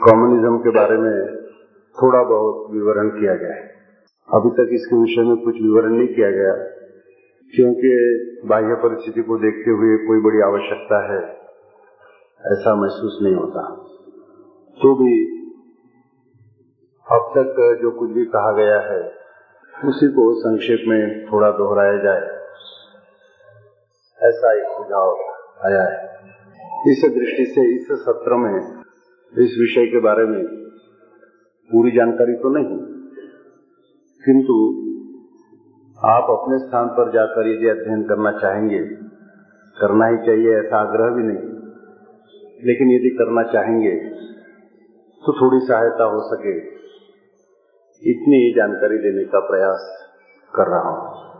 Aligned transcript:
Communism 0.00 0.58
के 0.58 0.70
बारे 0.70 0.96
में 0.98 1.14
थोड़ा 1.96 2.22
बहुत 2.24 2.70
विवरण 2.72 3.08
किया 3.10 3.34
गया 3.34 3.54
है। 3.54 3.64
अभी 4.28 4.50
तक 4.50 4.70
इसके 4.72 4.96
विषय 4.96 5.22
में 5.22 5.36
कुछ 5.36 5.54
विवरण 5.54 5.92
नहीं 5.92 6.08
किया 6.08 6.30
गया, 6.30 6.54
क्योंकि 7.54 7.90
बाह्य 8.48 8.74
परिस्थिति 8.74 9.22
को 9.22 9.38
देखते 9.38 9.70
हुए 9.70 9.96
कोई 10.06 10.20
बड़ी 10.20 10.40
आवश्यकता 10.42 11.00
है, 11.04 11.20
ऐसा 12.44 12.74
महसूस 12.74 13.18
नहीं 13.22 13.34
होता। 13.34 13.66
तो 14.78 14.94
भी 14.94 15.12
अब 17.06 17.30
तक 17.36 17.78
जो 17.82 17.90
कुछ 17.90 18.10
भी 18.10 18.24
कहा 18.24 18.52
गया 18.52 18.80
है, 18.80 19.00
उसी 19.74 20.08
को 20.08 20.32
संक्षेप 20.40 20.84
में 20.88 21.26
थोड़ा 21.26 21.50
दोहराया 21.52 21.96
जाए। 21.98 22.26
ऐसा 24.20 24.58
एक 24.58 24.68
सुझाव 24.72 25.16
आया 25.66 25.82
है। 25.84 25.98
इस 26.88 27.02
दृष्टि 27.14 27.44
से 27.46 27.62
इस 27.74 27.88
सत्र 28.02 28.36
में 28.36 28.79
इस 29.38 29.56
विषय 29.60 29.86
के 29.86 30.00
बारे 30.00 30.24
में 30.24 30.46
पूरी 31.70 31.90
जानकारी 31.90 32.32
तो 32.32 32.48
नहीं। 32.48 32.78
किंतु 34.24 34.54
आप 36.06 36.26
अपने 36.30 36.58
स्थान 36.58 36.88
पर 36.88 37.12
जाकर 37.12 37.48
यदि 37.48 37.68
अध्ययन 37.68 38.02
करना 38.02 38.32
चाहेंगे, 38.32 38.78
करना 39.80 40.06
ही 40.06 40.16
चाहिए 40.16 40.58
ऐसा 40.58 40.76
आग्रह 40.78 41.10
भी 41.10 41.22
नहीं। 41.22 41.50
लेकिन 42.64 42.90
यदि 42.90 43.10
करना 43.10 43.42
चाहेंगे 43.42 43.96
तो 45.26 45.32
थोड़ी 45.32 45.66
सहायता 45.66 46.04
हो 46.04 46.20
सके। 46.34 46.58
इतनी 48.10 48.54
जानकारी 48.56 48.98
देने 48.98 49.24
का 49.24 49.40
प्रयास 49.40 50.12
कर 50.54 50.66
रहा 50.66 50.88
हूँ। 50.88 51.30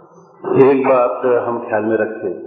एक 0.71 0.87
बात 0.87 1.45
हम 1.49 1.69
ख्याल 1.69 1.83
में 1.83 1.97
रखें 1.97 2.43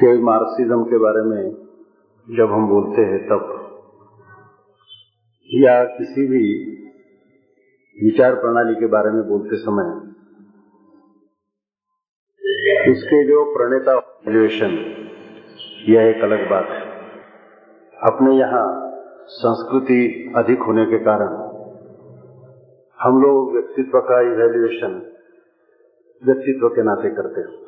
कि 0.00 0.22
मार्क्सिज्म 0.22 0.84
के 0.84 0.98
बारे 0.98 1.22
में 1.22 1.65
जब 2.30 2.52
हम 2.52 2.68
बोलते 2.68 3.02
हैं 3.02 3.26
तब। 3.26 3.52
या 5.54 5.84
किसी 5.84 6.26
भी 6.26 6.72
विचार 8.04 8.34
प्रणाली 8.34 8.74
के 8.74 8.86
बारे 8.86 9.10
में 9.10 9.28
बोलते 9.28 9.56
समय, 9.56 10.00
उसके 12.90 13.28
जो 13.28 13.44
प्रणेता 13.44 13.98
ग्रेजुएशन 13.98 14.70
यह 15.88 16.02
एक 16.02 16.22
अलग 16.22 16.50
बात 16.50 16.64
है। 16.64 16.80
अपने 18.02 18.38
यहाँ 18.38 18.90
संस्कृति 19.26 20.32
अधिक 20.36 20.58
होने 20.58 20.86
के 20.86 20.98
कारण 20.98 21.28
हम 23.00 23.22
लोग 23.22 23.52
व्यक्तित्व 23.52 24.00
का 24.00 24.20
इवेल्युएशन 24.20 25.12
व्यक्तित्व 26.24 26.68
के 26.68 26.82
नाते 26.82 27.10
करते 27.10 27.40
हैं। 27.40 27.66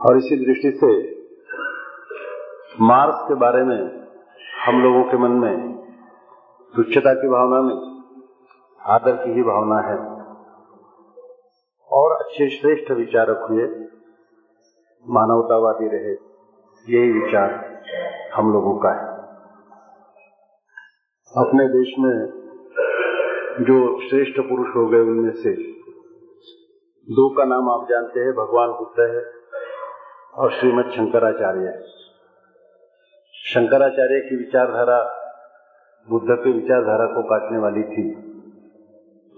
और 0.00 0.16
इसी 0.16 0.46
दृष्टि 0.46 0.70
से 0.70 1.13
मार्क्स 2.80 3.18
के 3.28 3.34
बारे 3.34 3.64
में 3.64 4.08
हम 4.66 4.82
लोगों 4.82 5.04
के 5.04 5.16
मन 5.16 5.30
में 5.30 5.74
तुच्छता 6.76 7.14
की 7.14 7.28
भावना 7.28 7.60
नहीं 7.60 7.94
आदर 8.80 9.24
की 9.24 9.32
ही 9.32 9.42
भावना 9.42 9.80
है। 9.80 9.96
और 11.90 12.12
अच्छे 12.12 12.50
श्रेष्ठ 12.50 12.90
विचारक 12.90 13.46
हुए, 13.50 13.66
मानवतावादी 15.08 15.86
रहे, 15.86 16.12
यही 16.98 17.12
विचार 17.12 17.82
हम 18.34 18.52
लोगों 18.52 18.78
का 18.78 18.88
है। 18.88 19.14
अपने 21.46 21.68
देश 21.68 21.94
में 21.98 22.26
जो 23.60 24.08
श्रेष्ठ 24.08 24.40
पुरुष 24.40 24.76
हो 24.76 24.86
गए, 24.86 25.00
उनमें 25.00 25.32
से 25.32 25.50
दो 27.12 27.34
का 27.34 27.44
नाम 27.44 27.70
आप 27.70 27.86
जानते 27.90 28.20
हैं, 28.20 28.32
भगवान 28.32 28.68
बुद्ध 28.68 29.00
है 29.00 29.32
और 30.34 30.50
श्रीमद 30.50 30.90
शंकराचार्य 30.90 31.60
है। 31.60 32.03
शंकराचार्य 33.54 34.20
की 34.20 34.36
विचारधारा, 34.36 34.98
बुद्ध 36.10 36.26
के 36.30 36.52
विचारधारा 36.52 37.06
को 37.06 37.22
काटने 37.22 37.58
वाली 37.58 37.82
थी। 37.82 38.14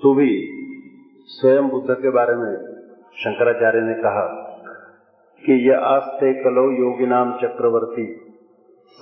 तो 0.03 0.14
भी 0.14 0.48
स्वयं 1.27 1.69
बुद्ध 1.69 1.95
के 1.95 2.11
बारे 2.11 2.34
में 2.34 2.56
शंकराचार्य 3.16 3.81
ने 3.81 3.94
कहा 3.94 4.26
कि 5.47 5.71
यह 5.71 5.78
आस्ते 5.78 6.32
कलो 6.34 6.65
योगी 6.84 7.06
नाम 7.06 7.32
चक्रवर्ती, 7.37 8.06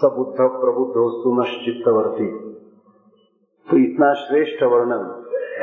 सबुद्ध 0.01 0.37
प्रबुद्ध 0.37 1.55
चित्तवर्ती 1.65 2.27
तो 3.71 3.77
इतना 3.77 4.13
श्रेष्ठ 4.15 4.63
वर्णन 4.63 5.05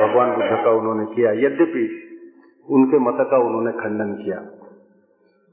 भगवान 0.00 0.30
बुद्ध 0.30 0.64
का 0.64 0.70
उन्होंने 0.70 1.14
किया, 1.14 1.32
यद्यपि 1.32 2.08
उनके 2.70 2.98
मत 2.98 3.26
का 3.30 3.36
उन्होंने 3.36 3.72
खंडन 3.72 4.14
किया। 4.14 4.36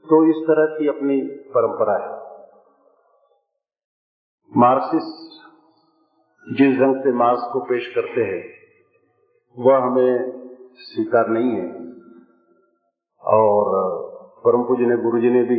तो 0.04 0.30
इस 0.30 0.36
तरह 0.36 0.78
की 0.78 0.88
अपनी 0.88 1.20
परंपरा 1.56 1.98
है। 2.06 2.19
मार्क्सिस्ट 4.56 5.30
जिस 6.58 6.78
ढंग 6.80 6.96
से 6.96 7.12
मार्क्स 7.12 7.42
को 7.52 7.60
पेश 7.60 7.86
करते 7.94 8.20
हैं, 8.20 8.42
वह 9.58 9.76
हमें 9.76 10.32
स्वीकार 10.74 11.28
नहीं 11.28 11.50
है। 11.50 11.92
और 13.24 13.76
परम 14.44 14.62
पूज्य 14.62 14.86
ने 14.86 14.96
गुरु 14.96 15.20
जी 15.20 15.30
ने 15.30 15.42
भी 15.42 15.58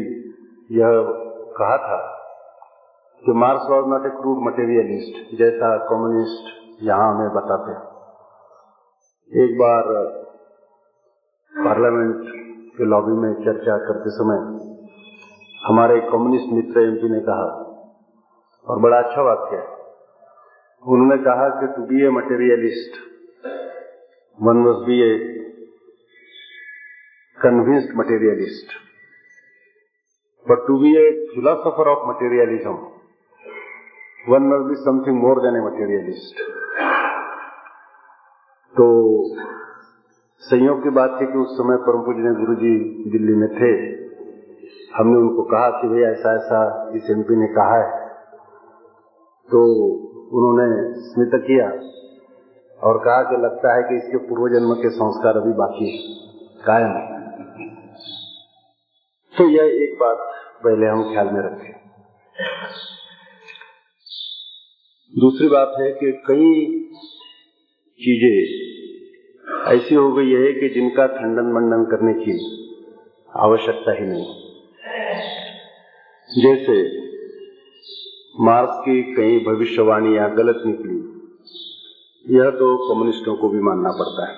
यह 0.71 0.91
कहा 1.57 1.77
था 1.77 1.99
कि 3.23 3.31
Marx 3.31 3.69
was 3.69 3.85
not 3.85 4.05
a 4.05 4.09
crude 4.09 4.43
materialist, 4.43 5.37
जैसा 5.37 5.77
कम्युनिस्ट 5.77 6.83
यहाँ 6.83 7.15
हमें 7.15 7.29
बताते 7.29 7.71
हैं। 7.71 7.81
एक 9.45 9.57
बार 9.57 9.83
पार्लियामेंट 11.65 12.21
के 12.77 12.83
लॉबी 12.83 13.11
में 13.11 13.33
चर्चा 13.33 13.77
करते 13.77 14.09
समय 14.09 14.37
हमारे 15.67 15.99
कम्युनिस्ट 16.01 16.53
मित्र 16.53 16.79
एमपी 16.79 17.09
ने 17.09 17.19
कहा 17.19 17.60
और 18.67 18.79
बड़ा 18.79 18.97
अच्छा 18.97 19.21
वाक्य 19.21 19.55
है। 19.55 19.65
उन्होंने 20.83 21.17
कहा 21.23 21.47
कि 21.55 21.67
to 21.67 21.83
be 21.85 22.03
a 22.05 22.09
materialist 22.09 22.99
one 24.39 24.63
was 24.63 24.85
be 24.85 25.01
a 25.01 25.11
convinced 27.37 27.97
materialist 27.97 28.73
but 30.45 30.67
to 30.67 30.77
be 30.79 30.95
a 30.97 31.09
philosopher 31.35 31.89
of 31.89 32.07
materialism 32.09 32.73
one 34.29 34.49
must 34.49 34.67
be 34.69 34.75
something 34.81 35.21
more 35.21 35.41
than 35.41 35.55
a 35.55 35.65
materialist 35.65 36.43
तो 38.73 38.85
संयोग 40.43 40.83
की 40.83 40.89
बात 40.89 41.17
थी 41.21 41.25
कि 41.25 41.37
उस 41.37 41.57
समय 41.57 41.77
परम 41.77 42.01
पूज 42.01 42.17
ने 42.17 42.33
गुरु 42.35 42.55
जी 42.55 42.73
दिल्ली 43.11 43.33
में 43.35 43.49
थे। 43.55 43.71
हमने 44.95 45.17
उनको 45.17 45.43
कहा 45.43 45.69
कि 45.71 45.87
भाई 45.87 46.01
ऐसा 46.03 46.33
ऐसा 46.35 46.61
इस 46.95 47.09
एम 47.09 47.23
ने 47.41 47.47
कहा 47.47 47.75
है। 47.81 48.00
तो 49.51 49.61
उन्होंने 50.31 50.67
स्मित 51.01 51.31
किया 51.47 51.67
और 52.79 52.97
कहा 52.97 53.21
कि 53.23 53.37
लगता 53.41 53.75
है 53.75 53.81
कि 53.83 53.95
इसके 53.95 54.17
पूर्व 54.17 54.47
जन्म 54.53 54.73
के 54.73 54.89
संस्कार 54.89 55.37
अभी 55.37 55.53
बाकी 55.53 55.91
कायम 56.65 56.87
है। 56.87 57.19
तो 59.37 59.49
यह 59.49 59.63
एक 59.63 59.97
बात 59.99 60.17
पहले 60.63 60.87
हम 60.87 61.03
ख्याल 61.13 61.25
में 61.25 61.41
रखें। 61.41 61.73
दूसरी 65.19 65.47
बात 65.47 65.73
है 65.79 65.91
कि 65.91 66.11
कई 66.11 66.47
चीज़ें 68.01 68.61
ऐसी 69.73 69.95
हो 69.95 70.11
गई 70.11 70.31
है 70.31 70.53
कि 70.53 70.69
जिनका 70.69 71.07
खंडन 71.07 71.51
मंडन 71.51 71.83
करने 71.91 72.13
की 72.13 72.33
आवश्यकता 73.35 73.91
ही 73.91 74.07
नहीं। 74.07 74.25
जैसे 76.41 77.00
मार्क्स 78.39 78.73
की 78.75 79.13
कई 79.13 79.39
भविष्यवाणियाँ 79.39 80.35
गलत 80.35 80.63
निकली। 80.65 81.11
यह 82.35 82.49
तो 82.49 82.93
कम्युनिस्टों 82.93 83.35
को 83.35 83.49
भी 83.49 83.59
मानना 83.59 83.91
पड़ता 83.91 84.29
है। 84.29 84.37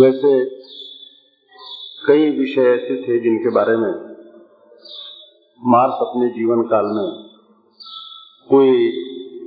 वैसे, 0.00 0.62
कई 2.06 2.38
विषय 2.38 2.60
ऐसे 2.60 3.02
थे 3.02 3.18
जिनके 3.18 3.50
बारे 3.50 3.76
में 3.76 3.92
मार्क्स 5.64 5.96
अपने 6.00 6.28
जीवन 6.28 6.62
काल 6.62 6.84
में 6.84 7.28
कोई 8.48 8.70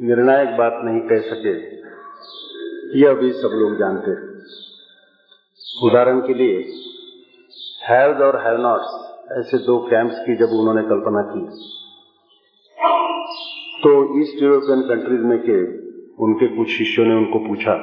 निर्णायक 0.07 0.49
बात 0.49 0.73
नहीं 0.75 0.99
कह 0.99 1.19
सके। 1.19 1.75
यह 2.99 3.13
भी 3.13 3.33
सब 3.33 3.47
लोग 3.47 3.77
जानते 3.77 4.11
हैं। 4.11 4.35
उदाहरण 5.83 6.19
के 6.19 6.33
लिए 6.33 6.57
हैव्स 7.83 8.21
और 8.21 8.47
हैव 8.47 8.61
नॉट्स 8.61 9.04
ऐसे 9.31 9.57
दो 9.57 9.77
कैंप्स 9.87 10.19
की 10.19 10.35
जब 10.35 10.49
उन्होंने 10.49 10.81
कल्पना 10.81 11.21
की। 11.21 11.39
तो 13.83 14.21
ईस्ट 14.21 14.43
यूरोपियन 14.43 14.81
कंट्रीज़ 14.81 15.21
में 15.21 15.39
के 15.39 15.55
उनके 16.23 16.47
कुछ 16.57 16.67
शिष्यों 16.67 17.05
ने 17.05 17.15
उनको 17.15 17.39
पूछा 17.39 17.73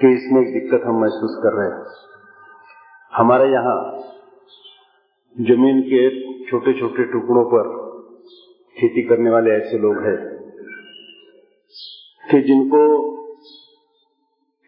कि 0.00 0.12
इसमें 0.14 0.40
एक 0.42 0.52
दिक्कत 0.52 0.86
हम 0.86 1.00
महसूस 1.00 1.36
कर 1.42 1.52
रहे 1.52 1.68
हैं। 1.68 1.84
हमारे 3.12 3.52
यहाँ 3.52 3.76
ज़मीन 5.36 5.80
के 5.82 6.02
छोटे 6.44 6.72
छोटे 6.80 7.04
टुकड़ों 7.04 7.44
पर 7.44 7.70
खेती 8.76 9.02
करने 9.02 9.30
वाले 9.30 9.50
ऐसे 9.50 9.78
लोग 9.78 10.02
हैं 10.06 10.18
कि 12.30 12.40
जिनको, 12.40 12.82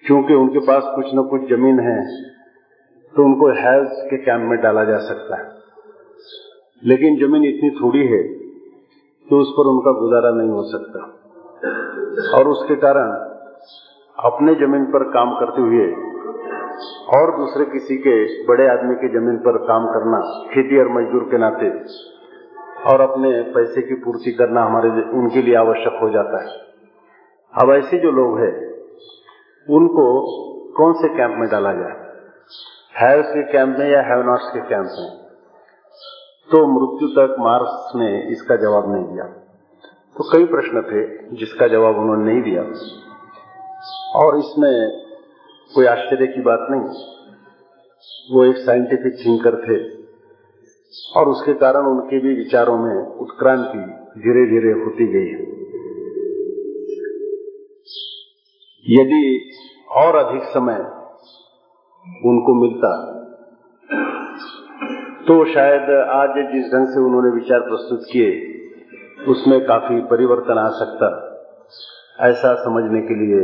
क्योंकि 0.05 0.35
उनके 0.35 0.59
पास 0.59 0.83
कुछ 0.97 1.07
न 1.15 1.29
कुछ 1.29 1.49
ज़मीन 1.51 1.81
है 1.81 1.99
तो 3.17 3.25
उनको 3.25 3.47
हेल्थ 3.49 3.91
के 3.93 4.17
कैंप 4.17 4.51
में 4.51 4.61
डाला 4.61 4.85
जा 4.85 4.99
सकता 4.99 5.37
है। 5.37 5.51
लेकिन 6.85 7.17
ज़मीन 7.17 7.45
इतनी 7.45 7.71
थोड़ी 7.71 8.07
है 8.07 8.23
कि 9.29 9.35
उस 9.37 9.51
पर 9.51 9.63
उनका 9.63 9.93
गुजारा 9.93 10.31
नहीं 10.31 10.51
हो 10.51 10.63
सकता। 10.63 11.13
और 12.39 12.49
उसके 12.49 12.77
कारण 12.77 13.11
अपने 14.25 14.55
ज़मीन 14.55 14.85
पर 14.85 15.05
काम 15.05 15.35
करते 15.41 15.63
हुए 15.63 15.95
और 17.17 17.37
दूसरे 17.37 17.65
किसी 17.65 17.97
के 17.97 18.45
बड़े 18.45 18.69
आदमी 18.69 18.95
की 18.95 19.09
ज़मीन 19.09 19.37
पर 19.37 19.59
काम 19.59 19.87
करना, 19.87 20.45
खेती 20.55 20.79
और 20.79 20.89
मजदूर 20.89 21.23
के 21.23 21.39
नाते 21.39 21.71
और 22.93 23.01
अपने 23.01 23.43
पैसे 23.43 23.83
की 23.83 23.95
पूर्ति 23.95 24.33
करना 24.33 24.65
हमारे 24.65 24.89
उनके 24.91 25.43
लिए 25.43 25.55
आवश्यक 25.55 25.99
हो 26.03 26.11
जाता 26.11 26.43
है। 26.45 26.51
अब 27.63 27.71
ऐसे 27.71 27.99
जो 27.99 28.11
लोग 28.11 28.39
हैं, 28.39 28.71
उनको 29.71 30.23
कौन 30.77 30.93
से 30.93 31.09
कैंप 31.09 31.35
में 31.39 31.49
डाला 31.51 31.73
जाए? 31.73 32.07
हैव्स 33.01 33.27
के 33.29 33.53
कैंप 33.53 33.77
में 33.79 33.91
या 33.91 34.03
हैव 34.03 34.23
नॉट्स 34.27 34.51
के 34.55 34.61
कैंप 34.61 34.87
में? 34.99 35.11
तो 36.51 36.67
मृत्यु 36.67 37.09
तक 37.09 37.37
मार्क्स 37.39 37.93
ने 37.97 38.33
इसका 38.33 38.57
जवाब 38.57 38.95
नहीं 38.95 39.05
दिया। 39.05 39.25
तो 40.17 40.33
कई 40.33 40.45
प्रश्न 40.45 40.83
थे, 40.83 41.37
जिसका 41.37 41.69
जवाब 41.69 41.99
उन्होंने 41.99 42.33
नहीं 42.33 42.43
दिया। 42.43 42.63
और 44.21 44.39
इसमें 44.39 45.07
कोई 45.75 45.87
आश्चर्य 45.87 46.27
की 46.27 46.41
बात 46.41 46.59
नहीं। 46.71 47.17
वो 48.31 48.45
एक 48.45 48.57
साइंटिफिक 48.57 49.27
थिंकर 49.27 49.57
थे। 49.57 49.97
और 51.17 51.29
उसके 51.29 51.53
कारण 51.53 51.81
उनके 51.81 52.19
भी 52.19 52.35
विचारों 52.35 52.79
में 52.79 53.07
उत्क्रांति 53.07 53.79
धीरे 54.21 54.51
धीरे 54.51 54.85
होती 54.85 55.07
गई 55.07 55.27
है। 55.27 55.57
यदि 59.01 59.51
और 59.91 60.17
अधिक 60.17 60.43
समय 60.43 60.96
उनको 62.07 62.55
मिलता। 62.55 63.13
तो 65.29 65.55
शायद 65.55 65.91
आज 66.11 66.29
जिस 66.29 66.67
ढंग 66.73 66.87
से 66.87 67.01
उन्होंने 67.01 67.31
विचार 67.35 67.61
प्रस्तुत 67.61 68.01
किए, 68.13 68.31
उसमें 69.29 69.67
काफ़ी 69.67 70.01
परिवर्तन 70.01 70.59
आ 70.59 70.69
सकता। 70.69 71.23
ऐसा 72.21 72.55
समझने 72.55 73.01
के 73.01 73.15
लिए 73.15 73.41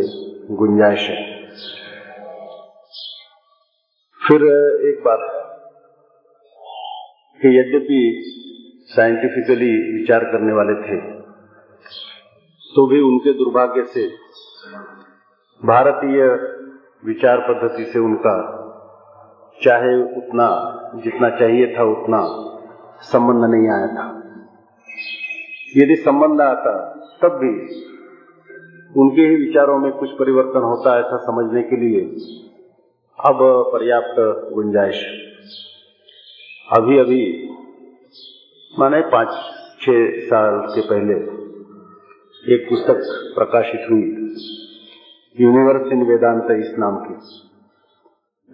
गुंजाइश 0.56 1.00
है। 1.00 1.42
फिर 4.28 4.42
एक 4.88 5.02
बात 5.04 5.18
कि 7.42 7.48
यद्यपि 7.58 8.22
साइंटिफिकली 8.86 10.00
विचार 10.00 10.24
करने 10.24 10.52
वाले 10.52 10.74
थे 10.82 11.00
तो 12.74 12.86
भी 12.86 13.00
उनके 13.00 13.32
दुर्भाग्य 13.32 13.82
से 13.82 14.08
भारतीय 15.64 16.22
विचार 17.06 17.38
पद्धति 17.38 17.84
से 17.84 17.98
उनका, 17.98 18.58
चाहे 19.64 20.02
उतना, 20.02 20.78
जितना 21.04 21.30
चाहिए 21.30 21.74
था 21.78 21.82
उतना 21.84 22.22
संबंध 23.00 23.50
नहीं 23.50 23.70
आया 23.70 23.86
था। 23.86 24.18
यदि 25.76 25.96
संबंध 25.96 26.40
आता 26.40 26.92
तब 27.22 27.28
भी 27.28 27.82
उनके 29.00 29.22
ही 29.22 29.36
विचारों 29.36 29.78
में 29.78 29.92
कुछ 29.92 30.10
परिवर्तन 30.10 30.60
होता 30.60 30.98
ऐसा 30.98 31.16
समझने 31.16 31.62
के 31.62 31.76
लिए। 31.76 32.00
अब 33.24 33.38
पर्याप्त 33.72 34.14
गुंजाइश। 34.54 35.06
अभी 36.72 36.98
अभी 36.98 37.48
माने 38.78 39.00
पाँच, 39.00 39.28
छह 39.80 40.20
साल 40.20 40.66
के 40.74 40.80
पहले 40.80 41.14
एक 42.54 42.66
पुस्तक 42.68 42.96
प्रकाशित 43.34 43.80
हुई। 43.90 44.22
यूनिवर्स 45.36 45.92
इन 45.92 46.02
वेदांत 46.02 46.50
इस 46.50 46.74
नाम 46.78 46.96
की 47.04 47.14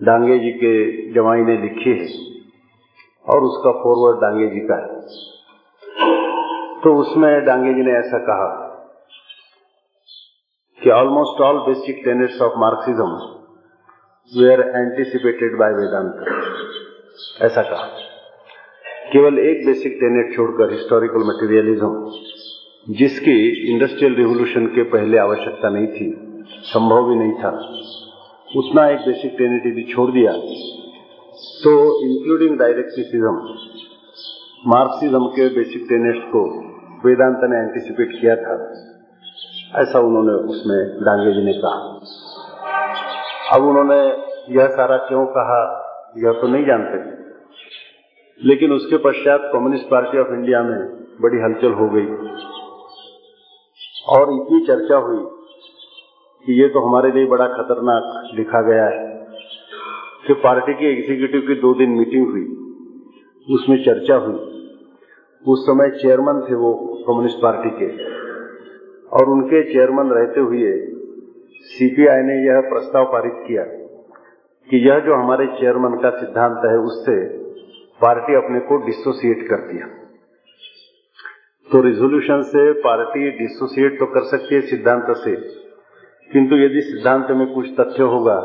डांगे 0.01 0.39
जी 0.39 0.51
के 0.59 0.73
जवाई 1.13 1.41
ने 1.41 1.57
लिखी 1.57 1.93
है 1.93 2.07
और 3.27 3.43
उसका 3.43 3.73
फॉरवर्ड 3.79 4.21
डांगे 4.21 4.47
जी 4.51 4.61
का 4.67 4.77
है 4.77 4.99
तो 6.83 6.95
उसमें 6.97 7.31
डांगे 7.45 7.73
जी 7.75 7.83
ने 7.83 7.93
ऐसा 7.93 8.19
कहा 8.19 8.47
कि 10.79 10.91
almost 10.91 11.41
all 11.41 11.59
basic 11.67 12.01
tenets 12.05 12.41
of 12.43 12.59
Marxism 12.61 13.09
were 14.33 14.61
anticipated 14.77 15.59
by 15.59 15.73
Vedanta 15.73 16.25
ऐसा 17.43 17.63
कहा 17.63 17.87
केवल 19.13 19.39
एक 19.39 19.67
बेसिक 19.67 19.99
टेनेट 20.01 20.35
छोड़कर 20.37 20.73
हिस्टोरिकल 20.73 21.27
मटेरियलिज्म 21.27 22.95
जिसकी 22.95 23.37
इंडस्ट्रियल 23.73 24.15
रिवोल्यूशन 24.15 24.67
के 24.75 24.83
पहले 24.91 25.19
आवश्यकता 25.19 25.69
नहीं 25.69 25.87
थी 25.93 26.28
संभव 26.51 27.09
भी 27.09 27.15
नहीं 27.15 27.33
था। 27.33 27.51
उतना 28.57 28.89
एक 28.89 28.99
बेसिक 28.99 29.35
टेनेट 29.39 29.67
यदि 29.67 29.93
छोड़ 29.95 30.11
दिया। 30.11 30.33
तो 31.65 32.01
इंक्लूडिंग 32.07 32.59
डायरेक्टिसिज्म 32.59 33.55
मार्क्सिज्म 34.67 35.27
के 35.27 35.49
बेसिक 35.49 35.87
टेनेट्स 35.89 36.29
को 36.29 36.69
वेदांत 37.09 37.39
ने 37.43 37.57
एंटिसिपेट 37.57 38.21
किया 38.21 38.37
था। 38.37 38.71
ऐसा 39.83 40.01
उन्होंने 40.01 40.33
उसमें 40.33 41.05
डांगे 41.05 41.33
जी 41.33 41.43
ने 41.43 41.53
कहा। 41.53 42.01
अब 43.57 43.65
उन्होंने 43.65 44.09
यह 44.61 44.67
सारा 44.67 44.97
क्यों 44.97 45.27
कहा, 45.27 45.85
यह 46.19 46.33
तो 46.33 46.49
नहीं 46.49 46.67
जानते। 46.67 47.19
लेकिन 48.49 48.73
उसके 48.73 48.97
पश्चात 48.97 49.41
कम्युनिस्ट 49.53 49.85
पार्टी 49.85 50.19
ऑफ़ 50.19 50.29
इंडिया 50.29 50.63
में 50.63 50.81
बड़ी 51.21 51.39
हलचल 51.43 51.73
हो 51.73 51.89
गई। 51.89 52.29
और 54.09 54.35
इतनी 54.35 54.67
चर्चा 54.67 54.97
हुई 54.97 55.38
कि 56.49 56.63
ये 56.63 56.69
तो 56.69 56.89
हमारे 56.89 57.13
लिए 57.13 57.27
बड़ा 57.27 57.47
खतरनाक 57.47 58.31
लिखा 58.35 58.63
गया 58.63 58.85
है 58.85 59.27
कि 60.27 60.35
पार्टी 60.35 60.75
की 60.75 60.87
एग्जीक्यूटिव 60.87 61.41
की 61.41 61.55
दो 61.55 61.75
दिन 61.75 61.91
मीटिंग 61.91 62.29
हुई, 62.29 62.45
उसमें 63.55 63.85
चर्चा 63.85 64.17
हुई। 64.17 64.39
उस 65.49 65.67
समय 65.67 65.91
चेयरमैन 65.91 66.41
थे 66.41 66.55
वो 66.55 66.75
कम्युनिस्ट 67.09 67.37
पार्टी 67.37 67.71
के। 67.71 68.05
और 69.09 69.29
उनके 69.29 69.73
चेयरमैन 69.73 70.07
रहते 70.07 70.41
हुए 70.41 70.87
सीपीआई 71.61 72.23
ने 72.23 72.47
यह 72.47 72.61
प्रस्ताव 72.61 73.05
पारित 73.05 73.33
किया 73.37 73.63
कि 74.69 74.89
यह 74.89 74.99
जो 74.99 75.15
हमारे 75.15 75.47
चेयरमैन 75.47 75.97
का 75.97 76.11
सिद्धांत 76.11 76.59
है, 76.67 76.79
उससे 76.79 77.39
पार्टी 78.03 78.35
अपने 78.35 78.61
को 78.61 78.87
डिसोसिएट 78.87 79.49
कर 79.49 79.73
दिया। 79.73 79.87
तो 81.73 81.81
रिजोल्यूशन 81.81 82.43
से 82.43 82.73
पार्टी 82.73 83.31
डिसोसिएट 83.31 83.99
तो 83.99 84.07
कर 84.07 84.23
सकती 84.23 84.55
है 84.55 84.61
सिद्धांत 84.61 85.07
से 85.11 85.68
किंतु 86.31 86.57
यदि 86.57 86.81
सिद्धांत 86.83 87.31
में 87.33 87.47
कुछ 87.55 87.69
तथ्य 87.73 88.07
होगा 88.07 88.39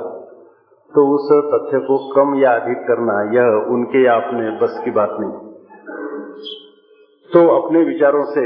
तो 0.91 1.03
उस 1.13 1.29
तथ्य 1.51 1.79
को 1.79 1.97
कम 2.09 2.35
या 2.41 2.51
अधिक 2.55 2.83
करना, 2.87 3.15
यह 3.33 3.47
उनके 3.73 4.03
या 4.05 4.13
अपने 4.15 4.49
बस 4.59 4.75
की 4.85 4.91
बात 4.91 5.15
नहीं। 5.19 5.33
तो 7.31 7.41
अपने 7.51 7.83
विचारों 7.83 8.23
से 8.25 8.43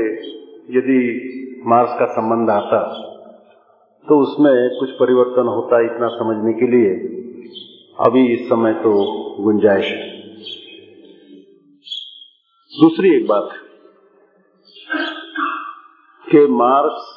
यदि 0.77 0.99
मार्स 1.65 1.99
का 1.99 2.05
संबंध 2.13 2.49
आता 2.49 2.79
तो 4.07 4.17
उसमें 4.21 4.53
कुछ 4.79 4.91
परिवर्तन 4.91 5.47
होता 5.47 5.79
इतना 5.85 6.07
समझने 6.11 6.53
के 6.53 6.67
लिए, 6.67 6.91
अभी 7.99 8.21
इस 8.33 8.47
समय 8.49 8.73
तो 8.83 8.91
गुंजाइश 9.43 9.85
है। 9.85 10.05
दूसरी 12.73 13.15
एक 13.15 13.27
बात, 13.27 13.49
कि 16.27 16.45
मार्क्स 16.55 17.13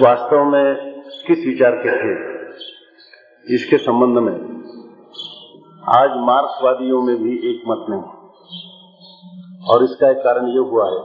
वास्तव 0.00 0.44
में 0.44 0.66
किस 1.26 1.40
विचार 1.46 1.74
के 1.76 1.94
थे? 1.94 2.12
इसके 3.46 3.78
संबंध 3.78 4.18
में। 4.18 4.36
आज 5.94 6.14
मार्क्सवादियों 6.28 7.00
में 7.02 7.16
भी 7.16 7.32
एक 7.50 7.66
मत 7.68 7.82
नहीं 7.90 9.66
और 9.66 9.84
इसका 9.84 10.10
एक 10.10 10.18
कारण 10.18 10.46
ये 10.46 10.62
हुआ 10.70 10.86
है 10.90 11.02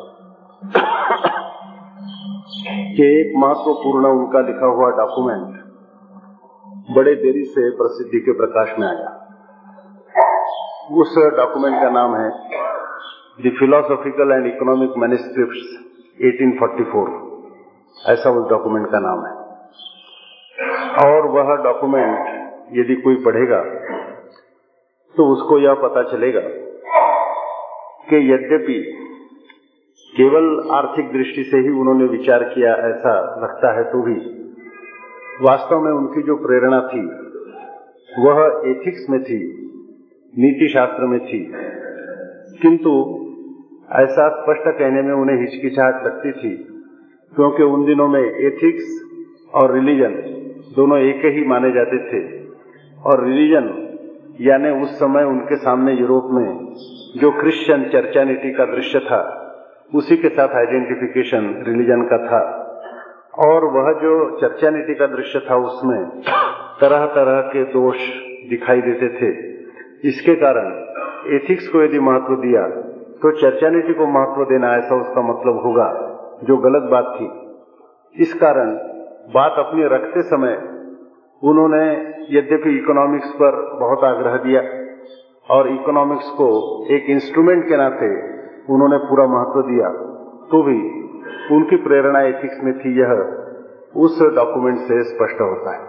कि 2.96 3.10
एक 3.18 3.34
महत्वपूर्ण 3.38 4.14
उनका 4.20 4.46
लिखा 4.48 4.72
हुआ 4.78 4.90
डॉक्यूमेंट 5.02 5.60
बड़े 6.96 7.16
देरी 7.16 7.44
से 7.50 7.68
प्रसिद्धि 7.76 8.20
के 8.20 8.38
प्रकाश 8.38 8.74
में 8.80 8.88
आया। 8.88 9.12
उस 11.02 11.20
डॉक्यूमेंट 11.38 11.78
का 11.82 11.90
नाम 12.00 12.18
है 12.18 12.30
the 13.42 13.56
philosophical 13.60 14.32
and 14.32 14.46
economic 14.48 14.98
manuscript 14.98 15.58
1844 16.26 17.35
ऐसा 18.10 18.30
उस 18.30 18.50
डॉक्यूमेंट 18.50 18.88
का 18.92 19.00
नाम 19.00 19.26
है। 19.26 19.34
और 21.06 21.28
वह 21.28 21.56
डॉक्यूमेंट 21.56 22.74
यदि 22.74 22.96
कोई 22.96 23.16
पढ़ेगा 23.16 23.64
तो 25.16 25.26
उसको 25.34 25.60
यह 25.60 25.74
पता 25.74 26.04
चलेगा 26.04 26.40
कि 28.10 28.34
यद्यपि 28.34 28.78
केवल 30.18 30.70
आर्थिक 30.72 31.12
दृष्टि 31.14 31.44
से 31.44 31.58
ही 31.58 31.70
उन्होंने 31.70 32.06
विचार 32.06 32.44
किया 32.44 32.74
ऐसा 32.74 33.14
लगता 33.42 33.78
है 33.78 33.84
तो 33.84 34.02
भी 34.02 34.16
वास्तव 35.42 35.80
में 35.80 35.92
उनकी 35.92 36.22
जो 36.22 36.36
प्रेरणा 36.36 36.80
थी, 36.82 37.02
वह 38.24 38.62
एथिक्स 38.66 39.10
में 39.10 39.24
थी, 39.24 39.40
नीति 40.38 40.68
शास्त्र 40.74 41.04
में 41.04 41.20
थी। 41.20 41.40
किंतु 42.62 42.92
ऐसा 43.92 44.30
स्पष्ट 44.30 44.78
कहने 44.80 45.02
में 45.02 45.14
उन्हें 45.14 45.40
हिचकिचाहट 45.42 46.06
लगती 46.06 46.32
थी 46.32 46.75
क्योंकि 47.36 47.64
उन 47.64 47.86
दिनों 47.86 48.08
में 48.08 48.22
एथिक्स 48.22 49.02
और 49.54 49.74
रिलीजन 49.74 50.14
दोनों 50.76 50.98
एक 51.00 51.26
ही 51.26 51.46
माने 51.46 51.72
जाते 51.72 51.98
थे। 52.10 52.22
और 53.06 53.24
रिलीजन 53.26 53.66
यानी 54.42 54.70
उस 54.70 55.00
समय 55.00 55.24
उनके 55.24 55.56
सामने 55.56 55.94
यूरोप 55.94 56.30
में 56.32 56.48
जो 57.22 57.32
क्रिश्चियन 57.32 57.84
चर्चानिटी 57.84 58.52
का 58.52 58.66
दृश्य 58.66 59.00
था, 59.00 59.22
उसी 59.96 60.18
के 60.18 60.30
साथ 60.30 60.56
आइडेंटिफिकेशन 60.56 61.64
रिलीजन 61.68 62.02
का 62.02 62.18
था। 62.26 62.42
और 63.46 63.66
वह 63.66 63.92
जो 63.94 64.14
चर्चानिटी 64.42 64.94
का 64.96 65.06
दृश्य 65.08 65.40
था, 65.40 65.56
उसमें 65.56 66.22
तरह 66.82 67.06
तरह 67.06 67.42
के 67.42 67.64
दोष 67.64 67.98
दिखाई 68.50 68.82
देते 68.82 69.10
थे। 69.10 69.30
इसके 70.08 70.36
कारण 70.36 70.68
एथिक्स 71.36 71.68
को 71.68 71.84
यदि 71.84 72.00
महत्व 72.00 72.36
दिया 72.36 72.68
तो 73.22 73.32
चर्चानिटी 73.32 73.94
को 73.94 74.08
महत्व 74.08 74.44
देना 74.44 74.74
ऐसा 74.76 74.96
उसका 74.96 75.22
मतलब 75.22 75.62
होगा। 75.64 76.15
जो 76.44 76.58
गलत 76.58 76.90
बात 76.92 77.16
थी। 77.16 77.28
इस 78.16 78.34
कारण 78.34 78.74
बात 79.34 79.56
अपनी 79.60 79.84
रखते 79.84 80.22
समय 80.22 80.56
उन्होंने 81.44 81.84
यद्यपि 82.30 82.78
इकोनॉमिक्स 82.78 83.32
पर 83.32 83.56
बहुत 83.80 84.04
आग्रह 84.04 84.38
दिया 84.38 84.62
और 85.56 85.68
इकोनॉमिक्स 85.68 86.30
को 86.30 86.48
एक 86.92 87.06
इंस्ट्रूमेंट 87.10 87.68
के 87.68 87.78
नाते 87.78 88.10
उन्होंने 88.74 88.98
पूरा 88.98 89.26
महत्व 89.28 89.62
दिया 89.62 89.90
तो 90.52 90.62
भी 90.64 90.78
उनकी 91.56 91.76
प्रेरणा 91.76 92.22
एथिक्स 92.22 92.64
में 92.64 92.74
थी 92.80 93.00
यह, 93.00 93.12
उस 93.96 94.22
डॉक्यूमेंट 94.22 94.78
से 94.78 95.04
स्पष्ट 95.04 95.42
होता 95.42 95.76
है। 95.76 95.84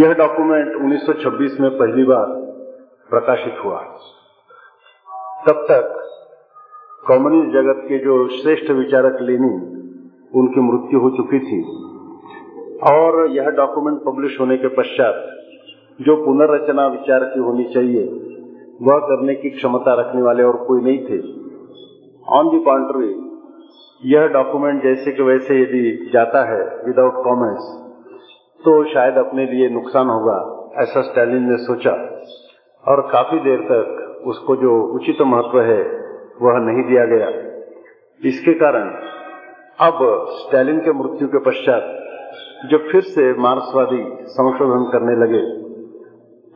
यह 0.00 0.14
डॉक्यूमेंट 0.14 0.74
1926 0.76 1.60
में 1.60 1.70
पहली 1.70 2.04
बार 2.04 2.26
प्रकाशित 3.10 3.56
हुआ। 3.64 3.80
तब 5.46 5.66
तक 5.70 6.03
कम्युनिस्ट 7.08 7.52
जगत 7.52 7.80
के 7.88 7.98
जो 7.98 8.28
श्रेष्ठ 8.28 8.70
विचारक 8.70 9.18
लेनिन 9.22 9.56
उनकी 10.34 10.60
मृत्यु 10.60 11.00
हो 11.00 11.10
चुकी 11.10 11.38
थी। 11.38 11.58
और 12.92 13.30
यह 13.30 13.50
डॉक्यूमेंट 13.50 13.98
पब्लिश 14.04 14.40
होने 14.40 14.56
के 14.56 14.68
पश्चात, 14.68 15.14
जो 16.00 16.16
पुनर्रचना 16.24 16.86
विचार 16.86 17.24
की 17.24 17.40
होनी 17.40 17.64
चाहिए, 17.64 18.04
वह 18.82 18.98
करने 18.98 19.34
की 19.34 19.50
क्षमता 19.50 19.94
रखने 19.94 20.22
वाले 20.22 20.42
और 20.42 20.56
कोई 20.56 20.80
नहीं 20.82 20.98
थे। 20.98 21.18
ऑन 22.28 22.48
दी 22.48 22.60
कॉन्ट्री 22.60 23.10
यह 24.04 24.26
डॉक्यूमेंट 24.28 24.82
जैसे 24.82 25.12
कि 25.12 25.22
वैसे 25.22 25.60
यदि 25.62 26.10
जाता 26.12 26.44
है 26.52 26.62
विदाउट 26.86 27.24
कॉमेंट्स 27.24 27.66
तो 28.64 28.84
शायद 28.84 29.14
अपने 29.14 29.46
लिए 29.46 29.68
नुकसान 29.68 30.06
होगा, 30.06 30.38
ऐसा 30.76 31.02
स्टैलिन 31.02 31.50
ने 31.50 31.56
सोचा। 31.56 31.92
और 32.84 33.00
काफ़ी 33.12 33.38
देर 33.38 33.60
तक 33.60 34.24
उसको 34.26 34.56
जो 34.56 34.82
उचित 34.82 35.22
महत्व 35.22 35.60
है 35.60 36.03
वह 36.36 36.58
नहीं 36.60 36.84
दिया 36.84 37.04
गया। 37.06 37.28
इसके 38.20 38.54
कारण 38.54 38.88
अब 39.80 39.98
स्टैलिन 40.38 40.78
के 40.78 40.92
मृत्यु 40.92 41.28
के 41.28 41.38
पश्चात 41.40 41.84
जब 42.70 42.88
फिर 42.92 43.02
से 43.08 43.32
मार्क्सवादी 43.38 44.02
संशोधन 44.30 44.84
करने 44.92 45.16
लगे 45.16 45.42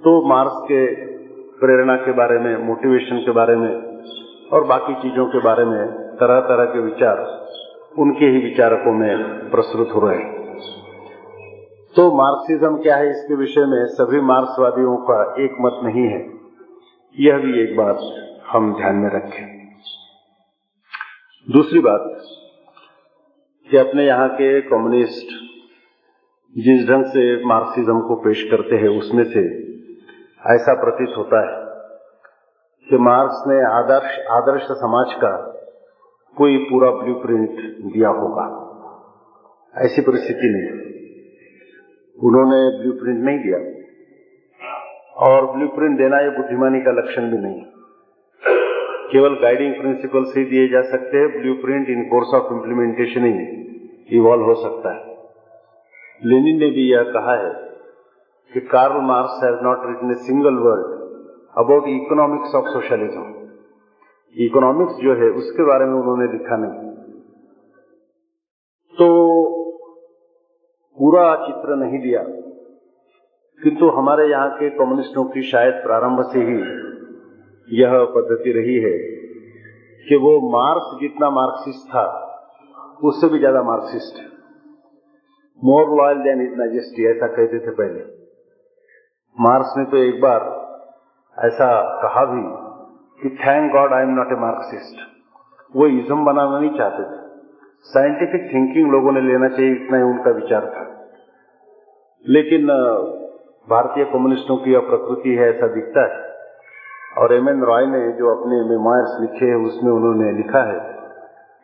तो 0.03 0.13
मार्क्स 0.29 0.61
के 0.63 0.85
प्रेरणा 1.61 1.97
के 1.97 2.13
बारे 2.13 2.39
में, 2.39 2.67
मोटिवेशन 2.67 3.19
के 3.19 3.33
बारे 3.33 3.57
में 3.57 3.71
और 4.53 4.65
बाकी 4.65 4.95
चीज़ों 4.95 5.27
के 5.27 5.39
बारे 5.39 5.65
में 5.65 5.81
तरह 6.17 6.41
तरह 6.41 6.65
के 6.65 6.81
विचार 6.81 7.25
उनके 7.99 8.27
ही 8.27 8.39
विचारकों 8.41 8.93
में 8.93 9.51
प्रस्तुत 9.51 9.95
हो 9.95 10.01
रहे 10.01 10.19
हैं। 10.19 10.37
तो 11.95 12.11
मार्क्सिज्म 12.17 12.77
क्या 12.77 12.97
है 12.97 13.11
इसके 13.11 13.35
विषय 13.35 13.65
में 13.67 13.85
सभी 13.93 14.21
मार्क्सवादियों 14.27 14.97
का 15.05 15.21
एक 15.45 15.57
मत 15.61 15.81
नहीं 15.85 16.07
है। 16.09 16.25
यह 17.17 17.39
भी 17.39 17.63
एक 17.63 17.77
बात 17.77 17.99
हम 18.49 18.73
ध्यान 18.75 18.97
में 18.97 19.11
रखें। 19.11 19.58
दूसरी 21.51 21.81
बात 21.81 22.23
कि 23.71 23.77
अपने 23.77 24.07
यहाँ 24.07 24.29
के 24.29 24.61
कम्युनिस्ट 24.61 25.27
जिस 26.59 26.89
ढंग 26.89 27.05
से 27.05 27.45
मार्क्सिज्म 27.45 28.01
को 28.01 28.17
पेश 28.17 28.43
करते 28.43 28.77
हैं, 28.77 28.89
उसमें 28.89 29.25
से 29.25 29.41
ऐसा 30.55 30.75
प्रतीत 30.75 31.09
होता 31.17 31.41
है 31.41 31.65
कि 32.91 32.97
मार्क्स 32.97 33.45
ने 33.47 33.65
आदर्श 33.73 34.27
आदर्श 34.31 34.63
समाज 34.63 35.15
का 35.15 35.53
कोई 36.37 36.59
पूरा 36.59 36.91
ब्लूप्रिंट 36.91 37.51
दिया 37.93 38.09
होगा। 38.09 38.65
ऐसी 39.77 40.03
परिस्थिति 40.03 40.41
नहीं। 40.43 40.89
उन्होंने 42.29 42.83
ब्लूप्रिंट 42.83 43.25
नहीं 43.25 43.39
दिया। 43.39 43.79
और 45.17 45.57
ब्लूप्रिंट 45.57 45.99
देना 45.99 46.21
ये 46.21 46.31
बुद्धिमानी 46.31 46.81
का 46.81 46.91
लक्षण 46.91 47.31
भी 47.31 47.39
नहीं। 47.39 47.63
केवल 49.11 49.35
गाइडिंग 49.43 49.75
प्रिंसिपल 49.75 50.25
से 50.25 50.45
दिए 50.45 50.67
जा 50.69 50.81
सकते 50.89 51.19
हैं 51.19 51.29
blueprint 51.33 51.89
in 51.91 52.03
course 52.09 52.35
of 52.35 52.53
implementation 52.55 53.25
he 53.27 54.17
evolve 54.17 54.45
हो 54.45 54.55
सकता 54.55 54.93
है। 54.93 55.17
लेनिन 56.23 56.59
ने 56.61 56.71
भी 56.71 56.85
यह 56.91 57.11
कहा 57.13 57.35
है 57.37 57.53
कि 58.53 58.61
Karl 58.69 59.01
Marx 59.07 59.43
has 59.45 59.63
not 59.65 59.87
written 59.87 60.11
a 60.11 60.15
single 60.23 60.59
word 60.63 60.97
about 61.57 61.89
economics 61.89 62.55
of 62.55 62.67
socialism 62.69 63.25
economics 64.37 64.95
जो 64.95 65.15
है, 65.15 65.29
उसके 65.33 65.65
बारे 65.65 65.85
में 65.85 65.95
उन्होंने 65.95 66.27
लिखा 66.33 66.57
नहीं। 66.57 66.89
तो 68.95 69.07
पूरा 70.99 71.25
चित्र 71.47 71.77
नहीं 71.77 71.99
दिया 71.99 72.23
किंतु 73.61 73.89
हमारे 73.91 74.29
यहाँ 74.29 74.51
के 74.51 74.71
कम्युनिस्टों 74.77 75.25
की 75.25 75.43
शायद 75.43 75.75
प्रारंभ 75.83 76.23
से 76.33 76.41
ही 76.41 76.59
यह 77.69 78.05
पद्धति 78.13 78.53
रही 78.53 78.77
है 78.81 78.97
कि 80.07 80.17
वो 80.17 80.31
मार्क्स 80.51 81.01
जितना 81.01 81.31
मार्क्सिस्ट 81.31 81.89
था, 81.89 82.05
उससे 83.05 83.29
भी 83.29 83.39
ज़्यादा 83.39 83.63
मार्क्सिस्ट 83.63 84.21
है। 84.21 84.27
More 85.63 85.97
loyal 85.97 86.19
than 86.19 86.41
his 86.43 86.55
majesty 86.59 87.07
ऐसा 87.07 87.27
कहते 87.27 87.59
थे 87.59 87.71
पहले। 87.73 88.01
मार्क्स 89.39 89.75
ने 89.77 89.85
तो 89.85 89.97
एक 89.97 90.21
बार 90.21 90.47
ऐसा 91.39 91.69
कहा 92.03 92.25
भी 92.25 92.43
कि 93.23 93.37
thank 93.37 93.73
God 93.73 93.93
I 93.93 94.03
am 94.03 94.11
not 94.11 94.33
a 94.33 94.37
Marxist 94.37 95.07
वो 95.75 95.87
इज्म 95.87 96.25
बनाना 96.25 96.59
नहीं 96.59 96.71
चाहते 96.79 97.03
थे। 97.03 97.27
साइंटिफिक 97.87 98.49
थिंकिंग 98.55 98.91
लोगों 98.93 99.13
ने 99.13 99.21
लेना 99.21 99.49
चाहिए, 99.49 99.73
इतना 99.73 99.97
ही 99.97 100.03
उनका 100.03 100.31
विचार 100.31 100.67
था। 100.67 100.85
लेकिन 102.25 102.67
भारतीय 103.69 104.05
कम्युनिस्टों 104.05 104.57
की 104.57 104.73
यह 104.73 104.81
प्रकृति 104.81 105.35
है, 105.35 105.49
ऐसा 105.49 105.67
दिखता 105.67 106.05
है। 106.05 106.28
और 107.09 107.35
एम 107.35 107.49
एन 107.49 107.63
रॉय 107.63 107.87
ने 107.87 108.01
जो 108.13 108.31
अपने 108.31 108.57
मेमोयर्स 108.69 109.21
लिखे 109.21 109.47
हैं, 109.47 109.61
उसमें 109.67 109.91
उन्होंने 109.93 110.33
लिखा 110.33 110.63
है 110.63 110.79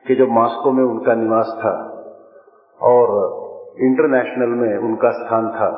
कि 0.07 0.15
जब 0.15 0.31
मॉस्को 0.33 0.73
में 0.73 0.85
उनका 0.85 1.15
निवास 1.15 1.51
था 1.59 1.73
और 2.81 3.13
इंटरनेशनल 3.81 4.55
में 4.59 4.77
उनका 4.89 5.11
स्थान 5.15 5.49
था 5.51 5.69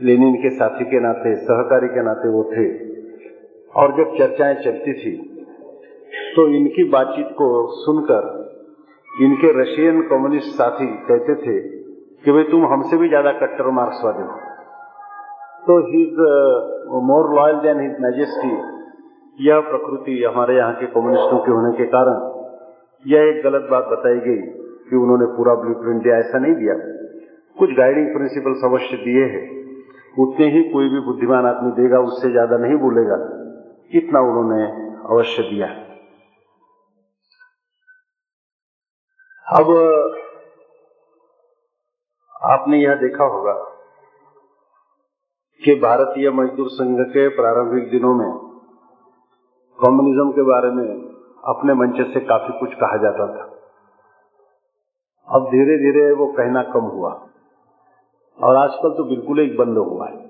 लेनिन 0.00 0.34
के 0.34 0.50
साथी 0.50 0.84
के 0.84 1.00
नाते, 1.00 1.34
सहकारी 1.36 1.88
के 1.88 2.02
नाते 2.02 2.28
वो 2.28 2.42
थे। 2.46 2.66
और 3.74 3.92
जब 3.96 4.16
चर्चाएँ 4.18 4.54
चलती 4.54 4.92
थी 4.94 5.12
तो 6.36 6.46
इनकी 6.56 6.84
बातचीत 6.90 7.28
को 7.32 7.46
सुनकर 7.76 8.26
इनके 9.08 9.52
रशियन 9.60 10.00
कम्युनिस्ट 10.08 10.56
साथी 10.56 10.86
कहते 11.06 11.34
थे 11.36 11.58
कि 12.24 12.32
भाई 12.32 12.44
तुम 12.44 12.66
हमसे 12.66 12.96
भी 12.96 13.08
ज़्यादा 13.08 13.32
कट्टर 13.38 13.70
मार्क्सवादी 13.72 14.22
हो। 14.22 14.36
तो 15.64 15.74
his 15.84 16.18
more 17.04 17.34
loyal 17.34 17.60
than 17.60 17.80
his 17.80 18.00
majesty 18.00 18.52
यह 19.38 19.60
प्रकृति 19.68 20.22
हमारे 20.24 20.56
यहाँ 20.56 20.74
के 20.74 20.86
कम्युनिस्टों 20.86 21.38
के 21.38 21.52
होने 21.52 21.72
के 21.78 21.86
कारण 21.86 22.18
यह 23.04 23.28
एक 23.28 23.42
गलत 23.44 23.66
बात 23.70 23.84
बताई 23.84 24.20
गई 24.20 24.42
कि 24.90 24.96
उन्होंने 24.96 25.26
पूरा 25.36 25.54
ब्लू 25.54 25.74
प्रिंट 25.74 26.02
दिया, 26.02 26.16
ऐसा 26.16 26.38
नहीं 26.38 26.54
दिया। 26.54 26.74
कुछ 27.56 27.70
गाइडिंग 27.70 28.06
प्रिंसिपल्स 28.14 28.64
अवश्य 28.64 28.96
दिए 28.96 29.24
हैं। 29.24 29.42
उतने 30.18 30.46
ही 30.50 30.62
कोई 30.70 30.88
भी 30.88 31.00
बुद्धिमान 31.00 31.46
आदमी 31.46 31.70
देगा, 31.72 31.98
उससे 32.00 32.30
ज़्यादा 32.30 32.56
नहीं 32.56 32.76
बोलेगा, 32.78 33.16
इतना 33.92 34.20
उन्होंने 34.20 34.64
अवश्य 35.10 35.42
दिया। 35.42 35.68
अब, 39.46 39.70
आपने 42.46 42.78
यह 42.78 42.94
देखा 43.00 43.24
होगा 43.26 43.54
कि 45.62 45.74
भारतीय 45.74 46.30
मजदूर 46.30 46.68
संघ 46.68 47.00
के 47.00 47.28
प्रारंभिक 47.28 47.90
दिनों 47.90 48.14
में 48.14 48.30
कम्युनिज्म 49.78 50.32
के 50.32 50.42
बारे 50.42 50.70
में 50.70 50.88
अपने 51.44 51.74
मंच 51.74 52.14
से 52.14 52.20
काफ़ी 52.20 52.58
कुछ 52.60 52.74
कहा 52.74 52.96
जाता 52.96 53.26
था। 53.26 53.44
अब 55.28 55.46
धीरे 55.46 55.76
धीरे 55.78 56.12
वो 56.12 56.26
कहना 56.26 56.62
कम 56.62 56.80
हुआ 56.80 57.28
और 58.42 58.56
आजकल 58.56 58.90
तो 58.90 59.04
बिल्कुल 59.04 59.40
ही 59.40 59.56
बंद 59.56 59.78
हुआ 59.78 60.08
है। 60.08 60.26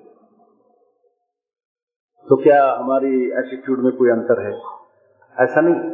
तो 2.29 2.37
क्या 2.43 2.73
हमारी 2.73 3.25
एटीट्यूड 3.25 3.79
में 3.79 3.97
कोई 3.97 4.11
अंतर 4.11 4.43
है? 4.47 4.53
ऐसा 5.45 5.61
नहीं। 5.61 5.91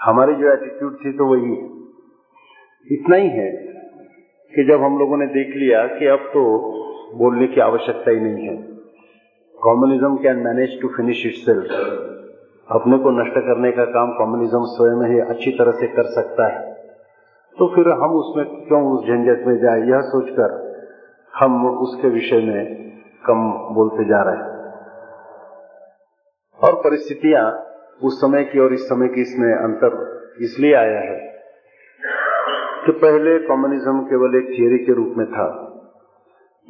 हमारी 0.00 0.34
जो 0.34 0.52
एटीट्यूड 0.52 0.98
थी 1.04 1.12
तो 1.12 1.26
वही 1.26 1.54
है। 1.54 1.70
इतना 2.92 3.16
ही 3.16 3.28
है 3.28 3.50
कि 4.52 4.64
जब 4.64 4.82
हम 4.82 4.98
लोगों 4.98 5.16
ने 5.16 5.26
देख 5.26 5.56
लिया 5.56 5.86
कि 5.86 6.06
अब 6.06 6.18
तो 6.18 6.79
बोलने 7.14 7.46
की 7.46 7.60
आवश्यकता 7.60 8.10
ही 8.10 8.20
नहीं 8.20 8.48
है। 8.48 8.56
Communism 9.62 10.16
can 10.16 10.36
manage 10.36 10.82
to 10.82 10.88
finish 10.88 11.26
itself 11.32 11.64
अपने 12.70 12.98
को 12.98 13.10
नष्ट 13.10 13.34
करने 13.34 13.72
का 13.72 13.84
काम 13.84 14.12
कॉम्युनिज्म 14.12 14.58
स्वयं 14.62 15.12
ही 15.12 15.20
अच्छी 15.20 15.50
तरह 15.50 15.72
से 15.72 15.86
कर 15.86 16.02
सकता 16.02 16.46
है। 16.46 16.74
तो 17.58 17.74
फिर 17.74 17.88
हम 17.88 18.10
उसमें 18.10 18.46
क्यों 18.46 18.82
उस 18.92 19.06
झंझट 19.06 19.46
में 19.46 19.58
जाए? 19.58 19.80
यह 19.80 20.00
सोचकर 20.00 20.70
हम 21.38 21.78
उसके 21.78 22.08
विषय 22.08 22.36
में 22.36 22.92
कम 23.26 23.52
बोलते 23.74 24.04
जा 24.04 24.22
रहे 24.22 24.36
हैं। 24.36 24.60
और 26.58 26.74
परिस्थितियाँ 26.74 27.66
उस 28.02 28.20
समय 28.20 28.44
की 28.44 28.58
और 28.58 28.72
इस 28.72 28.80
समय 28.80 29.08
की 29.08 29.20
इसमें 29.20 29.54
अंतर 29.54 30.20
इसलिए 30.40 30.74
आया 30.74 31.00
है 31.00 31.34
कि 32.86 32.92
पहले 32.92 33.38
कम्युनिज्म 33.38 34.00
केवल 34.00 34.36
एक 34.36 34.58
थियरी 34.58 34.78
के 34.78 34.92
रूप 34.92 35.14
में 35.16 35.26
था। 35.26 35.69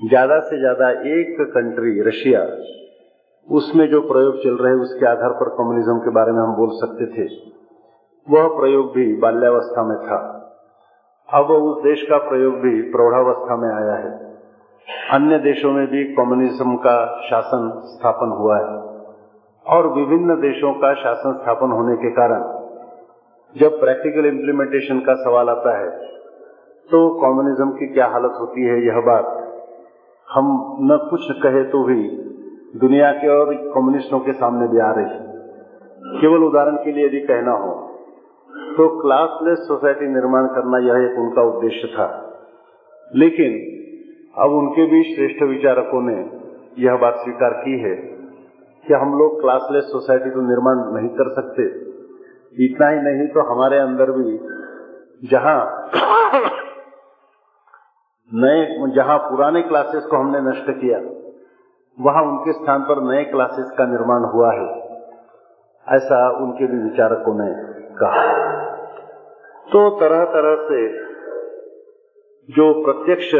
ज़्यादा 0.01 0.39
से 0.41 0.59
ज़्यादा 0.59 0.89
एक 1.11 1.41
कंट्री, 1.51 2.01
रशिया, 2.03 2.41
उसमें 3.49 3.87
जो 3.91 4.01
प्रयोग 4.03 4.37
चल 4.43 4.57
रहे 4.57 4.75
उसके 4.83 5.07
आधार 5.07 5.33
पर 5.35 5.49
कम्युनिज्म 5.57 5.97
के 5.99 6.11
बारे 6.11 6.33
में 6.33 6.41
हम 6.41 6.55
बोल 6.57 6.71
सकते 6.77 7.07
थे। 7.09 7.25
वह 8.27 8.47
प्रयोग 8.55 8.87
भी 8.95 9.05
बाल्यावस्था 9.21 9.83
में 9.85 9.97
था। 9.99 10.19
अब 11.29 11.51
उस 11.53 11.83
देश 11.83 12.03
का 12.03 12.19
प्रयोग 12.29 12.55
भी 12.61 12.71
प्रौढ़ावस्था 12.93 13.57
में 13.57 13.69
आया 13.71 13.97
है। 13.97 14.13
अन्य 15.13 15.39
देशों 15.41 15.73
में 15.73 15.87
भी 15.87 16.05
कम्युनिज्म 16.15 16.77
का 16.79 16.95
शासन 17.23 17.69
स्थापन 17.89 18.33
हुआ 18.39 18.57
है। 18.59 18.79
और 19.67 19.89
विभिन्न 19.95 20.41
देशों 20.41 20.73
का 20.77 20.95
शासन 20.97 21.33
स्थापन 21.35 21.73
होने 21.73 21.97
के 21.97 22.11
कारण 22.13 22.49
जब 23.57 23.79
प्रैक्टिकल 23.81 24.27
इम्प्लीमेंटेशन 24.27 25.01
का 25.01 25.15
सवाल 25.19 25.49
आता 25.49 25.77
है 25.79 25.91
तो 26.91 26.99
कम्युनिज्म 27.19 27.71
की 27.73 27.87
क्या 27.95 28.07
हालत 28.09 28.37
होती 28.41 28.65
है, 28.65 28.77
यह 28.87 29.01
बात 29.07 29.37
हम 30.31 30.51
न 30.83 30.97
कुछ 31.11 31.31
कहे 31.43 31.63
तो 31.65 31.83
भी 31.85 32.03
दुनिया 32.81 33.11
के 33.13 33.29
और 33.29 33.49
कम्युनिस्टों 33.75 34.21
के 34.21 34.33
सामने 34.33 34.69
भी 34.69 34.81
आ 34.81 34.91
रही 34.91 36.21
केवल 36.21 36.45
उदाहरण 36.45 36.77
के 36.77 36.93
लिए 36.93 37.07
यदि 37.07 37.21
कहना 37.21 37.53
हो 37.53 37.73
तो 38.77 38.87
क्लासलेस 39.01 39.59
सोसाइटी 39.59 40.09
निर्माण 40.09 40.47
करना 40.47 40.79
यह 40.79 41.05
एक 41.05 41.19
उनका 41.19 41.43
उद्देश्य 41.43 41.89
था। 41.89 42.07
लेकिन 43.15 43.57
अब 44.39 44.53
उनके 44.53 44.87
भी 44.87 45.03
श्रेष्ठ 45.15 45.43
विचारकों 45.43 46.03
ने 46.03 46.17
यह 46.79 46.97
बात 46.97 47.15
स्वीकार 47.15 47.53
की 47.63 47.79
है 47.81 47.95
कि 48.87 48.95
हम 48.95 49.19
लोग 49.19 49.41
क्लासलेस 49.41 49.85
सोसाइटी 49.85 50.31
तो 50.31 50.41
निर्माण 50.41 50.85
नहीं 50.95 51.09
कर 51.17 51.33
सकते। 51.33 51.67
इतना 52.65 52.89
ही 52.89 53.01
नहीं 53.01 53.27
तो 53.29 53.43
हमारे 53.51 53.79
अंदर 53.79 54.13
भी 54.13 54.39
जहाँ 55.31 55.59
नए, 58.31 58.93
जहाँ 58.95 59.19
पुराने 59.19 59.63
क्लासेस 59.63 60.05
को 60.05 60.17
हमने 60.17 60.41
नष्ट 60.41 60.71
किया, 60.71 60.99
वहाँ 61.99 62.23
उनके 62.23 62.53
स्थान 62.53 62.83
पर 62.83 63.03
नए 63.03 63.25
क्लासेस 63.25 63.71
का 63.79 63.87
निर्माण 63.87 64.25
हुआ 64.25 64.53
है। 64.53 64.69
ऐसा 65.87 66.19
उनके 66.39 66.67
भी 66.67 66.79
विचारकों 66.83 67.35
ने 67.35 67.49
कहा। 67.97 68.23
तो 69.67 69.89
तरह 70.01 70.25
तरह 70.25 70.55
से 70.63 70.81
जो 72.49 72.73
प्रत्यक्ष 72.85 73.35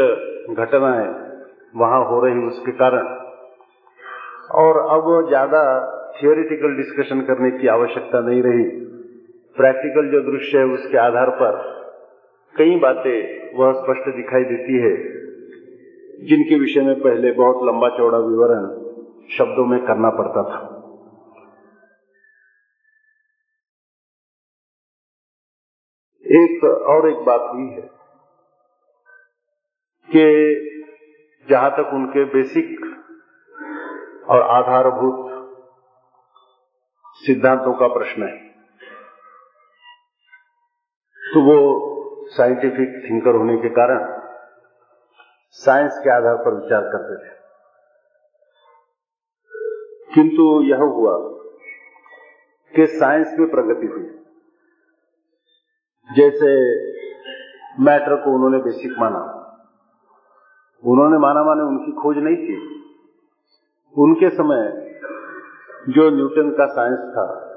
घटनाएँ 0.57 1.07
वहाँ 1.75 2.03
हो 2.05 2.19
रही 2.19 2.45
उसके 2.47 2.71
कारण, 2.71 3.07
और 4.55 4.77
अब 4.91 5.27
ज़्यादा 5.27 5.63
थियोरिटिकल 6.15 6.75
डिस्कशन 6.77 7.21
करने 7.21 7.51
की 7.51 7.67
आवश्यकता 7.67 8.19
नहीं 8.19 8.41
रही। 8.43 8.63
प्रैक्टिकल 9.55 10.11
जो 10.11 10.21
दृश्य 10.31 10.57
है 10.57 10.65
उसके 10.65 10.97
आधार 10.97 11.29
पर 11.29 11.59
कई 12.55 12.75
बातें 12.79 13.57
वह 13.57 13.71
स्पष्ट 13.73 14.07
दिखाई 14.15 14.43
देती 14.43 14.77
है, 14.81 14.91
जिनके 16.25 16.55
विषय 16.55 16.81
में 16.81 16.95
पहले 17.01 17.31
बहुत 17.31 17.65
लंबा 17.67 17.89
चौड़ा 17.89 18.17
विवरण 18.17 18.65
शब्दों 19.37 19.65
में 19.65 19.79
करना 19.85 20.09
पड़ता 20.09 20.43
था। 20.43 20.59
एक 26.25 26.63
और 26.63 27.09
एक 27.09 27.23
बात 27.25 27.49
हुई 27.53 27.67
है 27.67 27.81
कि 30.09 30.25
जहाँ 31.47 31.71
तक 31.71 31.93
उनके 31.93 32.23
बेसिक 32.25 32.79
और 34.29 34.41
आधारभूत 34.41 35.29
सिद्धांतों 37.15 37.73
का 37.73 37.87
प्रश्न 37.87 38.23
है 38.23 38.37
तो 41.21 41.41
वो 41.41 41.90
साइंटिफिक 42.37 43.09
थिंकर 43.09 43.35
होने 43.35 43.57
के 43.57 43.69
कारण 43.69 44.21
साइंस 45.51 46.01
के 46.03 46.09
आधार 46.09 46.35
पर 46.35 46.53
विचार 46.53 46.81
करते 46.81 47.25
थे। 47.25 47.41
किंतु 50.13 50.61
यह 50.61 50.77
हुआ 50.77 51.17
कि 52.75 52.87
साइंस 52.87 53.35
में 53.39 53.49
प्रगति 53.51 53.87
हुई। 53.87 54.03
जैसे 56.15 56.51
मैटर 57.83 58.15
को 58.15 58.35
उन्होंने 58.35 58.57
बेसिक 58.57 58.91
माना। 58.99 59.37
उन्होंने 60.85 61.17
माना 61.17 61.43
माने 61.43 61.61
उनकी 61.61 61.91
खोज 61.91 62.17
नहीं 62.17 62.37
थी 62.37 62.77
उनके 63.97 64.29
समय 64.29 64.91
जो 65.89 66.09
न्यूटन 66.09 66.51
का 66.51 66.65
साइंस 66.65 66.99
था, 66.99 67.47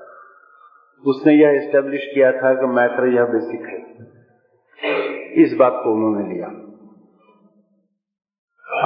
उसने 1.06 1.32
यह 1.32 1.48
एस्टेब्लिश 1.48 2.00
किया 2.14 2.32
था 2.32 2.54
कि 2.54 2.66
मैटर 2.66 3.06
यह 3.06 3.24
बेसिक 3.24 3.60
है। 3.60 4.13
इस 5.34 5.54
बात 5.54 5.80
को 5.84 5.92
उन्होंने 5.92 6.34
लिया। 6.34 6.46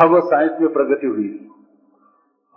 अब 0.03 0.21
साइंस 0.25 0.53
में 0.61 0.73
प्रगति 0.73 1.07
हुई। 1.07 1.49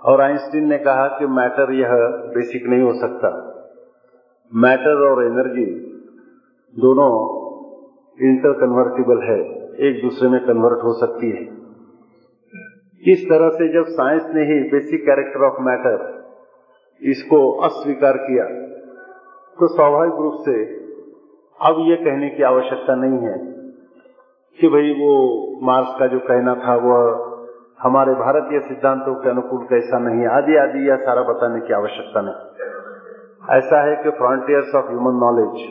और 0.02 0.22
आइंस्टीन 0.22 0.70
ने 0.70 0.78
कहा 0.78 1.08
कि 1.08 1.26
मैटर 1.26 1.72
यह 1.72 1.90
बेसिक 2.36 2.68
नहीं 2.68 2.82
हो 2.82 2.94
सकता। 2.94 3.48
मैटर 4.56 5.12
और 5.12 5.26
एनर्जी 5.26 5.66
दोनों 6.80 7.42
इंटर 8.30 8.54
कन्वर्टिबल 8.54 9.24
है, 9.24 9.40
एक 9.90 10.02
दूसरे 10.02 10.30
में 10.30 10.46
कन्वर्ट 10.46 10.84
हो 10.84 10.94
सकती 10.94 11.30
है। 11.30 11.62
इस 13.14 13.26
तरह 13.26 13.50
से 13.50 13.74
जब 13.74 13.86
साइंस 13.86 14.24
ने 14.26 14.42
ही 14.42 14.70
बेसिक 14.70 15.02
कैरेक्टर 15.02 15.40
ऑफ़ 15.40 15.62
मैटर 15.62 16.22
इसको 17.04 17.52
अस्वीकार 17.52 18.18
किया 18.18 18.46
तो 19.60 19.68
स्वाभाविक 19.68 20.14
रूप 20.14 20.34
से 20.36 20.66
अब 21.62 21.76
यह 21.80 21.96
कहने 21.96 22.30
की 22.30 22.44
आवश्यकता 22.44 22.96
नहीं 22.96 23.20
है 23.20 23.61
कि 24.60 24.68
भाई 24.68 24.92
वो 24.92 25.12
मार्क्स 25.62 26.00
का 26.00 26.08
जो 26.08 26.20
कहना 26.20 26.56
था 26.56 26.76
वह 26.76 27.28
हमारे 27.82 28.14
भारतीय 28.14 28.60
सिद्धांतों 28.60 29.14
के 29.16 29.30
अनुकूल 29.30 29.64
कैसा 29.66 30.00
नहीं 30.00 30.28
आदि 30.28 30.58
आदि 30.58 30.88
यह 30.90 30.96
सारा 30.96 31.22
बताने 31.24 31.62
की 31.62 31.74
आवश्यकता 31.74 32.22
नहीं। 32.22 33.58
ऐसा 33.58 33.80
है 33.82 33.96
कि 33.96 34.10
frontiers 34.10 34.76
of 34.76 34.90
human 34.90 35.18
knowledge 35.18 35.64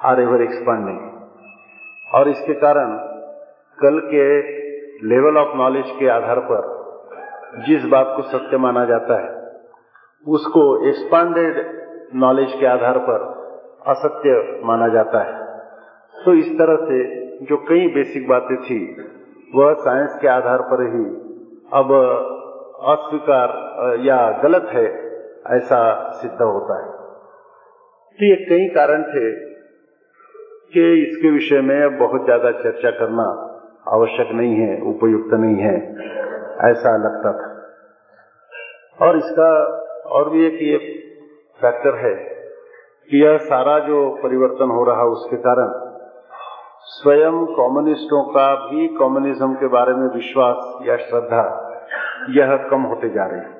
are 0.00 0.20
ever 0.20 0.42
expanding 0.42 0.98
और 2.14 2.28
इसके 2.28 2.54
कारण 2.54 2.92
कल 3.78 3.98
के 4.04 4.26
लेवल 5.08 5.38
ऑफ़ 5.38 5.56
नॉलेज 5.56 5.96
के 5.98 6.08
आधार 6.08 6.40
पर 6.40 6.76
जिस 7.66 7.84
बात 7.84 8.12
को 8.16 8.22
सत्य 8.22 8.56
माना 8.58 8.84
जाता 8.84 9.22
है, 9.22 9.30
उसको 10.26 10.62
एक्सपांडेड 10.88 11.66
नॉलेज 12.14 12.52
के 12.60 12.66
आधार 12.66 12.98
पर 12.98 13.26
असत्य 13.86 14.60
माना 14.64 14.88
जाता 14.88 15.18
है। 15.18 15.47
तो 16.28 16.32
इस 16.34 16.48
तरह 16.48 16.76
से 16.82 16.96
जो 17.46 17.56
कई 17.68 17.86
बेसिक 17.88 18.26
बातें 18.28 18.56
थी, 18.56 18.78
वह 19.54 19.72
साइंस 19.74 20.18
के 20.22 20.28
आधार 20.28 20.62
पर 20.62 20.82
ही 20.86 21.04
अब 21.72 21.92
अस्वीकार, 22.88 23.54
या 24.06 24.18
गलत 24.42 24.66
है, 24.72 24.84
ऐसा 25.46 25.78
सिद्ध 26.12 26.40
होता 26.42 26.76
है। 26.80 26.90
तो 28.18 28.26
ये 28.26 28.36
कई 28.44 28.68
कारण 28.74 29.02
थे 29.02 29.30
कि 30.74 30.84
इसके 31.02 31.30
विषय 31.30 31.60
में 31.60 31.98
बहुत 31.98 32.24
ज़्यादा 32.24 32.52
चर्चा 32.60 32.90
करना 32.90 33.26
आवश्यक 33.94 34.32
नहीं 34.32 34.54
है, 34.56 34.80
उपयुक्त 34.82 35.34
नहीं 35.34 35.56
है, 35.56 35.74
ऐसा 36.70 36.96
लगता 36.98 37.32
था। 37.32 37.50
और 39.00 39.18
इसका 39.18 39.50
और 40.12 40.30
भी 40.30 40.46
एक 40.46 40.62
ये 40.62 40.78
फैक्टर 41.60 42.00
है 42.06 42.14
कि 43.10 43.24
यह 43.24 43.36
सारा 43.46 43.78
जो 43.78 44.08
परिवर्तन 44.22 44.70
हो 44.70 44.84
रहा 44.84 45.04
उसके 45.10 45.36
कारण 45.36 45.86
स्वयं 46.80 47.46
कम्युनिस्टों 47.46 48.24
का 48.24 48.54
भी 48.54 48.88
कम्युनिज्म 48.88 49.54
के 49.54 49.68
बारे 49.68 49.94
में 49.94 50.14
विश्वास 50.14 50.88
या 50.88 50.96
श्रद्धा, 50.96 51.64
यह 52.30 52.56
कम 52.70 52.82
होते 52.82 53.08
जा 53.08 53.26
रही 53.26 53.40
है। 53.40 53.58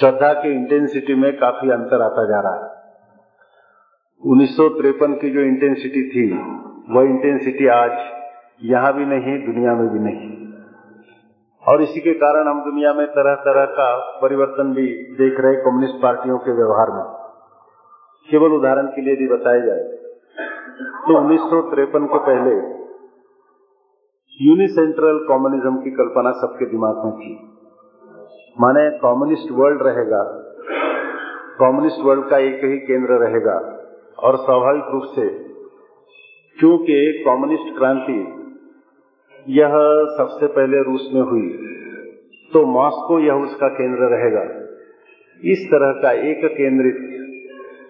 श्रद्धा 0.00 0.32
की 0.32 0.48
इंटेंसिटी 0.48 1.14
में 1.14 1.36
काफ़ी 1.36 1.70
अंतर 1.70 2.02
आता 2.02 2.24
जा 2.24 2.40
रहा 2.40 2.64
है। 2.64 2.82
उन्नीस 4.26 4.56
की 5.20 5.30
जो 5.30 5.40
इंटेंसिटी 5.40 6.10
थी, 6.10 6.38
वह 6.94 7.04
इंटेंसिटी 7.04 7.66
आज 7.66 8.22
यहाँ 8.62 8.92
भी 8.92 9.04
नहीं, 9.04 9.52
दुनिया 9.52 9.74
में 9.74 9.88
भी 9.88 9.98
नहीं। 9.98 10.42
और 11.68 11.82
इसी 11.82 12.00
के 12.00 12.14
कारण 12.14 12.48
हम 12.48 12.64
दुनिया 12.64 12.92
में 12.92 13.06
तरह 13.06 13.34
तरह 13.34 13.64
का 13.64 13.96
परिवर्तन 14.22 14.74
भी 14.74 14.86
देख 14.92 15.40
रहे 15.40 15.54
कम्युनिस्ट 15.54 16.02
पार्टियों 16.02 16.38
के 16.38 16.52
व्यवहार 16.52 16.90
में। 16.90 17.04
केवल 18.30 18.52
उदाहरण 18.52 18.86
के 18.86 19.00
लिए 19.02 19.16
भी 19.16 19.28
बताया 19.28 19.58
जाए। 19.58 20.01
तो 21.06 21.18
उन्नीस 21.18 21.40
के 21.44 22.18
पहले 22.18 22.54
यूनिसेंट्रल 24.40 25.18
कॉम्युनिज्म 25.28 25.76
की 25.76 25.90
कल्पना 25.90 26.30
सबके 26.32 26.66
दिमाग 26.66 27.04
में 27.04 27.12
थी। 27.12 27.32
माने 28.60 28.84
कॉम्युनिस्ट 28.98 29.52
वर्ल्ड 29.52 29.82
रहेगा, 29.82 30.22
कॉम्युनिस्ट 31.58 32.04
वर्ल्ड 32.04 32.28
का 32.30 32.38
एक 32.38 32.64
ही 32.64 32.78
केंद्र 32.78 33.18
रहेगा 33.18 33.56
और 34.18 34.36
स्वाभाविक 34.36 34.90
रूप 34.92 35.02
से 35.14 35.28
क्योंकि 36.58 37.24
कॉम्युनिस्ट 37.26 37.76
क्रांति 37.78 38.18
यह 39.46 39.76
सबसे 40.18 40.46
पहले 40.46 40.82
रूस 40.82 41.08
में 41.14 41.22
हुई 41.22 41.48
तो 42.52 42.64
मॉस्को 42.66 43.18
यह 43.18 43.34
उसका 43.34 43.68
केंद्र 43.68 44.08
रहेगा। 44.08 44.42
इस 45.42 45.64
तरह 45.66 45.92
का 46.02 46.12
एक 46.30 46.44
केंद्रित 46.44 46.98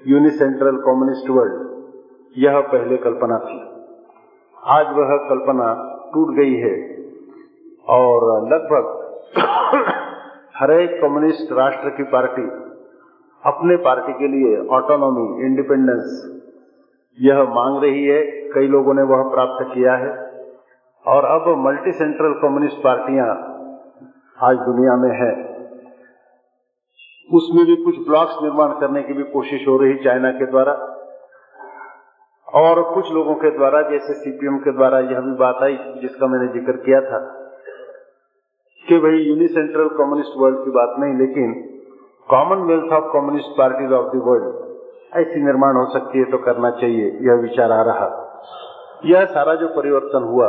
यूनिसेंट्रल 0.07 0.77
कॉम्युनिस्ट 0.77 1.31
वर्ल्ड 1.31 1.72
यह 2.37 2.61
पहले 2.61 2.97
कल्पना 2.97 3.37
थी। 3.39 3.57
आज 4.57 4.87
वह 4.97 5.17
कल्पना 5.29 5.65
टूट 6.15 6.35
गई 6.37 6.55
है 6.55 6.75
और 7.89 8.25
लगभग 8.49 8.85
हर 10.57 10.71
एक 10.71 11.01
कम्युनिस्ट 11.03 11.53
राष्ट्र 11.53 11.91
की 11.91 12.03
पार्टी 12.03 12.43
अपने 13.43 13.77
पार्टी 13.77 14.13
के 14.13 14.29
लिए 14.29 14.57
ऑटोनॉमी 14.69 15.25
इंडिपेंडेंस 15.47 16.15
यह 17.19 17.43
मांग 17.51 17.83
रही 17.83 18.05
है। 18.07 18.21
कई 18.51 18.67
लोगों 18.67 18.95
ने 18.95 19.03
वह 19.03 19.23
प्राप्त 19.31 19.65
किया 19.75 19.97
है 19.97 20.11
और 21.05 21.25
अब 21.25 21.49
मल्टी 21.59 21.93
सेंट्रल 21.93 22.33
कम्युनिस्ट 22.43 22.77
पार्टियाँ 22.77 23.27
आज 24.39 24.57
दुनिया 24.61 24.97
में 24.97 25.11
है। 25.19 25.31
उसमें 27.31 27.65
भी 27.67 27.77
कुछ 27.85 27.99
ब्लॉक्स 28.09 28.43
निर्माण 28.43 28.73
करने 28.81 29.03
की 29.03 29.13
भी 29.13 29.23
कोशिश 29.23 29.69
हो 29.69 29.77
रही 29.77 29.95
चाइना 29.95 30.31
के 30.31 30.47
द्वारा। 30.47 30.92
और 32.53 32.83
कुछ 32.95 33.13
लोगों 33.13 33.35
के 33.35 33.51
द्वारा, 33.51 33.83
जैसे 33.83 34.15
सीपीएम 34.15 34.57
के 34.59 34.73
द्वारा 34.73 34.99
यह 34.99 35.21
भी 35.21 35.35
बात 35.37 35.63
आई, 35.63 35.77
जिसका 36.03 36.27
मैंने 36.27 36.49
ज़िक्र 36.53 36.73
किया 36.73 37.01
था, 37.01 37.19
कि 38.87 38.99
भाई 38.99 39.19
यूनि 39.19 39.49
सेंट्रल 39.49 39.89
कम्युनिस्ट 39.89 40.33
वर्ल्ड 40.37 40.59
की 40.65 40.71
बात 40.71 40.95
नहीं, 40.99 41.15
लेकिन 41.19 41.55
commonwealth 42.29 42.93
of 42.93 43.13
communist 43.13 43.57
parties 43.59 43.93
of 43.93 44.17
the 44.17 44.21
world 44.25 44.61
ऐसी 45.17 45.43
निर्माण 45.43 45.77
हो 45.77 45.87
सकती 45.93 46.19
है 46.19 46.25
तो 46.25 46.39
करना 46.39 46.71
चाहिए, 46.71 47.07
यह 47.23 47.41
विचार 47.43 47.73
आ 47.73 47.83
रहा। 47.83 48.07
यह 49.05 49.25
सारा 49.25 49.55
जो 49.55 49.69
परिवर्तन 49.69 50.23
हुआ, 50.23 50.49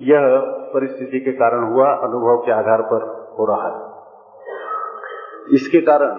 यह 0.00 0.38
परिस्थिति 0.74 1.20
के 1.20 1.32
कारण 1.32 1.64
हुआ, 1.64 1.90
अनुभव 1.90 2.42
के 2.46 2.52
आधार 2.52 2.82
पर 2.82 3.04
हो 3.38 3.46
रहा 3.46 3.68
है। 3.68 5.54
इसके 5.54 5.80
कारण 5.80 6.14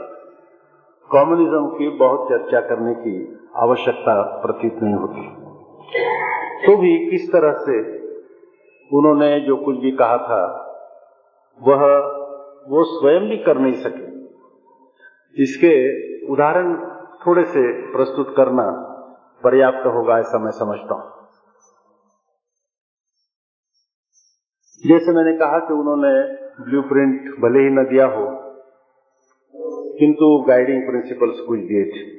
कम्युनिज्म 1.10 1.68
की 1.68 1.90
बहुत 1.98 2.30
चर्चा 2.30 2.60
करने 2.60 2.94
की 2.94 3.16
आवश्यकता 3.58 4.24
प्रतीत 4.24 4.74
नहीं 4.84 4.94
होती। 4.94 5.48
तो 6.66 6.78
भी 6.78 7.12
किस 7.12 7.32
तरह 7.32 7.52
से 7.52 7.98
उन्होंने 8.94 9.40
जो 9.40 9.58
कुछ 9.58 9.78
भी 9.78 9.92
कहा 9.92 10.18
था, 10.18 10.64
वह, 11.62 11.98
वो 12.68 12.84
स्वयं 12.84 13.30
भी 13.30 13.38
कर 13.38 13.58
नहीं 13.58 13.74
सके। 13.74 14.08
इसके 15.44 15.74
उदाहरण 16.34 16.78
थोड़े 17.28 17.44
से 17.44 17.92
प्रस्तुत 17.92 18.34
करना 18.38 18.84
पर्याप्त 19.44 19.88
होगा, 19.88 20.20
ऐसा 20.20 20.40
मैं 20.40 20.52
समझता 20.52 20.94
हूँ। 20.96 21.18
जैसे 24.88 25.12
मैंने 25.12 25.38
कहा 25.38 25.60
कि 25.60 25.74
उन्होंने 25.74 26.34
ब्लूप्रिंट 26.64 27.22
भले 27.22 27.60
ही 27.60 27.70
न 27.70 27.84
दिया 27.84 28.06
हो, 28.06 28.26
किंतु 30.00 30.46
गाइडिंग 30.48 30.84
प्रिंसिपल्स 30.84 31.40
कुछ 31.40 31.60
दिए 31.60 31.86
थे। 31.86 32.17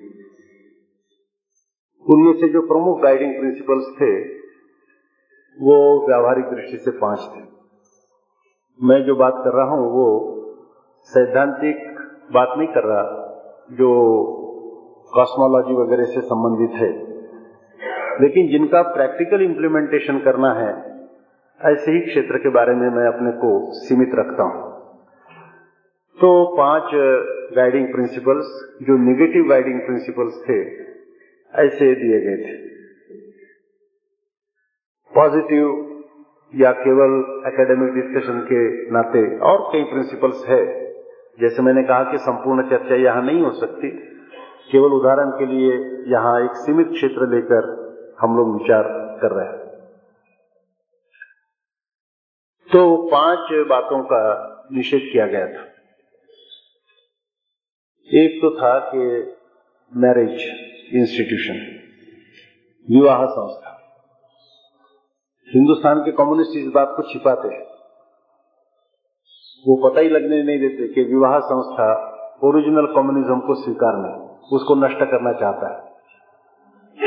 उनमें 2.08 2.32
से 2.32 2.48
जो 2.48 2.60
प्रमुख 2.62 3.00
गाइडिंग 3.02 3.38
प्रिंसिपल्स 3.38 3.96
थे, 4.00 4.24
वो 5.58 6.06
व्यावहारिक 6.06 6.44
दृष्टि 6.44 6.76
से 6.76 6.90
पाँच 6.90 7.20
थे। 7.36 7.40
मैं 8.84 9.04
जो 9.04 9.16
बात 9.16 9.34
कर 9.36 9.52
रहा 9.56 9.66
हूँ, 9.66 9.92
वो 9.92 10.34
सैद्धांतिक 11.02 11.98
बात 12.32 12.58
नहीं 12.58 12.68
कर 12.68 12.84
रहा, 12.84 13.02
जो 13.70 13.90
कॉस्मोलॉजी 15.14 15.74
वगैरह 15.74 16.04
से 16.04 16.20
संबंधित 16.20 16.70
है। 16.70 17.08
लेकिन 18.20 18.48
जिनका 18.48 18.82
प्रैक्टिकल 18.82 19.42
इंप्लीमेंटेशन 19.42 20.18
करना 20.18 20.52
है, 20.52 20.70
ऐसे 21.72 21.92
ही 21.92 22.00
क्षेत्र 22.00 22.38
के 22.38 22.48
बारे 22.48 22.74
में 22.74 22.90
मैं 22.90 23.06
अपने 23.08 23.30
को 23.30 23.72
सीमित 23.72 24.10
रखता 24.14 24.42
हूँ। 24.42 24.68
तो 26.18 26.56
पाँच 26.56 26.90
गाइडिंग 27.56 27.92
प्रिंसिपल्स 27.92 28.76
जो 28.82 28.96
निगेटिव 28.96 29.44
गाइडिंग 29.48 29.80
प्रिंसिपल्स 29.80 30.42
थे 30.48 30.88
ऐसे 31.54 31.94
दिए 31.94 32.20
गए 32.20 32.36
थे। 32.36 32.56
पॉजिटिव 35.14 35.84
या 36.54 36.72
केवल 36.72 37.14
एकेडमिक 37.46 37.94
डिस्कशन 37.94 38.40
के 38.40 38.90
नाते 38.90 39.38
और 39.38 39.72
कई 39.72 39.84
प्रिंसिपल्स 39.84 40.44
है। 40.48 40.88
जैसे 41.40 41.62
मैंने 41.62 41.82
कहा 41.82 42.02
कि 42.02 42.18
संपूर्ण 42.18 42.68
चर्चा 42.70 42.94
यहाँ 42.94 43.22
नहीं 43.22 43.42
हो 43.42 43.50
सकती। 43.50 43.90
केवल 44.72 44.90
उदाहरण 44.90 45.30
के 45.30 45.46
लिए 45.46 45.72
यहाँ 46.12 46.44
एक 46.44 46.50
सीमित 46.50 46.88
क्षेत्र 46.88 47.34
लेकर 47.34 47.68
हम 48.20 48.36
लोग 48.36 48.62
विचार 48.62 48.82
कर 49.22 49.30
रहे 49.30 49.46
हैं। 49.46 49.68
तो 52.70 53.08
पाँच 53.08 53.66
बातों 53.68 54.02
का 54.04 54.22
निषेध 54.72 55.00
किया 55.12 55.26
गया 55.26 55.46
था। 55.46 55.66
एक 58.08 58.38
तो 58.42 58.50
था 58.56 58.78
कि 58.78 58.98
मैरिज 59.96 60.67
इंस्टीट्यूशन 60.94 61.56
विवाह 62.90 63.26
संस्था। 63.26 63.70
हिंदुस्तान 65.54 66.00
के 66.00 66.12
कम्युनिस्ट 66.12 66.56
इस 66.56 66.72
बात 66.74 66.92
को 66.96 67.02
छिपाते 67.02 67.48
हैं। 67.48 67.64
वो 69.66 69.88
पता 69.88 70.00
ही 70.00 70.08
लगने 70.08 70.42
नहीं 70.42 70.58
देते 70.58 70.88
कि 70.88 71.02
विवाह 71.02 71.38
संस्था 71.38 71.88
ओरिजिनल 72.44 72.86
कम्युनिज्म 72.86 73.40
को 73.40 73.54
स्वीकार 73.54 73.92
नहीं 73.96 74.28
उसको 74.52 74.74
नष्ट 74.74 74.98
करना 74.98 75.32
चाहता 75.32 75.74
है। 75.74 75.88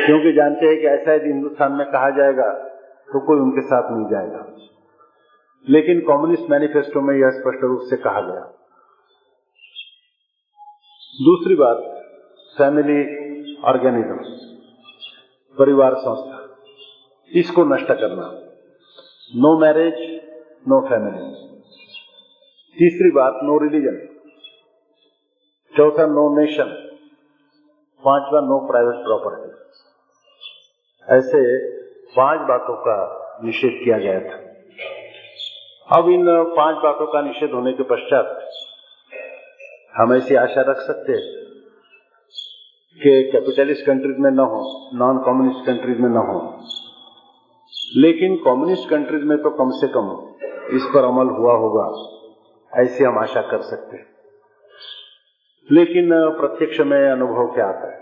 क्योंकि 0.06 0.34
जानते 0.34 0.66
हैं 0.66 0.82
कि 0.82 0.88
ऐसा 0.88 1.14
यदि 1.14 1.30
हिंदुस्तान 1.30 1.72
में 1.72 1.88
कहा 1.88 2.10
जाएगा 2.10 2.54
तो 3.14 3.26
कोई 3.26 3.40
उनके 3.40 3.62
साथ 3.62 3.92
नहीं 3.92 4.06
जाएगा। 4.06 4.56
लेकिन 5.70 6.00
कम्युनिस्ट 6.00 6.52
मैनिफेस्टो 6.52 7.02
में 7.02 7.16
यह 7.16 7.30
स्पष्ट 7.30 7.64
रूप 7.64 7.82
से 7.82 7.96
कहा 7.96 8.22
गया। 8.22 8.58
दूसरी 11.22 11.56
बात 11.56 11.78
फैमिली 12.58 13.21
ऑर्गेनिज्म 13.62 14.16
परिवार 15.58 15.96
संस्था, 15.96 16.38
इसको 17.32 17.64
नष्ट 17.66 17.90
करना। 17.90 18.24
नो 19.34 19.52
मैरिज 19.60 20.00
नो 20.66 20.80
फैमिली 20.88 21.26
तीसरी 22.78 23.12
बात 23.12 23.40
नो 23.44 23.58
रिलीजन 23.60 23.98
चौथा 25.74 26.06
नो 26.08 26.24
नेशन 26.38 26.72
पांचवा 28.04 28.42
नो 28.42 28.58
प्राइवेट 28.68 29.04
प्रॉपर्टी 29.04 29.50
ऐसे 31.08 31.42
पाँच 32.16 32.40
बातों 32.48 32.76
का 32.88 32.96
निषेध 33.44 33.76
किया 33.84 33.98
गया 33.98 34.20
था। 34.22 34.38
अब 35.90 36.10
इन 36.10 36.26
पाँच 36.58 36.76
बातों 36.84 37.08
का 37.14 37.22
निषेध 37.22 37.52
होने 37.52 37.74
के 37.74 37.84
पश्चात 37.86 38.28
हम 39.96 40.14
ऐसी 40.14 40.36
आशा 40.38 40.62
रख 40.68 40.82
सकते 40.82 41.12
हैं 41.14 41.26
कि 43.02 43.12
कैपिटलिस्ट 43.32 43.86
कंट्रीज़ 43.86 44.18
में 44.18 44.30
न 44.32 44.40
हो 44.40 44.90
नॉन 44.94 45.18
कम्युनिस्ट 45.18 45.66
कंट्रीज़ 45.66 46.02
में 46.02 46.10
न 46.10 46.18
हो। 46.18 46.40
लेकिन 47.98 48.36
कम्युनिस्ट 48.36 48.90
कंट्रीज़ 48.90 49.24
में 49.24 49.38
तो 49.38 49.50
कम 49.50 49.70
से 49.72 49.88
कम 49.88 50.10
इस 50.76 50.84
पर 50.86 51.04
अमल 51.04 51.30
हुआ 51.30 51.54
होगा, 51.54 51.86
ऐसी 52.82 53.04
हम 53.04 53.18
आशा 53.20 53.42
कर 53.42 53.62
सकते 53.62 53.98
हैं। 53.98 54.06
लेकिन 55.72 56.10
प्रत्यक्ष 56.40 56.80
में 56.80 57.12
अनुभव 57.12 57.48
क्या 57.48 57.66
आता 57.66 57.92
है? 57.92 58.00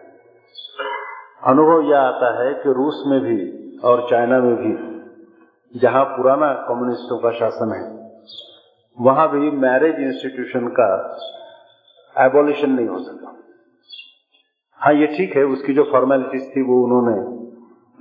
अनुभव 1.44 1.90
यह 1.92 2.00
आता 2.00 2.44
है 2.44 2.54
कि 2.54 2.74
रूस 2.74 3.04
में 3.08 3.20
भी 3.22 3.38
और 3.80 4.06
चाइना 4.10 4.40
में 4.40 4.56
भी, 4.56 5.80
जहाँ 5.80 6.04
पुराना 6.06 6.54
कम्युनिस्टों 6.70 7.20
का 7.20 7.32
शासन 7.32 7.74
है, 7.74 7.84
वहाँ 8.98 9.30
भी 9.32 9.52
मैरिज 9.52 10.00
इंस्टीट्यूशन 10.00 10.68
का 10.80 10.90
एबोलिशन 12.18 12.72
नहीं 12.72 12.88
हो 12.88 13.00
सका 13.00 13.36
हाँ 14.82 14.94
ये 14.94 15.08
ठीक 15.08 15.36
है, 15.36 15.44
उसकी 15.44 15.74
जो 15.74 15.84
फॉर्मेलिटीज 15.84 16.56
थी 16.56 16.62
वो 16.62 16.84
उन्होंने 16.84 17.16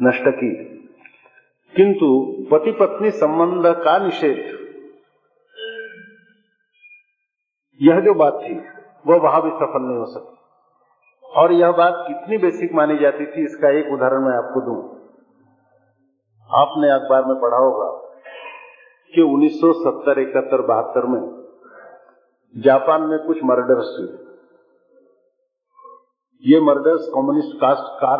नष्ट 0.08 0.28
की। 0.28 0.50
किंतु 1.76 2.08
पति 2.50 2.72
पत्नी 2.72 3.10
संबंध 3.10 3.66
का 3.66 3.98
निषेध, 3.98 4.58
यह 7.82 8.00
जो 8.00 8.14
बात 8.14 8.40
थी, 8.42 8.54
वो 9.06 9.18
वहाँ 9.20 9.42
भी 9.42 9.50
सफल 9.50 9.82
नहीं 9.82 9.98
हो 9.98 10.06
सकी। 10.06 10.36
और 11.36 11.52
यह 11.52 11.72
बात 11.72 12.04
कितनी 12.08 12.38
बेसिक 12.38 12.72
मानी 12.74 12.98
जाती 12.98 13.26
थी, 13.26 13.44
इसका 13.44 13.68
एक 13.68 13.92
उदाहरण 13.92 14.20
मैं 14.20 14.36
आपको 14.36 14.60
दूँ। 14.60 14.98
आपने 16.50 16.90
अखबार 16.90 17.24
में 17.24 17.40
पढ़ा 17.40 17.56
होगा 17.56 17.90
कि 19.14 19.22
1970 19.22 20.18
इकहत्तर 20.18 20.60
बहत्तर 20.60 21.06
में 21.06 21.44
जापान 22.56 23.02
में 23.02 23.18
कुछ 23.18 23.38
मर्डर्स 23.44 23.96
हुए। 24.00 24.27
ये 26.46 26.60
मर्डर्स 26.60 27.08
कम्युनिस्ट 27.14 27.56
कास्ट 27.56 28.00
कार 28.00 28.18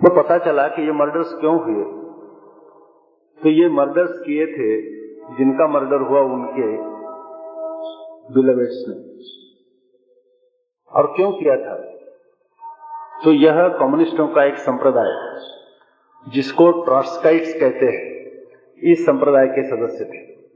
तो 0.00 0.22
पता 0.22 0.38
चला 0.38 0.68
कि 0.68 0.82
ये 0.82 0.92
मर्डर्स 0.92 1.34
क्यों 1.34 1.60
हुए? 1.60 1.84
तो 3.42 3.48
ये 3.48 3.68
मर्डर्स 3.68 4.10
किए 4.20 4.46
थे, 4.46 4.80
जिनका 5.36 5.66
मर्डर 5.66 6.00
हुआ 6.00 6.20
उनके 6.20 6.76
बिलवेट्स 8.34 8.84
ने। 8.88 9.24
और 10.90 11.06
क्यों 11.06 11.32
किया 11.32 11.56
था? 11.56 11.76
तो 13.24 13.32
यह 13.32 13.68
कम्युनिस्टों 13.68 14.28
का 14.28 14.44
एक 14.44 14.58
संप्रदाय 14.58 15.40
जिसको 16.30 16.70
ट्रॉस्काइट्स 16.70 17.54
कहते 17.60 17.86
हैं। 17.86 18.30
इस 18.92 19.06
संप्रदाय 19.06 19.46
के 19.46 19.62
सदस्य 19.68 20.04
थे। 20.04 20.46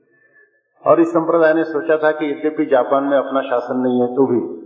और 0.90 1.01
इस 1.01 1.09
संप्रदाय 1.09 1.55
ने 1.55 1.64
सोचा 1.64 1.97
था 1.99 2.11
कि 2.11 2.31
यद्यपि 2.31 2.67
जापान 2.67 3.05
में 3.05 3.19
अपना 3.19 3.40
शासन 3.40 3.77
नहीं 3.77 4.01
है 4.01 4.07
तो 4.07 4.27
भी 4.27 4.63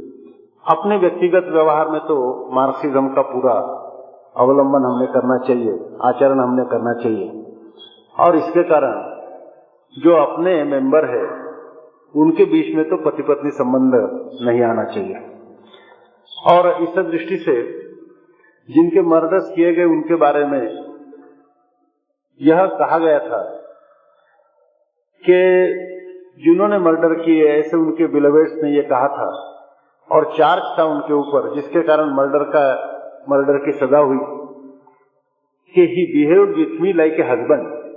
अपने 0.68 0.96
व्यक्तिगत 0.98 1.46
व्यवहार 1.52 1.88
में 1.88 2.00
तो 2.00 2.16
मार्क्सिज्म 2.52 3.08
का 3.08 3.22
पूरा 3.22 3.52
अवलंबन 4.36 4.84
हमने 4.84 5.06
करना 5.06 5.38
चाहिए, 5.38 5.72
आचरण 6.02 6.40
हमने 6.40 6.64
करना 6.64 6.92
चाहिए। 6.94 7.28
और 8.16 8.36
इसके 8.36 8.62
कारण 8.62 8.96
जो 9.96 10.16
अपने 10.16 10.52
मेंबर 10.64 11.04
है, 11.04 11.24
उनके 12.14 12.44
बीच 12.44 12.74
में 12.76 12.84
तो 12.90 12.96
पति 12.96 13.22
पत्नी 13.22 13.50
संबंध 13.50 13.94
नहीं 14.46 14.62
आना 14.62 14.84
चाहिए। 14.84 15.24
और 16.46 16.68
इस 16.82 16.98
दृष्टि 16.98 17.36
से 17.36 17.56
जिनके 18.68 19.02
मर्डर्स 19.08 19.50
किए 19.56 19.72
गए 19.74 19.84
उनके 19.84 20.14
बारे 20.16 20.44
में 20.46 20.62
यह 22.40 22.66
कहा 22.78 22.98
गया 22.98 23.18
था 23.18 23.42
कि 25.24 25.38
जिन्होंने 26.42 26.78
मर्डर 26.78 27.14
किए, 27.14 27.46
ऐसे 27.48 27.76
उनके 27.76 28.06
बिलवेट्स 28.06 28.62
ने 28.62 28.70
यह 28.70 28.88
कहा 28.90 29.08
था 29.08 29.47
और 30.12 30.32
चार्ज 30.36 30.62
था 30.78 30.84
उनके 30.84 31.14
ऊपर, 31.14 31.54
जिसके 31.54 31.80
कारण 31.80 32.14
मर्डर 32.14 32.38
का, 32.38 32.94
मर्डर 33.30 33.64
की 33.64 33.72
सजा 33.72 33.98
हुई। 33.98 34.18
कि 35.74 35.80
he 35.80 36.06
behave 36.06 36.42
with 36.42 36.80
me 36.80 36.92
like 36.92 37.12
a 37.12 37.22
husband 37.22 37.94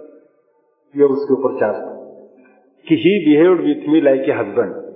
ये 0.97 1.03
उसके 1.03 1.33
ऊपर 1.33 1.59
चार्ज 1.59 1.75
था। 1.75 1.95
कि 2.87 2.95
he 2.95 3.25
behave 3.25 3.53
with 3.53 3.89
me 3.89 4.01
like 4.01 4.21
a 4.21 4.31
husband 4.31 4.91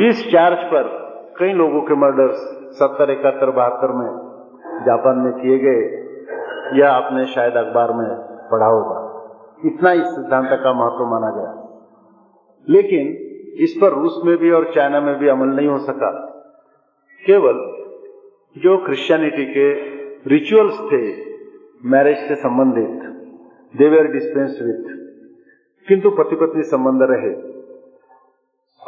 इस 0.00 0.32
चार्ज 0.32 0.56
पर 0.58 1.04
कई 1.38 1.52
लोगों 1.52 1.80
के 1.80 1.94
मर्डर्स, 1.94 2.36
सत्तर, 2.78 3.10
इकहत्तर, 3.10 3.50
बहत्तर 3.50 3.88
में, 3.88 4.24
जापान 4.84 5.18
में 5.18 5.32
किए 5.32 5.58
गए 5.58 6.04
यह 6.80 6.92
आपने 6.92 7.24
शायद 7.24 7.54
अखबार 7.54 7.92
में 7.92 8.16
पढ़ा 8.50 8.66
होगा। 8.66 9.04
इतना 9.64 9.92
इस 9.92 10.14
सिद्धांत 10.14 10.48
का 10.52 10.72
महत्व 10.72 11.06
माना 11.06 11.30
गया। 11.30 11.78
लेकिन 12.68 13.23
इस 13.54 13.78
पर 13.80 13.92
रूस 13.92 14.20
में 14.24 14.36
भी 14.36 14.50
और 14.50 14.72
चाइना 14.74 15.00
में 15.00 15.18
भी 15.18 15.28
अमल 15.28 15.46
नहीं 15.46 15.68
हो 15.68 15.78
सका। 15.78 16.10
केवल 17.24 17.54
जो 18.56 18.76
क्रिश्चियनिटी 18.84 19.44
के 19.44 19.72
रिचुअल्स 20.26 20.78
थे 20.92 21.32
मैरिज 21.84 22.18
से 22.18 22.34
संबंधित 22.34 23.02
देवेर 23.76 24.06
डिस्पेंस 24.06 24.58
विथ 24.62 24.96
किंतु 25.88 26.10
पति 26.10 26.36
पत्नी 26.36 26.62
संबंध 26.62 27.02
रहे। 27.02 27.54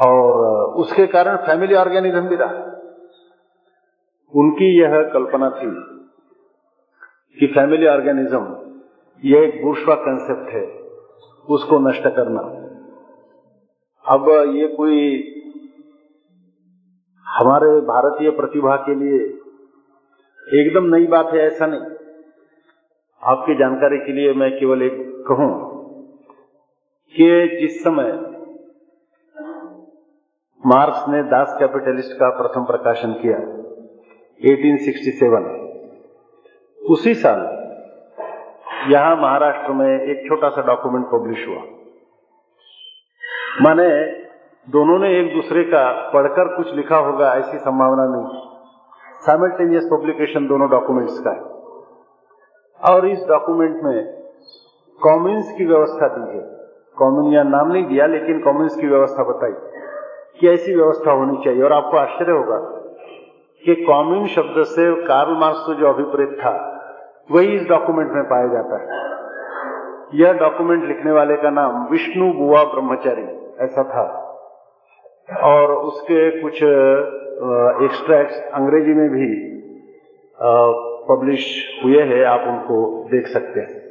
और 0.06 0.64
उसके 0.74 1.06
कारण 1.06 1.36
फैमिली 1.36 1.74
ऑर्गेनिज्म 1.74 2.20
भी 2.20 2.36
रहा। 2.36 2.72
उनकी 4.34 4.82
यह 4.82 5.02
कल्पना 5.02 5.50
थी 5.50 5.70
कि 7.40 7.46
फैमिली 7.46 7.86
ऑर्गेनिज्म 7.86 8.56
यह 9.24 9.42
एक 9.42 9.62
बुर्शवा 9.64 9.94
कंसेप्ट 9.94 10.50
है, 10.50 10.80
उसको 11.48 11.78
नष्ट 11.78 12.02
करना। 12.02 12.65
अब 14.06 14.28
ये 14.54 14.66
कोई 14.68 14.98
हमारे 17.26 17.68
भारतीय 17.86 18.30
प्रतिभा 18.30 18.74
के 18.82 18.94
लिए 18.94 19.16
एकदम 20.60 20.84
नई 20.94 21.06
बात 21.06 21.32
है, 21.32 21.40
ऐसा 21.40 21.66
नहीं। 21.66 21.80
आपकी 23.22 23.54
जानकारी 23.54 23.98
के 23.98 24.12
लिए 24.12 24.32
मैं 24.34 24.50
केवल 24.58 24.82
एक 24.82 24.98
कहूँ 25.28 25.48
कि 27.14 27.26
जिस 27.60 27.82
समय 27.84 28.12
मार्क्स 30.62 31.08
ने 31.08 31.22
दास 31.30 31.56
कैपिटलिस्ट 31.58 32.12
का 32.12 32.28
प्रथम 32.36 32.64
प्रकाशन 32.64 33.12
किया 33.22 33.38
1867 34.40 35.48
उसी 36.80 37.14
साल 37.14 37.40
यहाँ 38.92 39.16
महाराष्ट्र 39.16 39.72
में 39.72 39.88
एक 39.88 40.26
छोटा 40.28 40.48
सा 40.48 40.62
डॉक्यूमेंट 40.66 41.06
पब्लिश 41.06 41.46
हुआ। 41.48 41.62
माने 43.62 44.04
दोनों 44.70 44.98
ने 44.98 45.20
एक 45.20 45.34
दूसरे 45.34 45.64
का 45.64 46.10
पढ़कर 46.14 46.56
कुछ 46.56 46.74
लिखा 46.74 46.96
होगा, 46.96 47.34
ऐसी 47.34 47.58
संभावना 47.58 48.04
नहीं। 48.04 48.40
साइमल्टेनियस 49.20 49.88
पब्लिकेशन 49.92 50.46
दोनों 50.46 50.70
डॉक्यूमेंट्स 50.70 51.18
का 51.18 51.30
है। 51.30 51.40
और 52.90 53.06
इस 53.06 53.26
डॉक्यूमेंट 53.28 53.82
में 53.82 54.22
कॉमिन्स 55.02 55.52
की 55.52 55.64
व्यवस्था 55.64 56.08
दी 56.08 56.38
है। 56.38 56.56
कॉमिन 56.96 57.32
या 57.32 57.42
नाम 57.42 57.72
नहीं 57.72 57.84
दिया, 57.84 58.06
लेकिन 58.06 58.40
कॉमिन्स 58.40 58.76
की 58.76 58.86
व्यवस्था 58.86 59.24
बताई 59.24 59.52
कि 60.40 60.48
ऐसी 60.48 60.74
व्यवस्था 60.74 61.12
होनी 61.12 61.44
चाहिए। 61.44 61.62
और 61.62 61.72
आपको 61.72 61.96
आश्चर्य 61.96 62.32
होगा 62.32 62.58
कि 63.64 63.84
कॉमिन 63.84 64.26
शब्द 64.26 64.62
से 64.62 65.02
कार्ल 65.02 65.32
मार्क्स 65.32 65.60
को 65.60 65.74
जो 65.74 65.88
अभिप्रेत 65.88 66.38
था, 66.40 66.72
वही 67.30 67.46
इस 67.46 67.68
डॉक्यूमेंट 67.68 68.12
में 68.12 68.24
पाया 68.24 68.46
जाता 68.46 68.76
है। 68.76 69.06
यह 70.14 70.32
डॉक्यूमेंट 70.32 70.84
लिखने 70.84 71.12
वाले 71.12 71.36
का 71.36 71.50
नाम 71.50 71.88
विष्णु 71.90 72.32
बुआ 72.32 72.64
ब्रह्मचारी 72.64 73.45
ऐसा 73.60 73.84
था। 73.84 74.22
और 75.42 75.72
उसके 75.72 76.42
कुछ 76.42 76.62
एक्सट्रैक्ट्स 77.84 78.42
अंग्रेज़ी 78.54 78.94
में 78.94 79.08
भी 79.10 79.56
पब्लिश 81.08 81.66
हुए 81.84 82.02
हैं 82.02 82.24
आप 82.24 82.40
उनको 82.40 83.04
देख 83.04 83.26
सकते 83.26 83.60
हैं। 83.60 83.86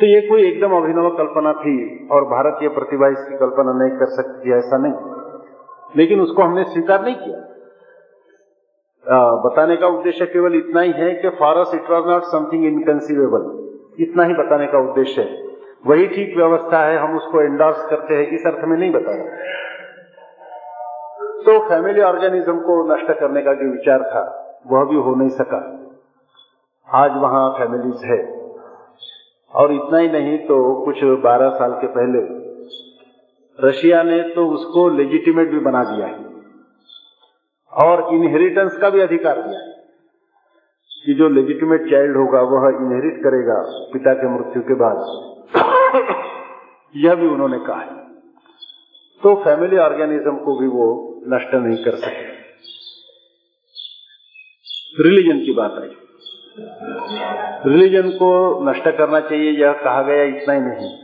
तो 0.00 0.06
ये 0.06 0.20
कोई 0.20 0.48
एकदम 0.48 0.72
अभिनव 0.76 1.10
कल्पना 1.10 1.52
थी 1.52 2.08
और 2.08 2.24
भारतीय 2.24 2.68
प्रतिभा 2.68 3.08
इसकी 3.08 3.38
कल्पना 3.38 3.72
नहीं 3.72 3.98
कर 3.98 4.06
सकती 4.06 4.52
ऐसा 4.52 4.78
नहीं। 4.78 4.92
लेकिन 5.96 6.20
उसको 6.20 6.42
हमने 6.42 6.64
स्वीकार 6.64 7.02
नहीं 7.02 7.14
किया। 7.14 7.44
आ, 9.14 9.30
बताने 9.42 9.76
का 9.76 9.86
उद्देश्य 9.86 10.26
केवल 10.26 10.56
इतना 10.56 10.80
ही 10.80 10.92
है 10.92 11.14
कि 11.14 11.28
for 11.28 11.56
it 11.74 11.90
was 11.90 12.06
not 12.06 12.22
something 12.22 12.64
inconceivable. 12.64 13.68
इतना 14.02 14.24
ही 14.24 14.34
बताने 14.34 14.66
का 14.66 14.78
उद्देश्य 14.78 15.22
है। 15.22 15.47
वही 15.86 16.06
ठीक 16.06 16.36
व्यवस्था 16.36 16.84
है, 16.84 16.98
हम 16.98 17.16
उसको 17.16 17.40
एंडोर्स 17.40 17.86
करते 17.86 18.14
हैं, 18.14 18.26
इस 18.26 18.46
अर्थ 18.46 18.64
में 18.64 18.78
नहीं 18.78 18.90
बताया। 18.90 19.36
तो 21.38 21.68
फैमिली 21.68 22.00
ऑर्गेनिज्म 22.00 22.60
को 22.60 22.94
नष्ट 22.94 23.12
करने 23.12 23.42
का 23.42 23.52
जो 23.52 23.72
विचार 23.72 24.02
था, 24.02 24.44
वह 24.66 24.84
भी 24.84 24.96
हो 24.96 25.14
नहीं 25.14 25.28
सका। 25.28 25.78
आज 26.94 27.16
वहाँ 27.16 27.50
फैमिलीज़ 27.50 28.06
है। 28.06 28.50
और 29.54 29.72
इतना 29.72 29.98
ही 29.98 30.10
नहीं 30.10 30.38
तो 30.38 30.84
कुछ 30.84 31.04
12 31.04 31.48
साल 31.48 31.72
के 31.72 31.86
पहले, 31.86 32.48
रशिया 33.68 34.02
ने 34.02 34.22
तो 34.22 34.46
उसको 34.46 34.88
लेजिटिमेट 34.88 35.50
भी 35.50 35.58
बना 35.58 35.84
दिया 35.84 36.06
है। 36.06 36.24
और 37.72 38.14
इनहेरिटेंस 38.14 38.78
का 38.78 38.90
भी 38.90 39.00
अधिकार 39.00 39.42
दिया 39.42 39.60
है। 39.60 39.72
कि 41.06 41.14
जो 41.14 41.28
लेजिटिमेट 41.28 41.90
चाइल्ड 41.90 42.16
होगा, 42.16 42.40
वह 42.40 42.68
इनहेरिट 42.68 43.18
करेगा 43.18 43.64
पिता 43.92 44.14
के 44.14 44.28
मृत्यु 44.28 44.62
के 44.62 44.74
बाद। 44.74 45.37
यह 46.96 47.14
भी 47.14 47.26
उन्होंने 47.26 47.58
कहा 47.58 47.80
है। 47.80 48.08
तो 49.22 49.34
फैमिली 49.44 49.76
ऑर्गेनिज्म 49.76 50.36
को 50.36 50.58
भी 50.58 50.66
वो 50.66 51.20
नष्ट 51.28 51.54
नहीं 51.54 51.84
कर 51.84 51.94
सके। 51.94 52.38
रिलीजन 55.02 55.44
की 55.44 55.52
बात 55.52 55.72
आई। 55.72 55.90
रिलीजन 57.66 58.10
को 58.10 58.60
नष्ट 58.70 58.82
करना 58.82 59.20
चाहिए, 59.20 59.50
यह 59.50 59.72
कहा 59.72 60.02
गया, 60.02 60.22
इतना 60.22 60.54
ही 60.54 60.60
नहीं। 60.60 60.96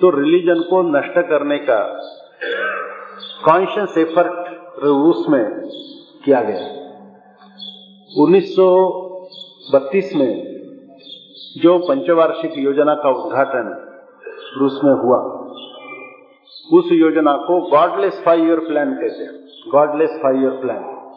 तो 0.00 0.10
रिलीजन 0.10 0.60
को 0.70 0.82
नष्ट 0.82 1.12
करने 1.12 1.58
का 1.58 1.84
कॉन्शियस 3.44 3.98
एफर्ट 3.98 4.50
रूस 4.84 5.26
में 5.28 5.44
किया 6.24 6.40
गया। 6.40 6.80
1932 8.16 10.14
में 10.16 10.49
जो 11.56 11.78
पंचवार्षिक 11.78 12.58
योजना 12.58 12.94
का 12.94 13.08
उद्घाटन 13.08 13.92
रूस 14.56 14.80
में 14.84 14.92
हुआ, 14.92 15.18
उस 16.72 16.88
योजना 16.92 17.36
को 17.36 17.70
गॉडलेस 17.70 18.22
फाइव 18.24 18.46
ईयर 18.46 18.58
प्लान 18.58 18.94
कहते 18.94 19.24
हैं। 19.24 19.44
गॉडलेस 19.70 20.20
फाइव 20.22 20.42
ईयर 20.42 20.50
प्लान 20.50 21.10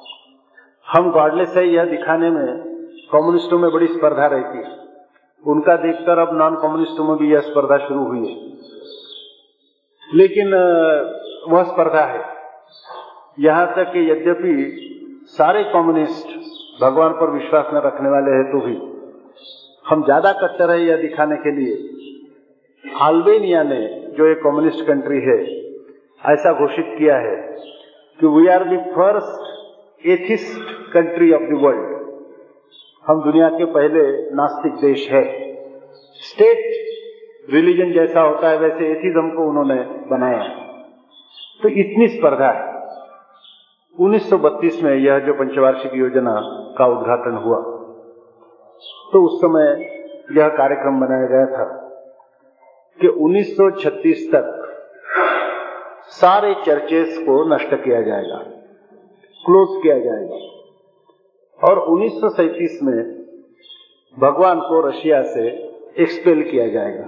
हम 0.94 1.12
गॉडलेस 1.12 1.54
है 1.58 1.68
यह 1.68 1.86
दिखाने 1.86 2.30
में 2.30 2.48
कम्युनिस्टों 3.12 3.60
में 3.60 3.72
बड़ी 3.72 3.88
स्पर्धा 3.88 4.26
रहती 4.26 4.58
है। 4.58 4.78
उनका 5.48 5.76
देखकर 5.76 6.20
अब 6.20 6.38
नॉन 6.38 6.56
कम्युनिस्टों 6.56 7.04
में 7.04 7.18
भी 7.18 7.34
यह 7.34 7.40
स्पर्धा 7.40 7.78
शुरू 7.78 8.04
हुई 8.04 8.28
है। 8.28 8.54
लेकिन 10.14 10.48
वह 11.50 11.64
स्पर्धा 11.64 12.02
है। 12.02 12.26
यहाँ 13.40 13.76
तक 13.76 13.84
कि 13.84 14.12
यद्यपि 14.12 14.80
सारे 15.26 15.64
कम्युनिस्ट 15.64 16.28
भगवान 16.82 17.14
पर 17.14 17.30
विश्वास 17.30 17.66
न 17.74 17.78
रखने 17.78 18.10
वाले 18.10 18.32
हैं 18.32 18.52
तो 18.52 18.60
भी 18.60 18.93
हम 19.90 20.04
ज़्यादा 20.04 20.32
कट्टर 20.32 20.72
है 20.72 20.86
यह 20.86 20.98
दिखाने 20.98 21.36
के 21.36 21.52
लिए। 21.52 21.74
आल्बेनिया 23.02 23.64
ने 23.64 24.12
जो 24.18 24.28
एक 24.28 24.38
कम्युनिस्ट 24.38 24.88
कंट्री 24.88 25.20
है, 25.20 25.38
ऐसा 26.26 26.54
घोषित 26.54 26.96
किया 26.98 27.18
है 27.18 27.36
कि 28.20 28.28
we 28.28 28.48
are 28.48 28.64
the 28.64 28.78
first 28.78 30.08
atheist 30.08 30.94
country 30.94 31.32
of 31.34 31.42
the 31.42 31.60
world 31.62 31.92
हम 33.06 33.24
दुनिया 33.24 33.50
के 33.50 33.66
पहले 33.66 34.32
नास्तिक 34.36 34.74
देश 34.74 35.10
है। 35.12 35.24
स्टेट 36.20 36.60
रिलीजन 37.54 37.92
जैसा 37.92 38.22
होता 38.22 38.50
है, 38.50 38.58
वैसे 38.58 38.92
एथिज्म 38.92 39.30
को 39.30 39.50
उन्होंने 39.50 39.76
बनाया। 40.10 40.44
तो 41.64 41.70
इतनी 41.70 42.08
स्पर्धा 42.08 42.52
है। 42.52 42.72
1932 43.98 44.84
में 44.84 44.96
यह 44.96 45.20
जो 45.20 45.34
पंचवार्षिक 45.34 45.92
योजना 45.96 46.34
का 46.78 46.86
उद्घाटन 46.86 47.36
हुआ। 47.36 47.73
तो 49.14 49.24
उस 49.24 49.38
समय 49.42 49.66
यह 50.38 50.48
कार्यक्रम 50.50 51.00
बनाया 51.00 51.26
गया 51.28 51.46
था 51.46 51.66
कि 53.00 53.08
1936 53.08 54.28
तक 54.36 54.60
सारे 56.08 56.54
चर्चेस 56.66 57.18
को 57.18 57.56
नष्ट 57.56 57.76
किया 57.76 58.02
जाएगा, 58.02 58.38
क्लोज 59.46 59.82
किया 59.84 59.98
जाएगा। 60.00 60.38
और 61.60 61.80
उन्नीस 61.80 62.80
में 62.84 63.24
भगवान 64.18 64.60
को 64.60 64.82
रशिया 64.88 65.22
से 65.22 65.48
एक्सपेल 66.00 66.44
किया 66.52 66.68
जाएगा, 66.68 67.06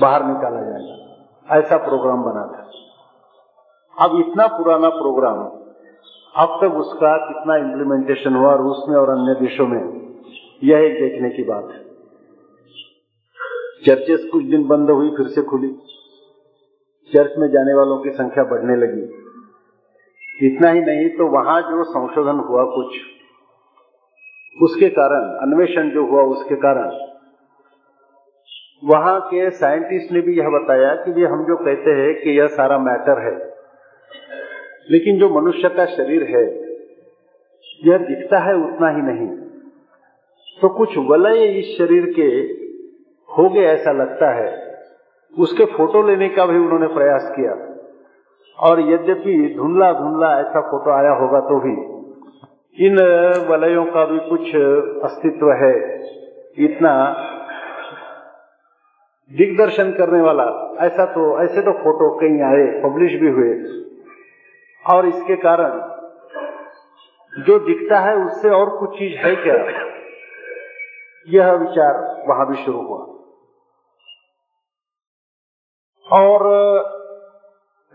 बाहर 0.00 0.24
निकाला 0.24 0.60
जाएगा। 0.60 1.58
ऐसा 1.58 1.76
प्रोग्राम 1.76 2.22
बना 2.22 2.44
था। 2.46 4.04
अब 4.04 4.18
इतना 4.18 4.46
पुराना 4.46 4.88
प्रोग्राम 4.88 5.38
अब 6.34 6.58
तक 6.62 6.74
उसका 6.74 7.16
कितना 7.16 7.56
इम्प्लीमेंटेशन 7.56 8.34
हुआ 8.34 8.54
रूस 8.54 8.84
में 8.88 8.96
और 8.96 9.10
अन्य 9.10 9.34
देशों 9.34 9.66
में 9.66 9.99
यह 10.64 10.78
एक 10.78 10.94
देखने 11.02 11.30
की 11.30 11.42
बात 11.42 11.64
है। 11.64 11.84
चर्चेस 13.86 14.28
कुछ 14.32 14.44
दिन 14.44 14.64
बंद 14.64 14.90
हुई, 14.90 15.10
फिर 15.10 15.26
से 15.26 15.42
खुली। 15.42 15.68
चर्च 17.12 17.32
में 17.38 17.48
जाने 17.48 17.74
वालों 17.74 18.02
की 18.02 18.10
संख्या 18.10 18.44
बढ़ने 18.44 18.76
लगी। 18.76 19.20
इतना 20.46 20.70
ही 20.70 20.80
नहीं 20.80 21.08
तो 21.08 21.26
वहाँ 21.26 21.62
जो 21.62 21.84
संशोधन 21.84 22.38
हुआ 22.38 22.64
कुछ, 22.64 22.86
उसके 24.62 24.88
कारण, 24.88 25.38
अन्वेषण 25.38 25.90
जो 25.90 26.06
हुआ 26.06 26.22
उसके 26.22 26.54
कारण, 26.54 27.10
वहाँ 28.84 29.20
के 29.20 29.50
साइंटिस्ट 29.50 30.12
ने 30.12 30.20
भी 30.20 30.38
यह 30.38 30.48
बताया 30.48 30.94
कि 30.94 31.20
ये 31.20 31.26
हम 31.26 31.44
जो 31.44 31.56
कहते 31.56 31.90
हैं 31.90 32.20
कि 32.20 32.38
यह 32.38 32.46
सारा 32.46 32.78
मैटर 32.78 33.18
है। 33.18 33.54
लेकिन 34.90 35.18
जो 35.18 35.40
मनुष्य 35.40 35.68
का 35.68 35.86
शरीर 35.86 36.22
है, 36.22 36.70
यह 37.86 37.98
दिखता 37.98 38.38
है 38.38 38.54
उतना 38.54 38.88
ही 38.88 39.02
नहीं। 39.02 39.49
तो 40.58 40.68
कुछ 40.68 40.96
वलय 40.98 41.44
इस 41.58 41.76
शरीर 41.78 42.06
के 42.16 42.26
हो 43.28 43.48
गए 43.50 43.64
ऐसा 43.66 43.92
लगता 43.92 44.30
है। 44.30 44.48
उसके 45.38 45.64
फ़ोटो 45.64 46.02
लेने 46.02 46.28
का 46.28 46.46
भी 46.46 46.58
उन्होंने 46.58 46.86
प्रयास 46.86 47.32
किया। 47.36 47.52
और 48.58 48.80
यद्यपि 48.80 49.54
धुंधला 49.56 49.92
धुंधला 49.92 50.30
ऐसा 50.40 50.60
फ़ोटो 50.60 50.90
आया 50.90 51.12
होगा 51.12 51.40
तो 51.40 51.60
भी, 51.60 51.76
इन 52.86 52.98
वलयों 53.50 53.84
का 53.84 54.04
भी 54.04 54.18
कुछ 54.18 54.54
अस्तित्व 55.04 55.52
है। 55.52 55.74
इतना 56.58 56.92
दिग्दर्शन 59.30 59.90
करने 59.92 60.20
वाला, 60.20 60.44
ऐसा 60.80 61.04
तो 61.06 61.22
ऐसे 61.42 61.62
तो 61.62 61.72
फ़ोटो 61.72 62.10
कहीं 62.14 62.42
आए, 62.42 62.66
पब्लिश 62.82 63.20
भी 63.20 63.30
हुए। 63.30 63.52
और 64.84 65.06
इसके 65.06 65.36
कारण 65.36 65.78
जो 67.34 67.58
दिखता 67.58 67.98
है 67.98 68.16
उससे 68.16 68.50
और 68.50 68.76
कुछ 68.78 68.98
चीज़ 68.98 69.16
है 69.18 69.34
क्या? 69.36 69.56
यह 71.28 71.52
विचार 71.52 72.24
वहाँ 72.28 72.46
भी 72.48 72.54
शुरू 72.54 72.80
हुआ। 72.80 72.98
और 76.12 76.40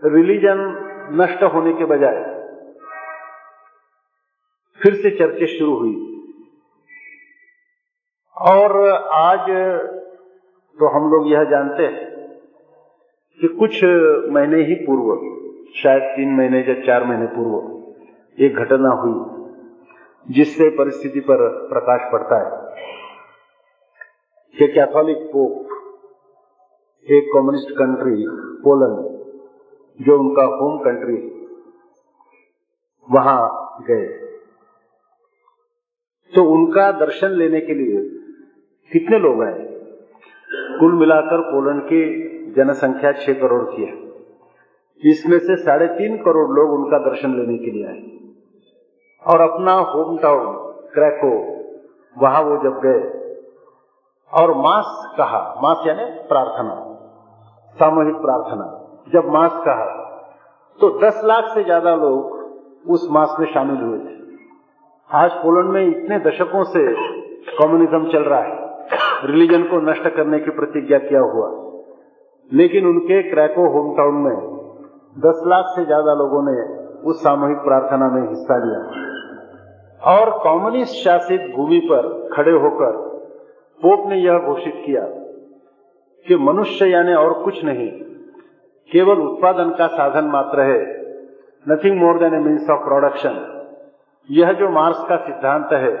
रिलीजन 0.04 0.82
नष्ट 1.12 1.42
होने 1.42 1.72
के 1.72 1.84
बजाय 1.84 2.36
फिर 4.82 4.94
से 4.94 5.10
चर्चे 5.10 5.46
शुरू 5.46 5.74
हुई। 5.74 6.02
और, 8.36 8.92
आज 9.12 9.46
तो 10.78 10.88
हम 10.88 11.10
लोग 11.10 11.32
यह 11.32 11.44
जानते 11.44 11.86
हैं 11.86 12.16
कि 13.40 13.48
कुछ 13.48 13.84
महीने 14.32 14.62
ही 14.62 14.74
पूर्व, 14.74 15.36
शायद 15.82 16.02
तीन 16.02 16.34
महीने 16.34 16.58
या 16.58 16.86
चार 16.86 17.04
महीने 17.04 17.26
पूर्व, 17.26 17.84
एक 18.44 18.56
घटना 18.56 18.88
हुई, 18.88 19.46
जिससे 20.34 20.70
परिस्थिति 20.70 21.20
पर 21.20 21.68
प्रकाश 21.68 22.00
पड़ता 22.12 22.36
है। 22.36 22.65
कि 24.58 24.68
कैथोलिक 24.68 25.16
पोप 25.16 25.66
एक 27.10 27.30
कम्युनिस्ट 27.34 27.70
कंट्री 27.70 28.26
पोलैंड 28.62 29.16
जो 30.06 30.18
उनका 30.18 30.42
होम 30.42 30.78
कंट्री 30.78 31.46
वहाँ 33.12 33.74
गए। 33.82 34.06
तो 36.34 36.44
उनका 36.44 36.92
दर्शन 36.92 37.28
लेने 37.28 37.60
के 37.60 37.74
लिए 37.74 38.00
कितने 38.92 39.18
लोग 39.18 39.42
आए? 39.42 39.66
कुल 40.80 40.94
मिलाकर 40.94 41.40
पोलैंड 41.40 41.82
की 41.82 42.28
जनसंख्या 42.52 43.12
छह 43.12 43.32
करोड़ 43.32 43.62
की 43.62 43.84
है। 43.84 44.12
इसमें 45.10 45.38
से 45.38 45.56
साढ़े 45.56 45.86
तीन 45.86 46.16
करोड़ 46.16 46.50
लोग 46.50 46.70
उनका 46.70 46.98
दर्शन 46.98 47.34
लेने 47.34 47.58
के 47.58 47.70
लिए 47.70 47.86
आए। 47.86 48.16
और 49.26 49.40
अपना 49.40 49.72
होम 49.72 50.18
टाउन 50.18 50.56
क्रैको 50.94 51.56
वहाँ 52.22 52.42
वो 52.42 52.56
जब 52.56 52.80
गए 52.80 53.25
और 54.32 54.52
मास 54.56 55.14
कहा, 55.18 55.38
मास 55.62 55.86
यानी 55.86 56.04
प्रार्थना, 56.28 56.74
सामूहिक 57.76 58.16
प्रार्थना। 58.16 58.66
जब 59.12 59.28
मास 59.32 59.60
कहा 59.66 59.86
तो 60.78 60.88
10 61.00 61.20
लाख 61.24 61.44
से 61.54 61.62
ज़्यादा 61.64 61.94
लोग 61.96 62.90
उस 62.90 63.06
मास 63.10 63.36
में 63.40 63.46
शामिल 63.52 63.76
हुए 63.82 63.98
थे। 63.98 64.14
आज 65.10 65.30
पोलैंड 65.42 65.68
में 65.70 65.86
इतने 65.86 66.18
दशकों 66.20 66.64
से 66.64 66.82
कम्युनिज्म 67.52 68.10
चल 68.12 68.24
रहा 68.24 68.40
है। 68.40 69.26
रिलीजन 69.26 69.62
को 69.62 69.80
नष्ट 69.82 70.08
करने 70.16 70.38
की 70.38 70.50
प्रतिज्ञा 70.50 70.98
किया 70.98 71.20
हुआ। 71.28 71.48
लेकिन 72.50 72.86
उनके 72.86 73.22
क्रैको 73.30 73.68
होम 73.72 73.96
टाउन 73.96 74.22
में 74.24 74.36
दस 75.22 75.42
लाख 75.46 75.72
से 75.76 75.84
ज़्यादा 75.84 76.14
लोगों 76.14 76.42
ने 76.42 76.56
उस 77.10 77.22
सामूहिक 77.22 77.58
प्रार्थना 77.60 78.08
में 78.08 78.22
हिस्सा 78.28 78.56
लिया। 78.64 78.80
और 80.12 80.30
कम्युनिस्ट 80.44 80.94
शासित 81.04 81.52
भूमि 81.56 81.80
पर 81.84 82.08
खड़े 82.34 82.52
होकर 82.58 83.04
पोप 83.80 84.08
ने 84.08 84.16
यह 84.16 84.38
घोषित 84.38 84.82
किया 84.86 85.02
कि 86.26 86.36
मनुष्य 86.36 86.86
यानी 86.86 87.14
और 87.14 87.32
कुछ 87.42 87.62
नहीं, 87.64 87.90
केवल 88.90 89.20
उत्पादन 89.20 89.70
का 89.70 89.86
साधन 89.86 90.24
मात्र 90.24 90.60
है। 90.62 90.80
Nothing 91.66 92.00
more 92.00 92.18
than 92.18 92.34
a 92.34 92.38
means 92.38 92.70
of 92.70 92.84
production 92.84 93.38
यह 94.28 94.52
जो 94.52 94.68
मार्क्स 94.68 95.04
का 95.08 95.16
सिद्धांत 95.16 95.72
है, 95.72 95.94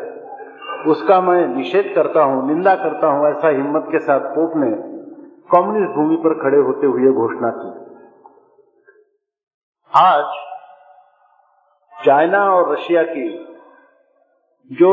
उसका 0.86 1.20
मैं 1.20 1.46
निषेध 1.48 1.92
करता 1.94 2.22
हूँ, 2.22 2.46
निंदा 2.48 2.74
करता 2.74 3.06
हूँ, 3.06 3.26
ऐसा 3.28 3.48
हिम्मत 3.48 3.88
के 3.92 3.98
साथ 3.98 4.28
पोप 4.30 4.56
ने 4.56 4.70
कम्युनिस्ट 5.50 5.94
भूमि 5.94 6.16
पर 6.16 6.34
खड़े 6.34 6.58
होते 6.58 6.86
हुए 6.86 7.12
घोषणा 7.12 7.50
की। 7.50 7.70
आज, 9.92 10.24
चाइना 11.94 12.40
और 12.50 12.72
रशिया 12.72 13.02
की 13.02 13.28
जो 14.70 14.90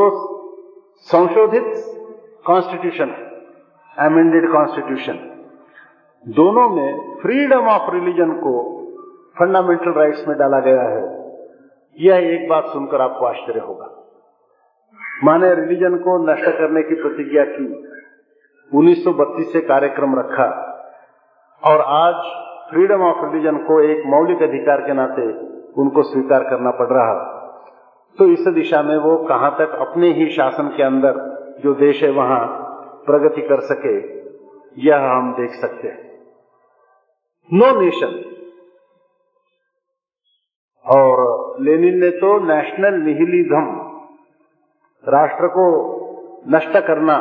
संशोधित 1.08 1.72
कॉन्स्टिट्यूशन 2.46 3.10
अमेंडेड 3.98 4.52
कॉन्स्टिट्यूशन 4.52 5.12
दोनों 6.28 6.68
में 6.68 7.16
फ्रीडम 7.22 7.66
ऑफ़ 7.66 7.94
रिलीजन 7.94 8.30
को 8.32 8.80
फंडामेंटल 9.38 9.90
राइट्स 9.90 10.28
में 10.28 10.38
डाला 10.38 10.60
गया 10.60 10.82
है। 10.82 11.32
यह 12.00 12.16
एक 12.16 12.48
बात 12.48 12.64
सुनकर 12.64 13.00
आपको 13.00 13.26
आश्चर्य 13.26 13.60
होगा। 13.60 14.08
माने 15.24 15.54
रिलीजन 15.54 15.96
को 15.96 16.32
नष्ट 16.32 16.44
करने 16.44 16.82
की 16.82 16.94
प्रतिज्ञा 16.94 17.44
की। 17.44 17.88
1932 18.74 19.52
से 19.52 19.60
कार्यक्रम 19.60 20.18
रखा। 20.18 20.70
और 21.64 21.80
आज 21.80 22.14
फ्रीडम 22.70 23.02
ऑफ़ 23.02 23.32
रिलीजन 23.32 23.56
को 23.56 23.80
एक 23.80 24.06
मौलिक 24.06 24.42
अधिकार 24.42 24.80
के 24.80 24.92
नाते 24.92 25.22
उनको 25.80 26.02
स्वीकार 26.02 26.44
करना 26.44 26.70
पड़ 26.70 26.86
रहा। 26.86 27.30
तो 28.18 28.26
इस 28.26 28.48
दिशा 28.48 28.82
में 28.82 28.96
वो 28.96 29.16
कहाँ 29.18 29.56
तक 29.58 29.70
अपने 29.70 30.12
ही 30.12 30.30
शासन 30.30 30.68
के 30.76 30.82
अंदर 30.82 31.43
जो 31.58 31.74
देश 31.74 32.02
है 32.02 32.10
वहाँ 32.10 32.40
प्रगति 33.06 33.42
कर 33.42 33.60
सके 33.60 33.94
यह 34.78 35.04
हम 35.08 35.32
देख 35.32 35.50
सकते 35.60 35.88
हैं। 35.88 36.02
नो 37.50 37.70
नेशन 37.80 38.14
और 40.86 41.22
लेनिन 41.60 41.98
ने 42.00 42.10
तो 42.10 42.38
नेशनल 42.46 42.94
निहिलिज्म 43.02 43.64
राष्ट्र 45.04 45.48
को 45.48 45.66
नष्ट 46.48 46.76
करना 46.86 47.16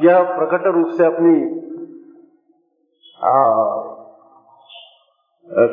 यह 0.00 0.22
प्रकट 0.36 0.66
रूप 0.66 0.88
से 0.88 1.04
अपनी 1.04 1.34
आ, 3.20 3.32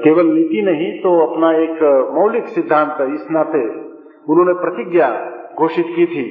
केवल 0.03 0.25
नीति 0.25 0.61
नहीं 0.61 0.91
तो 1.01 1.09
अपना 1.25 1.51
एक 1.57 1.83
मौलिक 2.13 2.47
सिद्धांत 2.47 3.01
इस 3.13 3.27
नाते 3.31 3.63
उन्होंने 4.29 4.53
प्रतिज्ञा 4.53 5.09
घोषित 5.55 5.85
की 5.95 6.05
थी। 6.05 6.25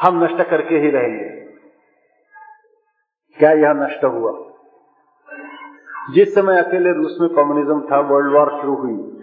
हम 0.00 0.24
नष्ट 0.24 0.42
करके 0.42 0.78
ही 0.78 0.90
रहेंगे। 0.90 1.28
क्या 3.38 3.50
यह 3.50 3.72
नष्ट 3.72 4.04
हुआ? 4.04 4.48
जिस 6.14 6.34
समय 6.34 6.62
अकेले 6.62 6.92
रूस 6.92 7.18
में 7.20 7.30
कम्युनिज्म 7.30 7.80
था 7.80 8.00
वर्ल्ड 8.00 8.32
वॉर 8.32 8.60
शुरू 8.60 8.74
हुई 8.74 9.22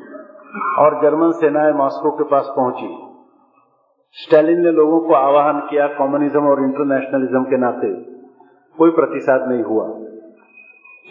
और 0.78 1.02
जर्मन 1.02 1.32
सेनाएँ 1.32 1.72
मॉस्को 1.72 2.12
के 2.12 2.24
पास 2.24 2.54
पहुँची। 2.56 3.06
स्टालिन 4.14 4.62
ने 4.62 4.72
लोगों 4.72 5.02
को 5.02 5.14
आह्वान 5.14 5.60
किया 5.60 5.88
कम्युनिज्म 5.88 6.48
और 6.48 6.64
इंटरनेशनलिज्म 6.64 7.44
के 7.44 7.58
नाते 7.58 7.94
कोई 8.78 8.92
प्रतिसाद 8.92 9.50
नहीं 9.50 9.64
हुआ। 9.64 9.88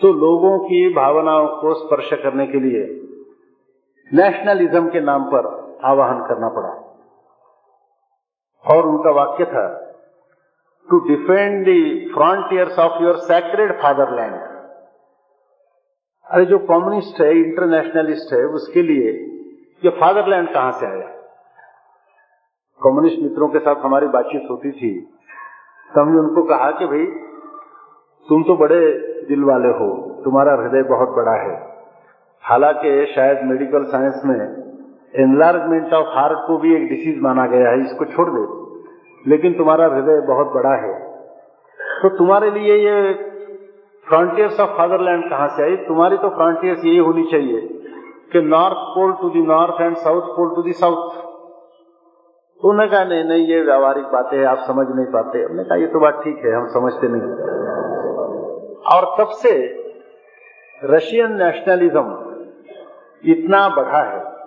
तो 0.03 0.13
लोगों 0.13 0.59
की 0.59 0.95
भावनाओं 0.95 1.49
को 1.49 1.75
स्पर्श 1.75 2.11
करने 2.13 2.47
के 2.47 2.61
लिए 2.61 2.85
नेशनलिज्म 4.13 4.89
के 4.89 5.01
नाम 5.01 5.25
पर 5.25 5.73
आवाहन 5.85 6.19
करना 6.19 6.49
पड़ा। 6.49 6.88
और 8.69 8.87
उनका 8.87 9.11
वाक्य 9.13 9.45
था 9.45 9.67
to 10.89 10.99
defend 11.09 11.65
the 11.67 11.75
frontiers 12.15 12.79
of 12.79 13.03
your 13.03 13.17
sacred 13.25 13.73
fatherland 13.83 14.35
अरे 16.27 16.45
जो 16.45 16.59
कम्युनिस्ट 16.61 17.21
है 17.21 17.31
इंटरनेशनलिस्ट 17.39 18.33
है, 18.33 18.45
उसके 18.45 18.83
लिए 18.83 19.13
ये 19.83 19.91
फादरलैंड 19.91 20.53
कहाँ 20.55 20.73
से 20.73 20.87
आया? 20.87 21.07
कम्युनिस्ट 22.81 23.23
मित्रों 23.23 23.49
के 23.49 23.59
साथ 23.59 23.85
हमारी 23.85 24.07
बातचीत 24.09 24.51
होती 24.51 24.73
थी 24.73 24.91
तो 25.91 26.01
हमने 26.01 26.19
उनको 26.21 26.43
कहा 26.43 26.71
कि 26.71 26.87
भाई, 26.87 27.05
तुम 28.29 28.43
तो 28.43 28.57
बड़े 28.57 28.81
दिल 29.29 29.45
वाले 29.45 29.69
हो, 29.69 29.89
तुम्हारा 30.25 30.53
हृदय 30.55 30.83
बहुत 30.89 31.15
बड़ा 31.17 31.37
है। 31.37 31.55
हालाँकि 32.45 32.91
शायद 33.15 33.43
मेडिकल 33.45 33.85
साइंस 33.85 34.23
में 34.25 34.41
एनलार्जमेंट 35.15 35.93
ऑफ़ 35.95 36.07
हार्ट 36.17 36.39
को 36.47 36.59
भी 36.59 36.75
एक 36.77 36.89
डिसीज 36.89 37.21
माना 37.23 37.47
गया 37.47 37.71
है, 37.71 37.81
इसको 37.81 38.05
छोड़ 38.07 38.29
दे। 38.31 38.43
लेकिन 39.27 39.53
तुम्हारा 39.53 39.87
हृदय 39.87 40.21
बहुत 40.21 40.47
बड़ा 40.47 40.75
है। 40.75 40.93
तो 42.03 42.09
तुम्हारे 42.09 42.51
लिए 42.51 42.77
ये 42.77 43.15
फ्रंटियर्स 44.09 44.61
ऑफ़ 44.61 44.71
फादरलैंड 44.71 45.31
कहाँ 45.31 45.49
से 45.49 45.63
आई? 45.63 45.77
तुम्हारी 45.77 46.17
तो 46.17 46.29
फ्रंटियर्स 46.29 46.85
यही 46.85 46.99
होनी 46.99 47.25
चाहिए 47.25 47.61
कि 48.33 48.43
north 48.43 48.77
pole 48.77 49.13
to 49.13 49.31
the 49.31 49.43
north 49.43 49.81
and 49.81 49.97
south 49.97 50.23
pole 50.23 50.55
to 50.57 50.63
the 50.63 50.73
south 50.73 51.29
उन्होंने 52.65 52.91
कहा, 52.91 53.05
नहीं 53.05 53.25
नहीं, 53.25 53.47
ये 53.47 53.61
व्यावहारिक 53.63 54.05
बातें 54.05 54.45
आप 54.45 54.59
समझ 54.59 54.87
नहीं 54.97 55.07
पाते। 55.07 55.39
हमने 55.39 55.65
कहा, 55.65 55.77
ये 55.77 55.87
तो 55.87 56.01
बात 56.01 56.21
ठीक 56.25 56.39
है, 56.45 56.53
हम 56.53 56.67
समझते 56.67 57.09
नहीं। 57.11 57.23
और 58.95 59.17
तब 59.19 59.31
से 59.31 59.53
रशियन 60.85 61.33
नेशनलिज्म 61.33 62.35
इतना 63.25 63.69
बढ़ा 63.69 64.03
है। 64.03 64.39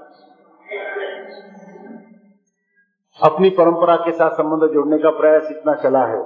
अपनी 3.24 3.50
परंपरा 3.50 3.96
के 3.96 4.12
साथ 4.12 4.30
संबंध 4.30 4.70
जोड़ने 4.72 4.98
का 4.98 5.10
प्रयास 5.10 5.48
इतना 5.52 5.74
चला 5.74 6.06
है 6.06 6.22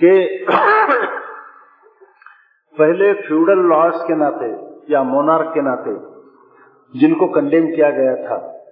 कि 0.00 0.46
पहले 2.78 3.12
फ्यूडल 3.12 3.58
लॉर्ड्स 3.58 4.02
के 4.02 4.14
नाते 4.14 4.70
या 4.92 5.02
मोनार्क 5.02 5.50
के 5.54 5.62
नाते 5.62 6.10
जिनको 6.94 7.26
कंडेम 7.26 7.66
किया 7.66 7.90
गया 7.90 8.14
था, 8.14 8.64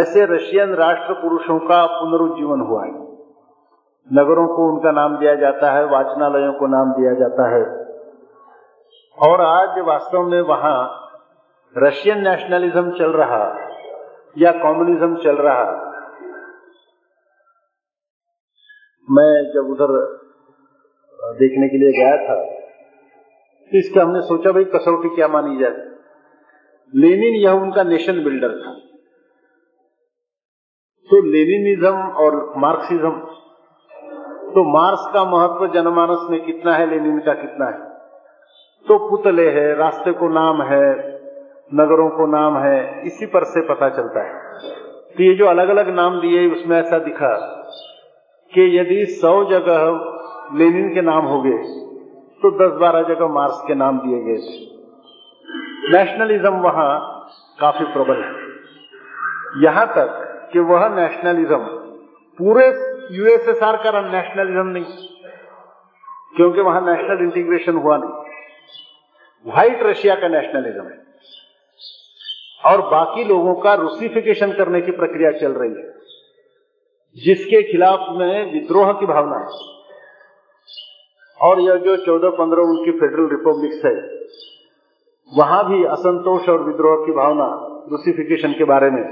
ऐसे 0.00 0.24
रशियन 0.24 0.74
राष्ट्र 0.74 1.14
पुरुषों 1.14 1.58
का 1.58 1.86
पुनरुज्जीवन 1.86 2.60
हुआ 2.60 2.84
है। 2.84 2.92
नगरों 4.12 4.46
को 4.46 4.72
उनका 4.72 4.90
नाम 4.90 5.16
दिया 5.16 5.34
जाता 5.34 5.72
है, 5.72 5.84
वाचनालयों 5.84 6.52
को 6.52 6.66
नाम 6.66 6.92
दिया 6.92 7.14
जाता 7.14 7.48
है। 7.48 7.64
और 9.18 9.40
आज 9.40 9.78
वास्तव 9.78 10.22
में 10.22 10.40
वहाँ 10.40 11.08
रशियन 11.78 12.28
नेशनलिज्म 12.28 12.90
चल 12.90 13.12
रहा 13.12 13.68
या 14.38 14.52
कम्युनिज्म 14.52 15.16
चल 15.16 15.36
रहा 15.36 15.84
मैं 19.10 19.52
जब 19.54 19.70
उधर 19.70 19.92
देखने 21.34 21.68
के 21.68 21.78
लिए 21.78 21.92
गया 21.92 22.16
था 22.16 22.58
तो 23.70 23.78
इसका 23.78 24.02
हमने 24.02 24.20
सोचा, 24.20 24.52
भाई, 24.52 24.64
कसौटी 24.64 25.08
क्या 25.08 25.28
मानी 25.28 25.58
जाए? 25.58 25.70
लेनिन 26.94 27.34
यह 27.34 27.52
उनका 27.52 27.82
नेशन 27.82 28.24
बिल्डर 28.24 28.48
था। 28.48 28.72
तो 31.08 31.22
लेनिनिज्म 31.22 31.96
और 31.96 32.52
मार्क्सिज्म 32.56 33.10
तो 34.48 34.64
मार्क्स 34.72 35.02
का 35.14 35.24
महत्व 35.24 35.66
जनमानस 35.74 36.18
में 36.30 36.44
कितना 36.46 36.74
है, 36.74 36.90
लेनिन 36.90 37.20
का 37.20 37.34
कितना 37.34 37.66
है? 37.66 37.98
तो 38.88 39.10
पुतले 39.10 39.50
है, 39.50 39.74
रास्ते 39.74 40.12
को 40.12 40.28
नाम 40.28 40.62
है 40.62 41.17
नगरों 41.70 42.08
को 42.10 42.26
नाम 42.28 42.58
है, 42.58 43.06
इसी 43.06 43.26
पर 43.26 43.44
से 43.46 43.60
पता 43.68 43.88
चलता 43.88 44.22
है। 44.22 44.32
तो 45.16 45.22
ये 45.22 45.34
जो 45.34 45.46
अलग 45.46 45.68
अलग 45.68 45.88
नाम 45.94 46.20
दिए, 46.20 46.46
उसमें 46.50 46.76
ऐसा 46.78 46.98
दिखा 47.00 47.34
कि 48.52 48.78
यदि 48.78 49.04
सौ 49.12 49.32
जगह 49.44 50.58
लेनिन 50.58 50.94
के 50.94 51.02
नाम 51.02 51.26
हो 51.26 51.40
गए 51.42 51.86
तो 52.42 52.50
दस 52.52 52.76
बारह 52.80 53.02
जगह 53.04 53.28
मार्क्स 53.28 53.62
के 53.66 53.74
नाम 53.74 53.98
दिए 53.98 54.20
गए 54.22 54.36
थे। 54.38 54.56
नेशनलिज्म 55.92 56.60
वहाँ 56.60 56.90
काफ़ी 57.60 57.84
प्रबल 57.86 58.22
है। 58.22 59.62
यहाँ 59.64 59.86
तक 59.88 60.48
कि 60.52 60.60
वह 60.60 60.88
नेशनलिज्म, 60.90 61.58
पूरे 62.38 62.66
यूएसएसआर 63.12 63.76
का 63.76 64.00
नेशनलिज्म 64.02 64.66
नहीं, 64.68 64.84
क्योंकि 66.36 66.60
वहाँ 66.60 66.80
नेशनल 66.82 67.24
इंटीग्रेशन 67.24 67.76
हुआ 67.76 67.96
नहीं। 67.96 68.10
व्हाइट 69.46 69.82
रशिया 69.82 70.14
का 70.14 70.28
नेशनलिज्म 70.30 70.84
है। 70.84 71.07
और 72.62 72.80
बाकी 72.90 73.24
लोगों 73.24 73.54
का 73.54 73.74
रूसिफिकेशन 73.74 74.52
करने 74.52 74.80
की 74.80 74.92
प्रक्रिया 74.92 75.30
चल 75.32 75.52
रही 75.52 75.70
है, 75.70 75.92
जिसके 77.16 77.62
खिलाफ 77.62 78.06
में 78.10 78.52
विद्रोह 78.52 78.92
की 78.92 79.06
भावना 79.06 79.38
है। 79.38 79.76
और 81.38 81.60
यह 81.60 81.76
जो 81.76 81.96
चौदह 81.96 82.30
पंद्रह 82.30 82.62
उनकी 82.62 82.90
फेडरल 82.90 83.28
रिपब्लिक्स 83.28 83.84
है, 83.84 83.94
वहाँ 85.32 85.64
भी 85.68 85.84
असंतोष 85.84 86.48
और 86.48 86.62
विद्रोह 86.62 87.04
की 87.06 87.12
भावना 87.12 87.46
रूसिफिकेशन 87.90 88.52
के 88.52 88.64
बारे 88.64 88.90
में 88.90 89.02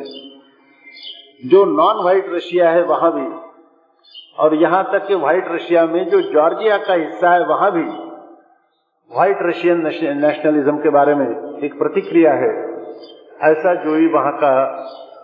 जो 1.45 1.65
नॉन 1.65 2.03
व्हाइट 2.03 2.27
रशिया 2.31 2.71
है, 2.71 2.83
वहाँ 2.83 3.13
भी, 3.13 3.27
और 4.39 4.55
यहाँ 4.55 4.83
तक 4.93 5.07
कि 5.07 5.15
व्हाइट 5.15 5.49
रशिया 5.49 5.87
में 5.87 6.09
जो 6.11 6.21
जॉर्जिया 6.23 6.77
का 6.79 6.95
हिस्सा 6.95 7.31
है, 7.31 7.45
वहाँ 7.47 7.71
भी, 7.73 7.83
व्हाइट 9.11 9.39
रशियन 9.43 9.83
नेशनलिज्म 9.87 10.79
के 10.79 10.91
बारे 10.91 11.15
में 11.15 11.27
एक 11.61 11.79
प्रतिक्रिया 11.79 12.33
है। 12.35 12.76
ऐसा 13.41 13.75
जो 13.75 13.95
ही 13.95 14.07
वहाँ 14.07 14.33
का 14.37 14.51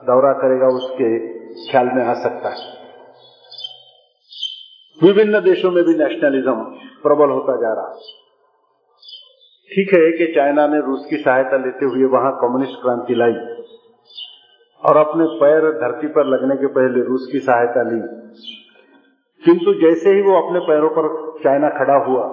दौरा 0.07 0.33
करेगा, 0.33 0.67
उसके 0.67 1.11
ख्याल 1.71 1.87
में 1.87 2.05
आ 2.05 2.15
सकता 2.15 2.49
है। 2.49 2.83
विभिन्न 5.03 5.41
देशों 5.41 5.71
में 5.71 5.85
भी 5.85 5.93
नेशनलिज्म 5.93 6.55
प्रबल 7.03 7.31
होता 7.31 7.57
जा 7.57 7.73
रहा 7.73 7.87
है। 7.87 8.11
ठीक 9.71 9.95
है 9.95 10.11
कि 10.19 10.33
चाइना 10.35 10.67
ने 10.67 10.81
रूस 10.81 11.07
की 11.11 11.17
सहायता 11.17 11.57
लेते 11.57 11.87
हुए 11.87 12.05
वहाँ 12.05 12.33
कम्युनिस्ट 12.41 12.83
क्रांति 12.83 13.15
लाई 13.15 13.35
और 14.83 14.97
अपने 14.97 15.25
पैर 15.41 15.61
धरती 15.61 16.07
पर 16.07 16.27
लगने 16.27 16.57
के 16.57 16.67
पहले 16.67 17.05
रूस 17.05 17.29
की 17.33 17.39
सहायता 17.39 17.83
ली। 17.83 18.01
किंतु 19.45 19.75
जैसे 19.75 20.11
ही 20.11 20.23
वो 20.23 20.41
अपने 20.43 20.61
पैरों 20.61 20.89
पर 20.89 21.09
चाइना 21.45 21.69
खड़ा 21.69 21.97
हुआ 22.05 22.29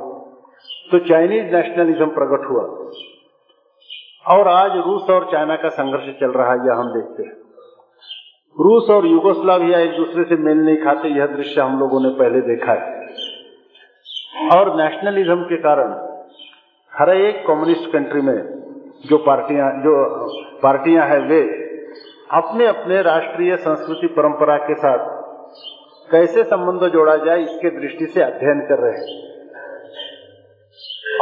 तो 0.92 1.00
चाइनीज़ 1.00 1.56
नेशनलिज्म 1.56 2.06
प्रकट 2.06 2.50
हुआ। 2.50 2.64
और 4.30 4.48
आज 4.48 4.72
रूस 4.72 5.10
और 5.10 5.30
चाइना 5.32 5.56
का 5.56 5.70
संघर्ष 5.70 6.20
चल 6.20 6.32
रहा 6.32 6.52
है, 6.52 6.58
यह 6.58 6.74
हम 6.74 6.88
देखते 6.88 7.24
हैं। 7.24 7.32
रूस 8.60 8.90
और 8.90 9.06
युगोस्लाविया 9.06 9.80
एक 9.80 9.92
दूसरे 9.92 10.24
से 10.24 10.36
मेल 10.36 10.58
नहीं 10.58 10.78
खाते, 10.78 11.08
यह 11.08 11.26
दृश्य 11.26 11.62
हम 11.62 11.80
लोगों 11.80 12.02
ने 12.02 12.10
पहले 12.10 12.42
देखा 12.42 12.72
है। 12.72 13.00
और 14.52 14.76
नेशनलिज्म 14.76 15.44
के 15.44 15.56
कारण 15.56 15.94
हर 16.94 17.10
एक 17.10 17.48
कम्युनिस्ट 17.48 17.92
कंट्री 17.94 18.22
में 18.22 18.38
जो 19.06 19.18
पार्टियाँ 19.18 19.72
जो 19.72 20.06
पार्टियाँ 20.64 21.08
हैं, 21.08 21.20
वे 21.20 21.42
अपने 22.32 22.66
अपने 22.66 23.02
राष्ट्रीय 23.02 23.56
संस्कृति 23.58 24.08
परंपरा 24.08 24.58
के 24.58 24.76
साथ 24.76 25.24
कैसे 26.12 26.44
संबंध 26.44 26.92
जोड़ा 26.92 27.16
जाए, 27.16 27.42
इसके 27.42 27.70
दृष्टि 27.70 28.06
से 28.06 28.22
अध्ययन 28.22 28.66
कर 28.70 28.80
रहे 28.80 28.92
हैं। 28.92 29.30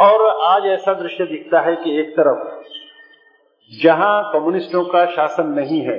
और 0.00 0.42
आज 0.42 0.66
ऐसा 0.66 0.94
दृश्य 0.94 1.24
दिखता 1.24 1.60
है 1.60 1.76
कि 1.76 2.00
एक 2.00 2.12
तरफ़ 2.12 2.57
जहाँ 3.70 4.30
कम्युनिस्टों 4.32 4.84
का 4.84 5.04
शासन 5.06 5.46
नहीं 5.46 5.80
है, 5.80 5.96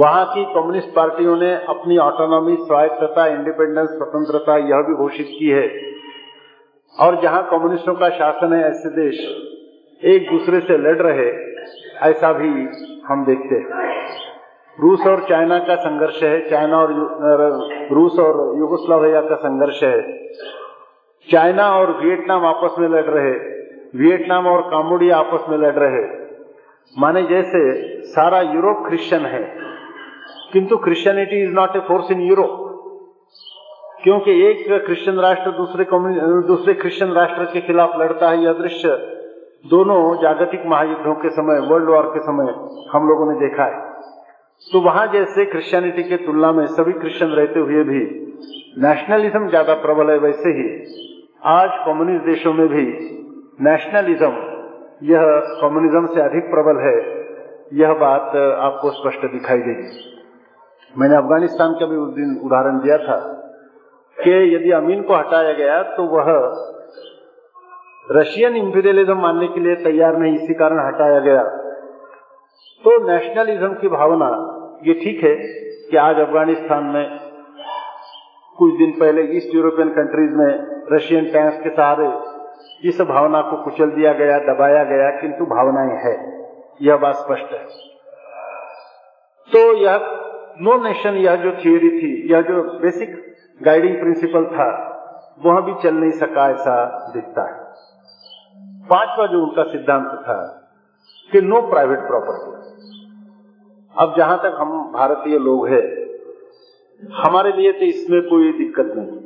वहाँ 0.00 0.24
की 0.26 0.44
कम्युनिस्ट 0.44 0.88
पार्टियों 0.88 1.36
ने 1.36 1.52
अपनी 1.54 1.98
ऑटोनॉमी 1.98 2.56
स्वायत्तता 2.56 3.26
इंडिपेंडेंस 3.26 3.88
स्वतंत्रता, 3.88 4.56
यह 4.56 4.82
भी 4.82 4.94
घोषित 4.94 5.26
की 5.38 5.48
है। 5.48 5.92
और 6.96 7.20
जहाँ 7.20 7.42
कम्युनिस्टों 7.50 7.94
का 7.94 8.08
शासन 8.08 8.52
है, 8.52 8.64
ऐसे 8.64 8.88
देश 8.90 9.20
एक 10.04 10.30
दूसरे 10.30 10.60
से 10.60 10.78
लड़ 10.78 10.96
रहे, 10.96 11.28
ऐसा 12.10 12.32
भी 12.32 12.48
हम 13.06 13.24
देखते 13.24 13.54
हैं। 13.54 13.90
रूस 14.78 15.06
और 15.06 15.24
चाइना 15.28 15.58
का 15.58 15.74
संघर्ष 15.74 16.22
है, 16.22 16.50
चाइना 16.50 16.78
और 16.78 16.92
रूस 17.92 18.18
और 18.18 18.58
युगोस्लाविया 18.58 19.20
का 19.20 19.34
संघर्ष 19.34 19.82
है। 19.82 20.26
चाइना 21.28 21.70
और 21.70 21.92
वियतनाम 22.00 22.46
आपस 22.46 22.78
में 22.78 22.88
लड़ 22.88 23.04
रहे, 23.04 23.32
वियतनाम 23.98 24.46
और 24.46 24.60
काम्बोडिया 24.62 25.16
आपस 25.16 25.48
में 25.48 25.58
लड़ 25.58 25.74
रहे। 25.74 26.21
माने 26.96 27.22
जैसे 27.24 27.60
सारा 28.06 28.40
यूरोप 28.44 28.84
क्रिश्चियन 28.88 29.26
है, 29.26 29.42
किंतु 30.52 30.76
Christianity 30.78 31.42
is 31.42 31.52
not 31.54 31.76
a 31.76 31.80
force 31.88 32.10
in 32.10 32.20
Europe 32.22 32.58
क्योंकि 34.02 34.32
एक 34.46 34.66
क्रिश्चियन 34.86 35.18
राष्ट्र 35.20 35.50
दूसरे 35.52 35.84
दूसरे 36.46 36.74
क्रिश्चियन 36.74 37.12
राष्ट्र 37.12 37.44
के 37.52 37.60
खिलाफ 37.66 37.92
लड़ता 37.98 38.30
है 38.30 38.42
यह 38.44 38.52
दृश्य 38.54 38.96
दोनों 39.66 39.98
जागतिक 40.22 40.62
महायुद्धों 40.66 41.14
के 41.16 41.30
समय 41.30 41.60
वर्ल्ड 41.68 41.88
वॉर 41.90 42.06
के 42.14 42.20
समय 42.22 42.54
हम 42.92 43.08
लोगों 43.08 43.32
ने 43.32 43.38
देखा 43.40 43.64
है। 43.64 43.90
तो 44.66 44.80
वहाँ 44.80 45.06
जैसे 45.12 45.44
क्रिश्चियनिटी 45.46 46.02
के 46.02 46.16
तुलना 46.16 46.50
में 46.52 46.66
सभी 46.68 46.92
क्रिश्चियन 46.94 47.30
रहते 47.32 47.60
हुए 47.60 47.82
भी 47.84 48.00
नेशनलिज्म 48.82 49.48
ज़्यादा 49.48 49.74
प्रबल 49.82 50.10
है 50.10 50.18
वैसे 50.20 50.50
ही। 50.52 50.68
आज 51.48 51.70
कम्युनिस्ट 51.86 52.24
देशों 52.26 52.52
में 52.54 52.66
भी 52.68 52.84
नेशनलिज्म 53.60 54.32
यह 55.02 55.22
कम्युनिज्म 55.60 56.06
से 56.06 56.20
अधिक 56.20 56.50
प्रबल 56.50 56.80
है, 56.80 56.96
यह 57.74 57.92
बात 58.00 58.36
आपको 58.60 58.90
स्पष्ट 58.92 59.22
दिखाई 59.32 59.58
देगी। 59.60 59.88
मैंने 60.94 61.16
अफ़गानिस्तान 61.16 61.72
का 61.80 61.86
भी 61.86 61.96
उस 61.96 62.12
दिन 62.14 62.36
उदाहरण 62.44 62.78
दिया 62.80 62.98
था 62.98 63.16
कि 64.16 64.32
यदि 64.54 64.70
अमीन 64.72 65.02
को 65.02 65.14
हटाया 65.14 65.52
गया 65.52 65.82
तो 65.92 66.04
वह 66.08 66.28
रशियन 68.10 68.56
इंपीरियलिज्म 68.56 69.16
मानने 69.20 69.46
के 69.48 69.60
लिए 69.60 69.74
तैयार 69.82 70.16
नहीं, 70.16 70.34
इसी 70.34 70.54
कारण 70.54 70.78
हटाया 70.86 71.18
गया। 71.20 71.42
तो 72.84 72.96
नेशनलिज्म 73.06 73.72
की 73.74 73.88
भावना 73.88 74.28
ये 74.84 74.94
ठीक 74.94 75.22
है 75.24 75.34
कि 75.90 75.96
आज 75.98 76.20
अफ़गानिस्तान 76.20 76.84
में 76.94 77.18
कुछ 78.58 78.72
दिन 78.78 78.90
पहले 79.00 79.22
ईस्ट 79.36 79.54
यूरोपियन 79.54 79.88
कंट्रीज़ 79.90 80.32
में 80.36 80.50
रशियन 80.92 81.30
टैंक्स 81.32 81.60
के 81.60 81.70
सहारे 81.70 82.08
इस 82.84 83.00
भावना 83.00 83.42
को 83.42 83.64
कुचल 83.64 83.90
दिया 83.90 84.12
गया, 84.12 84.38
दबाया 84.38 84.84
गया, 84.84 85.10
किंतु 85.10 85.44
भावनाएँ 85.44 85.98
है। 85.98 86.46
यह 86.82 86.96
बात 86.96 87.14
स्पष्ट 87.14 87.52
है। 87.52 87.64
तो 89.52 89.72
यह 89.72 90.18
नो 90.60 90.82
नेशन 90.82 91.10
यह 91.10 91.36
जो 91.36 91.50
थियोरी 91.52 91.90
थी, 91.90 92.32
यह 92.32 92.40
जो 92.40 92.62
बेसिक 92.78 93.34
गाइडिंग 93.62 94.00
प्रिंसिपल 94.00 94.44
था, 94.44 94.88
वह 95.44 95.60
भी 95.60 95.74
चल 95.82 95.94
नहीं 95.94 96.10
सका 96.10 96.50
ऐसा 96.50 97.06
दिखता 97.14 97.42
है। 97.42 97.62
पांचवा 98.86 99.26
जो 99.26 99.44
उनका 99.44 99.62
सिद्धांत 99.62 100.06
था 100.06 100.68
कि 101.32 101.40
नो 101.40 101.62
प्राइवेट 101.62 101.98
प्रॉपर्टी 101.98 102.62
अब 103.98 104.14
जहाँ 104.16 104.38
तक 104.38 104.56
हम 104.58 104.92
भारतीय 104.92 105.38
लोग 105.38 105.68
हैं, 105.68 106.02
हमारे 107.14 107.52
लिए 107.52 107.72
तो 107.72 107.84
इसमें 107.84 108.22
कोई 108.22 108.52
दिक्कत 108.52 108.92
नहीं। 108.96 109.18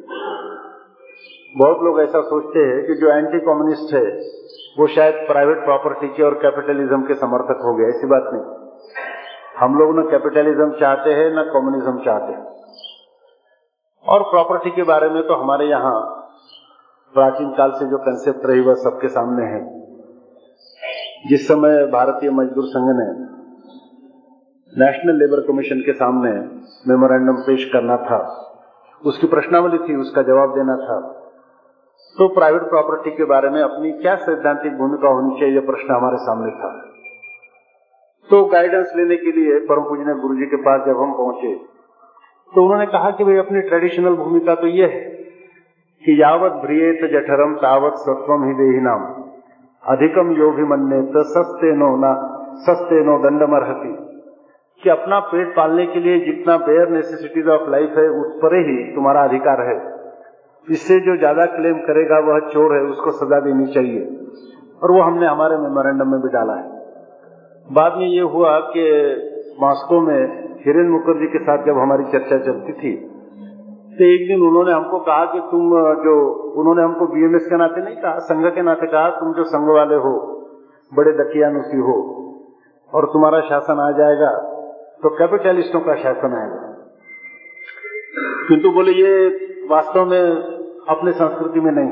बहुत 1.58 1.76
लोग 1.82 2.00
ऐसा 2.00 2.20
सोचते 2.20 2.58
हैं 2.58 2.86
कि 2.86 2.94
जो 2.94 3.08
एंटी 3.10 3.38
कम्युनिस्ट 3.38 3.94
है, 3.94 4.20
वो 4.78 4.86
शायद 4.86 5.14
प्राइवेट 5.14 5.64
प्रॉपर्टी 5.64 6.08
के 6.08 6.22
और 6.22 6.34
कैपिटलिज्म 6.34 7.02
के 7.02 7.14
समर्थक 7.14 7.60
हो 7.64 7.74
गए 7.74 7.84
ऐसी 7.84 8.06
बात 8.06 8.30
नहीं। 8.32 8.66
हम 9.58 9.78
लोग 9.78 9.98
न 9.98 10.10
कैपिटलिज्म 10.10 10.70
चाहते 10.80 11.10
हैं, 11.10 11.30
न 11.30 11.50
कम्युनिज्म 11.52 12.04
चाहते 12.04 12.32
हैं। 12.32 12.44
और 14.08 14.22
प्रॉपर्टी 14.22 14.70
के 14.70 14.82
बारे 14.82 15.08
में 15.08 15.22
तो 15.22 15.34
हमारे 15.34 15.66
यहाँ 15.66 16.00
प्राचीन 17.14 17.50
काल 17.50 17.70
से 17.70 17.86
जो 17.86 17.98
कंसेप्ट 17.98 18.46
रही, 18.46 18.60
वह 18.60 18.74
सबके 18.74 19.08
सामने 19.08 19.44
है। 19.44 19.86
जिस 21.28 21.48
समय 21.48 21.86
भारतीय 21.86 22.30
मजदूर 22.30 22.64
संघ 22.64 23.00
ने 23.00 23.36
नेशनल 24.84 25.14
लेबर 25.14 25.40
कमीशन 25.40 25.80
के 25.80 25.92
सामने 25.92 26.30
मेमोरेंडम 26.88 27.32
पेश 27.32 27.70
करना 27.72 27.96
था, 27.96 28.42
उसकी 29.06 29.26
प्रश्नावली 29.26 29.78
थी, 29.78 29.96
उसका 29.96 30.22
जवाब 30.22 30.54
देना 30.54 30.76
था। 30.76 31.22
तो 32.18 32.28
प्राइवेट 32.28 32.62
प्रॉपर्टी 32.62 33.10
के 33.10 33.24
बारे 33.24 33.48
में 33.50 33.60
अपनी 33.62 33.90
क्या 33.92 34.14
सैद्धांतिक 34.16 34.76
भूमिका 34.78 35.08
होनी 35.08 35.40
चाहिए 35.40 35.54
यह 35.54 35.60
प्रश्न 35.60 35.94
हमारे 35.94 36.16
सामने 36.16 36.50
था। 36.50 36.68
तो 38.28 38.44
गाइडेंस 38.44 38.92
लेने 38.96 39.16
के 39.16 39.32
लिए 39.32 39.58
परम 39.60 39.82
पूजन 39.82 40.20
गुरु 40.20 40.34
जी 40.34 40.46
के 40.46 40.56
पास 40.56 40.86
जब 40.86 41.00
हम 41.00 41.12
पहुँचे 41.12 41.54
तो 42.52 42.62
उन्होंने 42.62 42.86
कहा 42.86 43.10
कि 43.10 43.24
भाई, 43.24 43.36
अपनी 43.36 43.60
ट्रेडिशनल 43.60 44.14
भूमिका 44.14 44.54
तो 44.54 44.66
यह 44.66 44.86
है 44.86 45.00
कि 46.04 46.22
यावत 46.22 46.52
भ्रियेत 46.52 47.04
जठरम, 47.04 47.54
तावत 47.54 47.92
सत्वम 47.94 48.44
ही 48.44 48.54
देही 48.54 48.80
नाम 48.80 49.04
अधिकम 49.84 50.30
यो 50.32 50.50
भी 50.50 50.64
मन्ने 50.64 51.00
तो 51.12 51.22
सस्ते 51.22 51.72
नो 51.72 51.96
ना 51.96 52.12
सस्ते 52.54 53.04
नो 53.04 53.18
दंडमरहती। 53.18 53.92
कि 54.82 54.90
अपना 54.90 55.20
पेट 55.20 55.56
पालने 55.56 55.86
के 55.86 56.00
लिए 56.00 56.18
जितना 56.20 56.56
बेयर 56.56 56.88
नेसेसिटीज 56.88 57.48
ऑफ़ 57.48 57.70
लाइफ 57.70 57.94
है, 57.98 58.08
उस 58.08 58.34
पर 58.36 58.54
ही 58.54 58.94
तुम्हारा 58.94 59.22
अधिकार 59.24 59.60
है। 59.60 59.95
इससे 60.66 60.98
जो 61.00 61.16
ज़्यादा 61.18 61.44
क्लेम 61.48 61.78
करेगा 61.82 62.18
वह 62.22 62.38
चोर 62.48 62.74
है, 62.74 62.82
उसको 62.84 63.10
सजा 63.14 63.40
देनी 63.40 63.66
चाहिए। 63.74 64.00
और 64.82 64.92
वो 64.92 65.02
हमने 65.02 65.26
हमारे 65.26 65.56
मेमोरेंडम 65.58 66.10
में 66.12 66.20
भी 66.20 66.28
डाला 66.30 66.54
है। 66.54 66.64
बाद 67.68 67.98
में 67.98 68.06
ये 68.06 68.24
हुआ 68.32 68.58
कि 68.70 68.86
मॉस्को 69.60 70.00
में 70.00 70.18
हिरेन 70.64 70.88
मुखर्जी 70.90 71.26
के 71.28 71.38
साथ 71.40 71.64
जब 71.66 71.78
हमारी 71.78 72.04
चर्चा 72.12 72.38
चलती 72.40 72.72
थी 72.74 72.94
तो 73.96 74.04
एक 74.06 74.26
दिन 74.28 74.42
उन्होंने 74.42 74.72
हमको 74.72 74.98
कहा 75.00 75.24
कि 75.26 75.38
तुम 75.50 75.70
जो 76.00 76.14
उन्होंने 76.56 76.82
हमको 76.82 77.06
बीएमएस 77.06 77.46
के 77.46 77.56
नाते 77.56 77.82
नहीं 77.82 77.96
कहा, 77.96 78.18
संघ 78.20 78.44
के 78.48 78.62
नाते 78.62 78.86
कहा, 78.86 79.08
तुम 79.10 79.32
जो 79.34 79.44
संघ 79.46 79.68
वाले 79.70 79.94
हो, 79.96 80.12
बड़े 80.92 81.12
दकियानुसी 81.14 81.78
हो, 81.80 81.94
और 82.92 83.06
तुम्हारा 83.12 83.40
शासन 83.44 83.80
आ 83.80 83.90
जाएगा 83.98 84.32
तो 85.02 85.10
कैपिटलिस्टों 85.16 85.80
का 85.80 85.94
शासन 85.96 86.34
आएगा। 86.34 86.60
किंतु 88.48 88.70
बोले, 88.72 88.92
ये 88.94 89.12
वास्तव 89.70 90.04
में 90.04 90.55
अपने 90.88 91.12
संस्कृति 91.12 91.60
में 91.60 91.72
नहीं। 91.72 91.90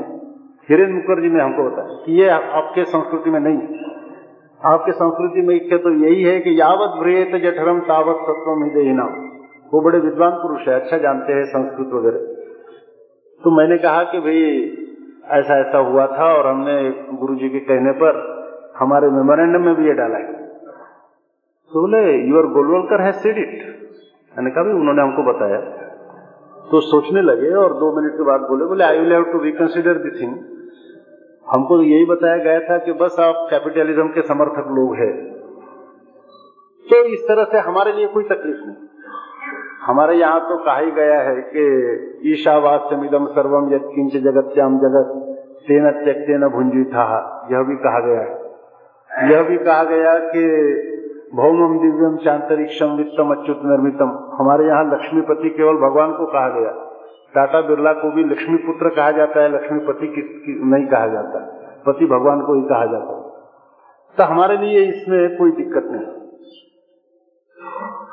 हिरेन 0.69 0.93
मुखर्जी 0.93 1.29
ने 1.29 1.41
हमको 1.43 1.63
बताया 1.63 1.97
कि 2.05 2.21
ये 2.21 2.29
आपके 2.29 2.83
संस्कृति 2.83 3.29
में 3.29 3.39
नहीं 3.39 3.83
आपके 4.61 4.91
संस्कृति 4.91 5.41
में 5.41 5.55
इच्छा 5.55 5.77
तो 5.77 5.91
यही 6.05 6.23
है 6.23 6.39
कि 6.39 6.59
यावत 6.61 6.99
व्रेत 6.99 7.35
जठरम 7.35 7.79
तावत 7.79 8.21
सत्वम 8.21 8.63
हिदेना 8.63 9.05
वो 9.73 9.81
बड़े 9.81 9.99
विद्वान 9.99 10.31
पुरुष 10.31 10.67
है 10.67 10.75
अच्छा 10.75 10.97
जानते 10.97 11.33
हैं 11.33 11.43
संस्कृत 11.43 11.93
वगैरह। 11.93 12.19
तो 13.41 13.51
मैंने 13.51 13.77
कहा 13.77 14.03
कि 14.03 14.19
भाई, 14.19 14.41
ऐसा 15.31 15.59
ऐसा 15.59 15.77
हुआ 15.77 16.05
था 16.07 16.25
और 16.33 16.47
हमने 16.47 16.75
गुरु 17.17 17.35
जी 17.35 17.49
के 17.49 17.59
कहने 17.59 17.91
पर 17.91 18.19
हमारे 18.79 19.09
मेमोरेंडम 19.09 19.61
में 19.61 19.75
भी 19.75 19.87
ये 19.87 19.93
डाला 19.93 20.17
है। 20.17 20.33
तो 21.71 21.81
बोले 21.81 22.29
यूर 22.29 22.47
गोलवलकर 22.47 23.01
है 23.01 23.11
मैंने 24.35 24.51
कहा 24.51 24.63
भी 24.63 24.73
उन्होंने 24.73 25.01
हमको 25.01 25.23
बताया। 25.23 25.59
तो 26.71 26.79
सोचने 26.81 27.21
लगे 27.21 27.49
और 27.53 27.73
दो 27.73 28.01
मिनट 28.01 28.13
के 28.13 28.23
बाद 28.23 28.41
बोले 28.41 28.65
बोले 28.65 28.83
I 28.83 28.99
will 28.99 29.11
have 29.13 29.23
to 29.23 29.39
reconsider 29.39 29.93
the 29.93 30.21
thing 30.21 30.31
हमको 31.53 31.77
तो 31.77 31.83
यही 31.83 32.05
बताया 32.05 32.37
गया 32.37 32.59
था 32.59 32.77
कि 32.77 32.93
बस 32.93 33.19
आप 33.19 33.47
कैपिटलिज्म 33.49 34.07
के 34.07 34.21
समर्थक 34.21 34.71
लोग 34.71 34.95
हैं। 34.95 35.13
तो 36.85 37.03
इस 37.03 37.19
तरह 37.27 37.43
से 37.43 37.57
हमारे 37.57 37.91
लिए 37.93 38.07
कोई 38.07 38.23
तकलीफ़ 38.23 38.57
नहीं। 38.65 38.75
हमारे 39.81 40.15
यहाँ 40.15 40.39
तो 40.39 40.57
कहा 40.57 40.77
ही 40.77 40.91
गया 40.91 41.19
है 41.19 41.35
कि 41.55 41.65
ईशावाद 42.31 42.87
समिदम 42.91 43.25
सर्वम 43.25 43.73
यद 43.73 43.85
किंच 43.95 44.17
जगत्याम 44.23 44.77
जगत 44.77 45.13
तेना 45.67 45.91
तेन 45.91 46.03
त्यक्तेन 46.05 46.47
भुंजी 46.47 46.83
था 46.83 47.05
यह 47.51 47.63
भी 47.63 47.75
कहा 47.75 47.99
गया 47.99 48.19
है। 48.19 49.31
यह 49.31 49.43
भी 49.43 49.57
कहा 49.57 49.83
गया 49.83 50.17
कि 50.17 50.43
भौमम 51.33 51.77
दिव्यम 51.79 52.17
शांतरिक्षम 52.17 52.91
वित्तम 52.95 53.31
अच्युत 53.31 53.61
निर्मितम 53.65 54.09
हमारे 54.33 54.65
यहाँ 54.65 54.83
लक्ष्मीपति 54.85 55.49
केवल 55.49 55.77
भगवान 55.79 56.11
को 56.13 56.25
कहा 56.25 56.49
गया। 56.49 56.71
टाटा 57.35 57.61
बिरला 57.61 57.93
को 57.93 58.11
भी 58.11 58.23
लक्ष्मी 58.23 58.57
पुत्र 58.57 58.89
कहा 58.89 59.11
जाता 59.11 59.41
है, 59.41 59.53
लक्ष्मीपति 59.53 60.07
नहीं 60.65 60.85
कहा 60.85 61.07
जाता। 61.07 61.39
पति 61.85 62.05
भगवान 62.05 62.41
को 62.41 62.55
ही 62.55 62.61
कहा 62.63 62.85
जाता 62.85 63.15
है। 63.15 63.23
तो 64.17 64.23
हमारे 64.23 64.57
लिए 64.57 64.83
इसमें 64.83 65.35
कोई 65.37 65.51
दिक्कत 65.51 65.83
नहीं। 65.85 66.13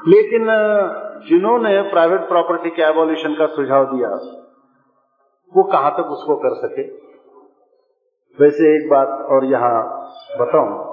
लेकिन 0.08 0.46
जिन्होंने 1.28 1.80
प्राइवेट 1.82 2.20
प्रॉपर्टी 2.20 2.70
के 2.70 2.82
एवोल्यूशन 2.82 3.34
का 3.34 3.46
सुझाव 3.48 3.84
दिया, 3.86 4.08
वो 5.52 5.62
कहाँ 5.62 5.92
तक 5.92 6.10
उसको 6.10 6.36
कर 6.36 6.54
सके? 6.56 6.82
वैसे 8.38 8.74
एक 8.76 8.90
बात 8.90 9.08
और 9.30 9.44
यहाँ 9.44 9.74
बताऊँ। 10.40 10.91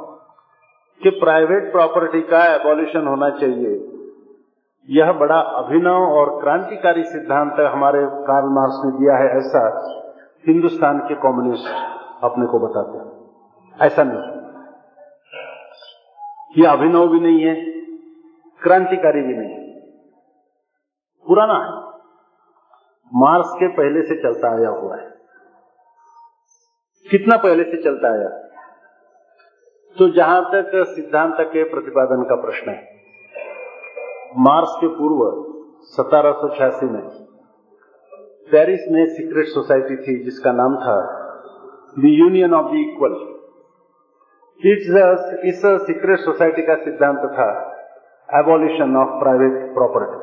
कि 1.03 1.09
प्राइवेट 1.09 1.71
प्रॉपर्टी 1.71 2.21
का 2.21 2.55
एबोल्यूशन 2.55 3.07
होना 3.07 3.29
चाहिए। 3.29 3.95
यह 4.89 5.11
बड़ा 5.11 5.39
अभिनव 5.39 5.93
और 5.93 6.41
क्रांतिकारी 6.41 7.03
सिद्धांत 7.03 7.59
हमारे 7.59 8.05
कार्ल 8.05 8.47
मार्क्स 8.49 8.81
ने 8.85 8.99
दिया 8.99 9.15
है 9.15 9.37
ऐसा 9.37 9.93
हिंदुस्तान 10.47 10.99
के 10.99 11.15
कम्युनिस्ट 11.15 11.67
अपने 12.23 12.45
को 12.45 12.59
बताते 12.59 12.97
हैं। 12.97 13.29
ऐसा 13.81 14.03
नहीं। 14.03 14.39
यह 16.57 16.71
अभिनव 16.71 17.07
भी 17.07 17.19
नहीं 17.19 17.45
है, 17.45 17.55
क्रांतिकारी 18.61 19.21
भी 19.21 19.33
नहीं 19.33 19.49
है। 19.49 19.79
पुराना 21.27 21.53
है। 21.53 21.89
मार्क्स 23.13 23.49
के 23.53 23.67
पहले 23.67 24.01
से 24.01 24.15
चलता 24.15 24.59
आया 24.59 24.69
हुआ 24.69 24.97
है। 24.97 25.09
कितना 27.11 27.37
पहले 27.37 27.63
से 27.63 27.83
चलता 27.83 28.11
आया? 28.11 28.48
तो 29.95 30.07
जहाँ 30.09 30.41
तक 30.51 30.71
सिद्धांत 30.87 31.37
के 31.53 31.63
प्रतिपादन 31.63 32.23
का 32.23 32.35
प्रश्न 32.41 32.71
है 32.71 32.81
मार्च 34.37 34.75
के 34.81 34.87
पूर्व 34.87 35.21
सतारह 35.85 36.41
में 36.83 37.01
पेरिस 38.51 38.85
में 38.91 39.05
सीक्रेट 39.07 39.45
सोसाइटी 39.45 39.95
थी, 39.95 40.15
जिसका 40.23 40.51
नाम 40.51 40.75
था 40.75 40.95
the 41.99 42.11
union 42.11 42.53
of 42.53 42.65
the 42.65 42.75
equal. 42.75 43.13
It's 44.61 44.87
इस 45.45 45.61
सीक्रेट 45.85 46.19
सोसाइटी 46.19 46.61
का 46.61 46.75
सिद्धांत 46.75 47.25
था 47.33 47.49
एबोलिशन 48.29 48.95
ऑफ़ 48.95 49.11
प्राइवेट 49.19 49.55
प्रॉपर्टी। 49.73 50.17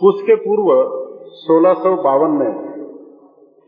उसके 0.00 0.34
पूर्व 0.36 0.72
सोलह 1.36 2.28
में 2.32 2.52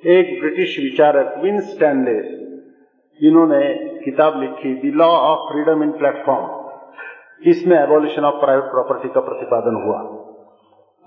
एक 0.03 0.39
ब्रिटिश 0.41 0.77
विचारक 0.81 1.41
विन 1.43 1.61
स्टैंडले 1.61 2.17
इन्होंने 3.21 3.61
किताब 4.05 4.41
लिखी 4.41 4.75
the 4.83 4.95
law 4.97 5.07
of 5.23 5.41
freedom 5.53 5.83
in 5.83 5.91
platform 5.99 6.45
इसमें 7.51 7.77
एबोल्यूशन 7.79 8.25
ऑफ़ 8.25 8.41
प्राइवेट 8.41 8.71
प्रॉपर्टी 8.71 9.09
का 9.09 9.21
प्रतिपादन 9.21 9.83
हुआ। 9.85 9.99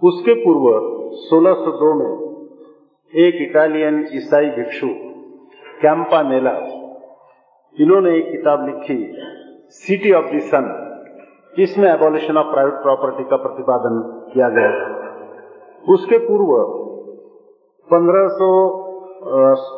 उसके 0.01 0.34
पूर्व 0.43 0.66
1602 1.24 1.93
में 1.99 2.12
एक 3.14 3.41
इटालियन 3.41 3.99
ईसाई 4.18 4.49
भिक्षु 4.55 4.88
कैंपा 5.82 6.22
मेला 6.24 6.53
इन्होंने 7.78 8.16
एक 8.18 8.32
किताब 8.32 8.66
लिखी 8.68 8.97
सिटी 9.82 10.12
ऑफ़ 10.14 10.32
द 10.36 10.39
सन 10.51 10.70
इसमें 11.59 11.89
एबोल्यूशन 11.89 12.38
ऑफ़ 12.38 12.51
प्राइवेट 12.53 12.82
प्रॉपर्टी 12.84 13.24
का 13.30 13.38
प्रतिपादन 13.45 14.01
किया 14.34 14.49
गया 14.49 14.72
उसके 15.86 16.18
पूर्व 16.28 16.51
1500 17.88 18.51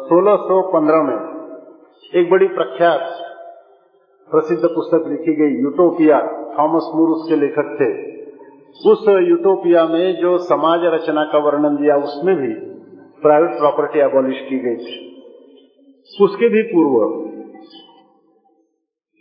1615 0.07 1.05
में 1.07 1.32
एक 2.15 2.29
बड़ी 2.29 2.47
प्रख्यात 2.47 2.99
प्रसिद्ध 4.31 4.63
पुस्तक 4.65 5.07
लिखी 5.07 5.33
गई, 5.33 5.61
यूटोपिया, 5.61 6.19
थॉमस 6.59 6.91
मूर 6.95 7.09
उसके 7.09 7.35
लेखक 7.35 7.75
थे। 7.81 8.13
उस 8.91 9.05
यूटोपिया 9.07 9.85
में 9.85 10.15
जो 10.15 10.37
समाज 10.37 10.79
रचना 10.83 11.23
का 11.23 11.37
वर्णन 11.37 11.75
दिया, 11.75 11.95
उसमें 11.95 12.35
भी 12.35 12.53
प्राइवेट 13.21 13.57
प्रॉपर्टी 13.57 13.99
एबॉलिश 13.99 14.39
की 14.49 14.59
गई 14.59 14.75
थी। 14.75 15.09
उसके 16.21 16.49
भी 16.49 16.61
पूर्व 16.61 17.23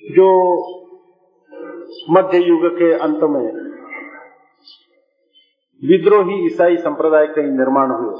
जो 0.02 0.28
मध्य 2.10 2.38
युग 2.38 2.66
के 2.66 2.92
अंत 2.92 3.20
में 3.22 3.62
विद्रोही 5.82 6.46
ईसाई 6.46 6.76
संप्रदाय 6.76 7.26
के 7.26 7.42
निर्माण 7.42 7.90
हुए 7.90 8.14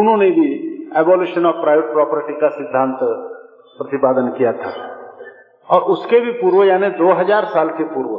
उन्होंने 0.00 0.30
भी 0.30 0.67
एबोल्यूशन 0.96 1.46
ऑफ़ 1.46 1.56
प्राइवेट 1.56 1.84
प्रॉपर्टी 1.84 2.34
का 2.34 2.48
सिद्धांत 2.48 2.98
प्रतिपादन 3.78 4.28
किया 4.38 4.52
था। 4.52 4.70
और 5.68 5.80
उसके 5.82 6.20
भी 6.20 6.32
पूर्व, 6.32 6.64
यानी 6.64 6.88
2000 6.90 7.44
साल 7.44 7.68
के 7.68 7.84
पूर्व, 7.84 8.16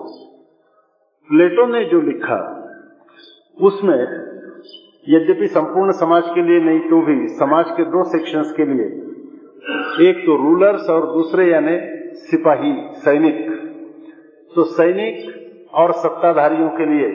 प्लेटो 1.30 1.66
ने 1.66 1.84
जो 1.86 2.02
लिखा, 2.02 2.38
उसमें 3.62 4.00
यद्यपि 5.08 5.48
संपूर्ण 5.48 5.92
समाज 5.92 6.30
के 6.36 6.42
लिए 6.42 6.60
नहीं 6.60 6.80
तो 6.80 7.02
भी 7.02 7.28
समाज 7.28 7.72
के 7.72 7.84
दो 7.84 8.04
सेक्शंस 8.04 8.54
के 8.58 8.66
लिए, 8.66 8.86
एक 10.10 10.24
तो 10.26 10.36
रूलर्स 10.36 10.90
और 10.90 11.12
दूसरे, 11.14 11.52
यानी 11.52 11.78
सिपाही, 12.22 12.74
सैनिक। 12.96 13.46
तो 14.56 14.64
सैनिक 14.64 15.70
और 15.74 15.92
सत्ताधारियों 15.92 16.70
के 16.70 16.86
लिए 16.86 17.08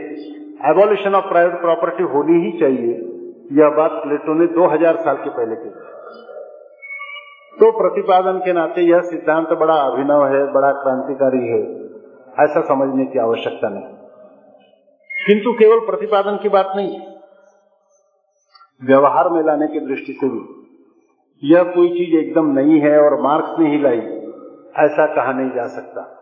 एबोल्यूशन 0.71 1.15
ऑफ़ 1.15 1.25
प्राइवेट 1.25 1.61
प्रॉपर्टी 1.61 2.03
होनी 2.03 2.41
ही 2.41 2.59
चाहिए। 2.59 3.14
यह 3.53 3.69
बात 3.69 3.91
प्लेटो 3.93 4.35
ने 4.35 4.47
2000 4.47 4.97
साल 4.97 5.17
के 5.17 5.31
पहले 5.31 5.57
की। 5.57 5.71
तो 7.61 7.73
प्रतिपादन 7.79 8.39
के 8.39 8.53
नाते 8.53 8.81
यह 8.81 9.01
सिद्धांत 9.01 9.49
बड़ा 9.49 9.75
अभिनव 9.75 10.27
है, 10.27 10.53
बड़ा 10.53 10.73
क्रांतिकारी 10.73 11.49
है, 11.49 11.85
ऐसा 12.45 12.61
समझने 12.61 13.05
की 13.05 13.19
आवश्यकता 13.19 13.69
नहीं। 13.69 13.95
किंतु 15.27 15.53
केवल 15.53 15.81
प्रतिपादन 15.81 16.37
की 16.37 16.49
बात 16.49 16.73
नहीं, 16.77 17.01
व्यवहार 18.85 19.29
में 19.29 19.43
लाने 19.45 19.69
की 19.69 19.81
दृष्टि 19.81 20.13
से 20.13 20.29
भी। 20.29 20.61
यह 21.45 21.63
कोई 21.63 21.89
चीज़ 21.89 22.17
एकदम 22.17 22.47
नहीं 22.47 22.81
है 22.81 23.01
और 23.01 23.21
मार्क्स 23.21 23.59
ने 23.59 23.71
ही 23.71 23.79
लाई, 23.79 23.99
ऐसा 24.77 25.07
कहा 25.07 25.33
नहीं 25.33 25.51
जा 25.51 25.67
सकता। 25.67 26.21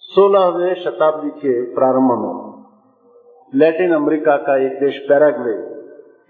सोलहवें 0.00 0.74
शताब्दी 0.74 1.30
के 1.30 1.74
प्रारंभ 1.74 2.10
में 2.10 2.64
लैटिन 3.54 3.94
अमेरिका 3.94 4.36
का 4.36 4.56
एक 4.56 4.80
देश 4.80 5.06
पैराग्वे 5.08 5.75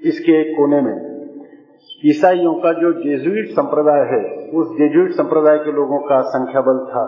इसके 0.01 0.33
एक 0.41 0.57
कोने 0.57 0.81
में। 0.81 0.97
ईसाइयों 2.05 2.55
का 2.55 2.73
जो 2.73 2.93
जेजुइट 2.93 3.49
संप्रदाय 3.49 4.01
है, 4.01 4.23
उस 4.51 4.77
जेजुइट 4.77 5.11
संप्रदाय 5.11 5.59
के 5.59 5.73
लोगों 5.73 5.99
का 5.99 6.21
संख्या 6.21 6.61
बल 6.61 6.79
था। 6.87 7.05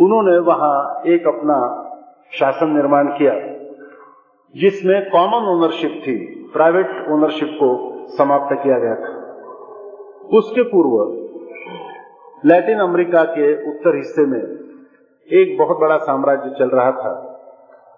उन्होंने 0.00 0.38
वहाँ 0.38 1.02
एक 1.06 1.26
अपना 1.26 1.58
शासन 2.32 2.70
निर्माण 2.70 3.08
किया, 3.08 3.34
जिसमें 4.54 5.10
कॉमन 5.10 5.48
ओनरशिप 5.48 6.02
थी 6.06 6.16
प्राइवेट 6.52 7.10
ओनरशिप 7.10 7.56
को 7.60 7.70
समाप्त 8.08 8.56
किया 8.62 8.78
गया 8.78 8.94
था। 8.94 9.12
उसके 10.38 10.62
पूर्व, 10.62 10.94
लैटिन 12.44 12.78
अमेरिका 12.78 13.24
के 13.24 13.52
उत्तर 13.70 13.96
हिस्से 13.96 14.26
में 14.26 14.40
एक 15.28 15.56
बहुत 15.58 15.78
बड़ा 15.78 15.96
साम्राज्य 15.96 16.54
चल 16.58 16.68
रहा 16.68 16.90
था, 16.92 17.14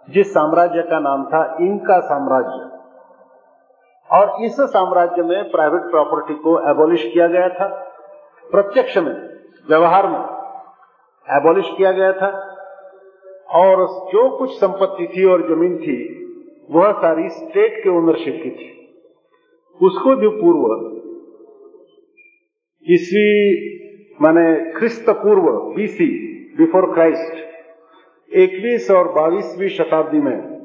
जिस 0.09 0.35
साम्राज्य 0.35 0.83
का 0.83 0.99
नाम 1.01 1.25
था 1.25 1.45
इनका 1.61 2.01
साम्राज्य। 2.01 2.74
और 4.13 4.45
इस 4.45 4.61
साम्राज्य 4.61 5.23
में 5.23 5.51
प्राइवेट 5.51 5.83
प्रॉपर्टी 5.83 6.35
को 6.35 6.71
एबोलिश 6.71 7.11
किया 7.13 7.27
गया 7.27 7.49
था। 7.49 7.67
प्रत्यक्ष 8.51 8.99
में, 8.99 9.29
व्यवहार 9.69 10.09
में 10.09 10.19
एबोलिश 11.37 11.71
किया 11.77 11.93
गया 11.93 12.13
था। 12.13 12.51
और 13.55 13.87
जो 13.87 14.37
कुछ 14.37 14.51
संपत्ति 14.51 15.07
थी 15.07 15.25
और 15.25 15.49
ज़मीन 15.49 15.77
थी, 15.77 16.21
वह 16.71 16.93
सारी 16.93 17.29
स्टेट 17.29 17.85
के 17.85 17.91
ओनरशिप 17.91 18.41
की 18.43 18.51
थी। 18.51 18.71
उसको 19.83 20.17
भी 20.17 20.29
पूर्व 20.29 20.95
ईस्वी 22.91 23.71
माने 24.23 24.73
ख्रिस्त 24.73 25.11
पूर्व 25.11 25.75
बीसी 25.77 26.07
बिफोर 26.59 26.95
क्राइस्ट 26.95 27.45
21 28.35 28.91
और 28.91 29.13
22वीं 29.13 29.69
शताब्दी 29.69 30.19
में, 30.19 30.61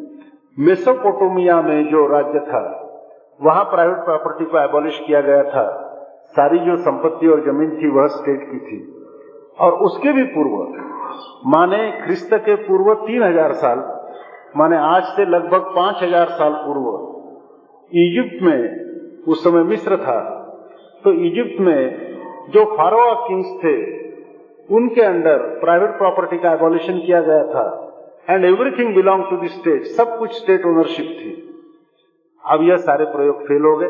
मेसोपोटोमिया 0.59 1.61
में 1.61 1.89
जो 1.89 2.07
राज्य 2.07 2.39
था 2.39 2.78
वहाँ 3.39 3.63
प्राइवेट 3.63 3.97
प्रॉपर्टी 3.97 4.45
को 4.45 4.57
एबॉलिश 4.59 4.99
किया 5.07 5.21
गया 5.21 5.43
था। 5.43 5.65
सारी 6.29 6.59
जो 6.59 6.75
संपत्ति 6.77 7.27
और 7.27 7.43
ज़मीन 7.45 7.69
थी, 7.77 7.89
वह 7.89 8.07
स्टेट 8.07 8.41
की 8.51 8.59
थी। 8.59 8.79
और 9.59 9.73
उसके 9.85 10.11
भी 10.11 10.23
पूर्व, 10.23 10.57
माने 11.45 11.79
ख्रिस्त 12.01 12.33
के 12.33 12.55
पूर्व 12.55 12.93
तीन 12.93 13.23
हज़ार 13.23 13.53
साल, 13.53 13.79
माने 14.57 14.77
आज 14.77 15.03
से 15.03 15.25
लगभग 15.25 15.71
पाँच 15.75 16.03
हज़ार 16.03 16.29
साल 16.29 16.53
पूर्व, 16.53 16.85
इजिप्ट 17.91 18.43
में 18.43 19.25
उस 19.27 19.43
समय 19.43 19.63
मिस्र 19.63 19.97
था। 19.97 20.19
तो 21.03 21.11
इजिप्ट 21.11 21.59
में 21.61 22.07
जो 22.49 22.63
फारोआ 22.77 23.13
किंग्स 23.27 23.51
थे, 23.63 23.75
उनके 24.75 25.01
अंडर 25.01 25.37
प्राइवेट 25.59 25.97
प्रॉपर्टी 25.97 26.37
का 26.37 26.51
एबॉलिशन 26.53 26.97
किया 26.97 27.21
गया 27.21 27.43
था। 27.43 27.67
And 28.29 28.45
everything 28.45 28.95
belong 28.95 29.23
to 29.23 29.37
the 29.37 29.47
state 29.49 29.83
सब 29.83 30.17
कुछ 30.19 30.33
स्टेट 30.33 30.65
ओनरशिप 30.65 31.05
थी। 31.19 31.31
अब 32.49 32.59
यह 32.61 32.75
सारे 32.75 33.05
प्रयोग 33.05 33.43
फेल 33.43 33.61
हो 33.61 33.77
गए। 33.77 33.87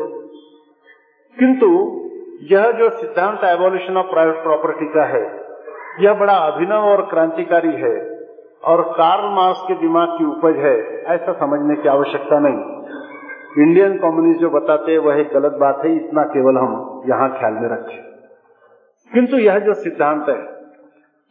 किंतु 1.38 2.00
यह 2.52 2.72
जो 2.72 2.90
सिद्धांत 2.90 3.40
एवोल्यूशन 3.44 3.96
ऑफ़ 3.96 4.06
प्राइवेट 4.06 4.42
प्रॉपर्टी 4.42 4.86
का 4.86 5.04
है, 5.04 5.40
यह 6.00 6.14
बड़ा 6.14 6.32
अभिनव 6.32 6.78
और 6.78 7.02
क्रांतिकारी 7.02 7.72
है 7.72 8.20
और 8.64 8.82
कार्ल 8.82 9.34
मार्क्स 9.34 9.60
के 9.68 9.74
दिमाग 9.74 10.08
की 10.08 10.24
उपज 10.24 10.56
है, 10.56 11.02
ऐसा 11.02 11.32
समझने 11.32 11.76
की 11.76 11.88
आवश्यकता 11.88 12.38
नहीं। 12.38 12.80
इंडियन 13.64 13.98
कम्युनिस्ट 13.98 14.40
जो 14.40 14.50
बताते 14.50 14.92
हैं, 14.92 14.98
वह 14.98 15.20
एक 15.20 15.28
गलत 15.34 15.52
बात 15.52 15.82
है, 15.84 15.96
इतना 15.96 16.22
केवल 16.22 16.56
हम 16.56 17.02
यहाँ 17.08 17.38
ख्याल 17.38 17.52
में 17.52 17.68
रखें। 17.68 18.02
किंतु 19.14 19.36
यह 19.36 19.58
जो 19.58 19.74
सिद्धांत 19.74 20.28
है, 20.28 20.60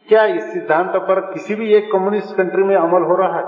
क्या 0.08 0.24
इस 0.24 0.52
सिद्धांत 0.52 0.92
पर 0.96 1.20
किसी 1.20 1.54
भी 1.54 1.74
एक 1.74 1.92
कम्युनिस्ट 1.92 2.36
कंट्री 2.36 2.62
में 2.62 2.76
अमल 2.76 3.02
हो 3.02 3.14
रहा 3.14 3.36
है? 3.36 3.44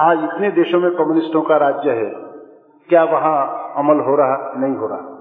आज 0.00 0.24
इतने 0.24 0.50
देशों 0.50 0.80
में 0.80 0.90
कम्युनिस्टों 0.90 1.42
का 1.42 1.56
राज्य 1.56 1.90
है। 1.90 2.27
क्या 2.88 3.02
वहाँ 3.04 3.72
अमल 3.76 4.00
हो 4.00 4.14
रहा, 4.16 4.52
नहीं 4.56 4.76
हो 4.76 4.86
रहा? 4.86 5.14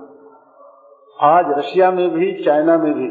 आज 1.27 1.45
रशिया 1.49 1.91
में 1.91 2.09
भी, 2.09 2.31
चाइना 2.43 2.77
में 2.77 2.93
भी, 2.93 3.09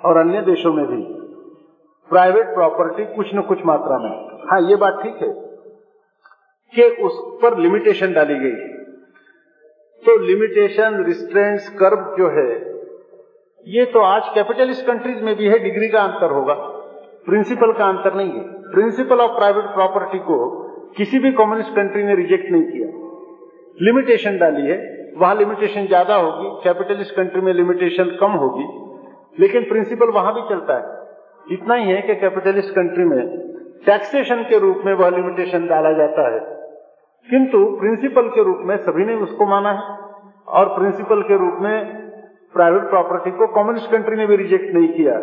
और 0.00 0.16
अन्य 0.16 0.40
देशों 0.40 0.72
में 0.72 0.86
भी, 0.86 1.02
प्राइवेट 2.10 2.54
प्रॉपर्टी 2.54 3.04
कुछ 3.14 3.34
न 3.34 3.40
कुछ 3.40 3.64
मात्रा 3.66 3.98
में 3.98 4.10
हाँ। 4.50 4.60
ये 4.60 4.76
बात 4.76 5.00
ठीक 5.02 5.22
है 5.22 5.28
कि 6.74 7.02
उस 7.04 7.20
पर 7.42 7.58
लिमिटेशन 7.58 8.12
डाली 8.12 8.38
गई 8.38 8.72
तो 10.02 10.16
लिमिटेशन 10.18 11.02
रिस्ट्रेंट्स 11.04 11.68
कर्व 11.68 12.16
जो 12.18 12.28
है, 12.30 12.50
ये 13.66 13.84
तो 13.84 14.00
आज 14.00 14.28
कैपिटलिस्ट 14.34 14.86
कंट्रीज़ 14.86 15.22
में 15.22 15.34
भी 15.36 15.48
है 15.48 15.58
डिग्री 15.58 15.88
का 15.88 16.02
अंतर 16.02 16.30
होगा। 16.30 16.54
प्रिंसिपल 17.26 17.72
का 17.72 17.84
अंतर 17.84 18.14
नहीं 18.14 18.32
है। 18.32 18.42
प्रिंसिपल 18.70 19.20
ऑफ़ 19.20 19.30
प्राइवेट 19.30 19.64
प्रॉपर्टी 19.64 20.18
को 20.18 20.36
किसी 20.96 21.18
भी 21.18 21.32
कम्युनिस्ट 21.32 21.70
कंट्री 21.70 22.02
ने 22.02 22.14
रिजेक्ट 22.14 22.50
नहीं 22.52 22.64
किया। 22.64 23.03
लिमिटेशन 23.78 24.38
डाली 24.38 24.66
है। 24.68 24.76
वहाँ 25.18 25.34
लिमिटेशन 25.34 25.86
ज़्यादा 25.86 26.14
होगी 26.16 26.48
कैपिटलिस्ट 26.64 27.14
कंट्री 27.16 27.40
में 27.40 27.52
लिमिटेशन 27.52 28.16
कम 28.20 28.32
होगी, 28.32 28.66
लेकिन 29.38 29.62
प्रिंसिपल 29.62 30.10
वहाँ 30.10 30.34
भी 30.34 30.40
चलता 30.48 30.76
है। 30.76 31.54
इतना 31.54 31.74
ही 31.74 31.90
है 31.90 32.00
कि 32.02 32.14
कैपिटलिस्ट 32.14 32.74
कंट्री 32.74 33.04
में 33.04 33.20
टैक्सेशन 33.86 34.42
के 34.42 34.58
रूप 34.58 34.82
में 34.86 34.92
वह 34.94 35.08
लिमिटेशन 35.08 35.66
डाला 35.66 35.92
जाता 35.92 36.34
है। 36.34 36.40
किंतु 37.28 37.64
प्रिंसिपल 37.80 38.28
के 38.28 38.44
रूप 38.44 38.58
में 38.62 38.76
सभी 38.76 39.04
ने 39.04 39.14
उसको 39.14 39.46
माना 39.46 39.70
है 39.70 39.96
और 40.48 40.68
प्रिंसिपल 40.68 41.22
के 41.22 41.36
रूप 41.36 41.58
में 41.60 42.02
प्राइवेट 42.54 42.82
प्रॉपर्टी 42.82 43.30
को 43.30 43.46
कम्युनिस्ट 43.46 43.90
कंट्री 43.90 44.16
ने 44.16 44.26
भी 44.26 44.36
रिजेक्ट 44.36 44.74
नहीं 44.74 44.88
किया। 44.88 45.18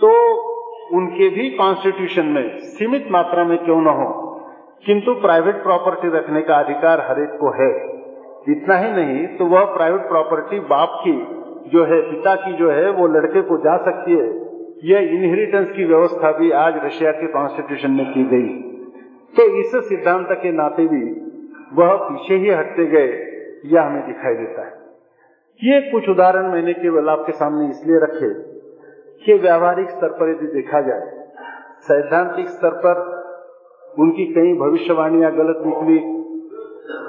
तो 0.00 0.10
उनके 0.96 1.28
भी 1.28 1.50
कॉन्स्टिट्यूशन 1.50 2.26
में 2.26 2.58
सीमित 2.58 3.06
मात्रा 3.10 3.44
में 3.44 3.58
क्यों 3.58 3.80
न 3.82 3.86
हो। 3.86 4.08
किंतु 4.84 5.14
प्राइवेट 5.14 5.62
प्रॉपर्टी 5.62 6.08
रखने 6.08 6.42
का 6.42 6.56
अधिकार 6.56 7.00
हरेक 7.00 7.36
को 7.40 7.50
है। 7.52 7.70
इतना 8.48 8.76
ही 8.76 8.90
नहीं 8.92 9.26
तो 9.36 9.46
वह 9.46 9.64
प्राइवेट 9.64 10.08
प्रॉपर्टी 10.08 10.60
बाप 10.60 11.00
की 11.04 11.12
जो 11.70 11.84
है, 11.84 12.00
पिता 12.10 12.34
की 12.34 12.52
जो 12.52 12.70
है, 12.70 12.90
वो 12.90 13.06
लड़के 13.06 13.42
को 13.42 13.56
जा 13.56 13.76
सकती 13.76 14.12
है। 14.12 14.28
यह 14.84 15.14
इनहेरिटेंस 15.14 15.70
की 15.70 15.84
व्यवस्था 15.84 16.30
भी 16.32 16.50
आज 16.50 16.74
रशिया 16.84 17.10
के 17.12 17.26
कॉन्स्टिट्यूशन 17.26 17.90
में 17.90 18.06
की 18.12 18.24
गई। 18.24 18.48
तो 19.34 19.46
इस 19.60 19.88
सिद्धांत 19.88 20.28
के 20.32 20.52
नाते 20.52 20.86
भी 20.86 21.04
वह 21.72 21.94
पीछे 21.94 22.34
ही 22.34 22.50
हटते 22.50 22.86
गए, 22.86 23.08
यह 23.66 23.82
हमें 23.82 24.06
दिखाई 24.06 24.34
देता 24.34 24.66
है। 24.66 24.76
ये 25.60 25.80
कुछ 25.90 26.08
उदाहरण 26.08 26.50
मैंने 26.52 26.72
केवल 26.72 27.08
आपके 27.08 27.32
सामने 27.32 27.68
इसलिए 27.70 27.98
रखे 27.98 28.32
कि 29.24 29.34
व्यावहारिक 29.34 29.90
स्तर 29.90 30.08
पर 30.08 30.30
यदि 30.30 30.46
देखा 30.46 30.80
जाए, 30.80 31.10
सैद्धांतिक 31.80 32.48
स्तर 32.48 32.70
पर 32.70 33.17
उनकी 33.98 34.24
कई 34.24 34.52
भविष्यवाणियाँ 34.54 35.32
गलत 35.32 35.62
निकली, 35.66 35.98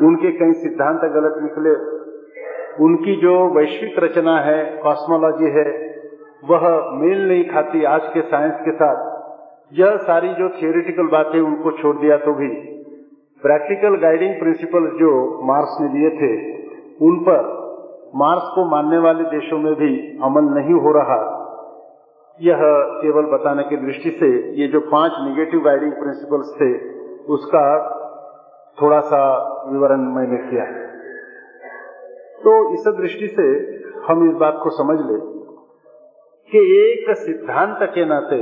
उनके 0.07 0.31
कई 0.31 0.53
सिद्धांत 0.53 1.01
गलत 1.01 1.35
निकले, 1.43 1.73
उनकी 2.83 3.15
जो 3.15 3.49
वैश्विक 3.55 3.99
रचना 3.99 4.39
है 4.39 4.77
कॉस्मोलॉजी 4.83 5.49
है, 5.49 5.89
वह 6.49 6.91
मेल 6.93 7.27
नहीं 7.27 7.43
खाती 7.49 7.83
आज 7.83 8.01
के 8.03 8.21
साइंस 8.21 8.55
के 8.61 8.71
साथ। 8.71 9.07
यह 9.79 9.97
सारी 9.97 10.29
जो 10.29 10.49
थियोरिटिकल 10.49 11.07
बातें 11.07 11.39
उनको 11.41 11.71
छोड़ 11.71 11.95
दिया 11.97 12.17
तो 12.17 12.33
भी। 12.33 12.47
प्रैक्टिकल 13.41 13.95
गाइडिंग 13.95 14.39
प्रिंसिपल्स 14.39 14.93
जो 14.93 15.41
मार्क्स 15.43 15.77
ने 15.81 15.87
दिए 15.87 16.09
थे, 16.09 16.31
उन 17.05 17.19
पर 17.19 17.59
मार्क्स 18.15 18.47
को 18.55 18.65
मानने 18.71 18.97
वाले 18.97 19.23
देशों 19.23 19.57
में 19.57 19.73
भी 19.73 20.19
अमल 20.23 20.41
नहीं 20.41 20.73
हो 20.73 20.91
रहा। 20.91 21.38
यह 22.41 22.59
केवल 23.01 23.25
बताने 23.25 23.63
की 23.63 23.77
दृष्टि 23.77 24.11
से 24.11 24.27
ये 24.61 24.67
जो 24.67 24.79
पाँच 24.79 25.11
निगेटिव 25.19 25.59
गाइडिंग 25.59 25.91
प्रिंसिपल्स 25.91 26.51
थे, 26.61 26.69
उसका 27.33 27.63
थोड़ा 28.77 28.99
सा 28.99 29.21
विवरण 29.71 30.01
मैंने 30.15 30.37
किया 30.37 30.63
है। 30.63 30.87
तो 32.41 32.73
इस 32.73 32.87
दृष्टि 32.87 33.27
से 33.27 33.47
हम 34.07 34.29
इस 34.29 34.35
बात 34.35 34.59
को 34.63 34.69
समझ 34.69 34.99
ले 34.99 35.17
कि 36.51 36.59
एक 36.77 37.17
सिद्धांत 37.17 37.79
के 37.81 38.05
नाते 38.05 38.37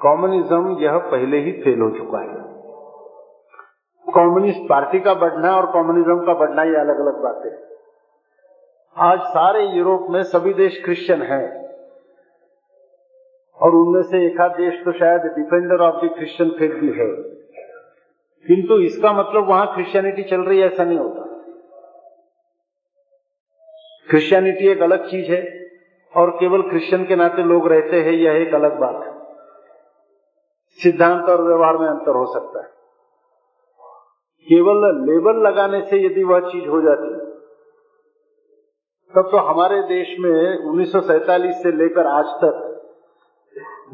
कम्युनिज्म 0.00 0.76
यह 0.78 0.98
पहले 0.98 1.38
ही 1.38 1.52
फेल 1.52 1.80
हो 1.80 1.90
चुका 1.90 2.18
है। 2.18 2.36
कम्युनिस्ट 4.06 4.60
पार्टी 4.68 5.00
का 5.00 5.14
बढ़ना 5.14 5.56
और 5.56 5.66
कम्युनिज्म 5.66 6.18
का 6.26 6.34
बढ़ना 6.34 6.62
ये 6.62 6.76
अलग 6.76 7.00
अलग 7.00 7.22
बातें 7.22 7.50
आज 8.96 9.18
सारे 9.20 9.64
यूरोप 9.68 10.06
में 10.10 10.22
सभी 10.22 10.54
देश 10.54 10.82
क्रिश्चियन 10.84 11.22
हैं। 11.22 11.67
और 13.62 13.74
उनमें 13.74 14.02
से 14.02 14.26
एक 14.26 14.40
आध 14.40 14.50
देश 14.50 14.84
तो 14.84 14.92
शायद 14.92 15.20
defender 15.20 15.80
of 15.80 16.06
the 16.06 16.08
Christian 16.08 16.50
faith 16.50 16.80
भी 16.80 16.88
है। 16.88 17.38
किंतु 18.46 18.74
इसका 18.78 19.12
मतलब 19.12 19.48
वहाँ 19.48 19.74
क्रिश्चियनिटी 19.74 20.22
चल 20.22 20.40
रही 20.40 20.60
है, 20.60 20.66
ऐसा 20.66 20.84
नहीं 20.84 20.98
होता। 20.98 21.24
क्रिश्चियनिटी 24.10 24.68
एक 24.68 24.82
अलग 24.82 25.06
चीज़ 25.06 25.32
है 25.32 25.70
और 26.16 26.30
केवल 26.30 26.62
क्रिश्चियन 26.62 27.04
के 27.04 27.16
नाते 27.16 27.42
लोग 27.42 27.68
रहते 27.68 28.00
हैं, 28.00 28.12
यह 28.12 28.32
एक 28.32 28.54
अलग 28.54 28.78
बात 28.78 29.06
है। 29.06 29.18
सिद्धांत 30.70 31.24
और 31.24 31.42
व्यवहार 31.42 31.76
में 31.76 31.88
अंतर 31.88 32.16
हो 32.16 32.26
सकता 32.26 32.58
है। 32.58 32.68
केवल 34.48 34.96
लेबल 35.10 35.48
लगाने 35.48 35.82
से 35.82 36.06
यदि 36.06 36.24
वह 36.24 36.40
चीज़ 36.40 36.68
हो 36.68 36.80
जाती, 36.82 37.28
तब 39.16 39.28
तो 39.30 39.36
हमारे 39.36 39.82
देश 39.82 40.16
में 40.20 40.58
1947 40.58 41.62
से 41.62 41.72
लेकर 41.72 42.06
आज 42.06 42.24
तक 42.24 42.74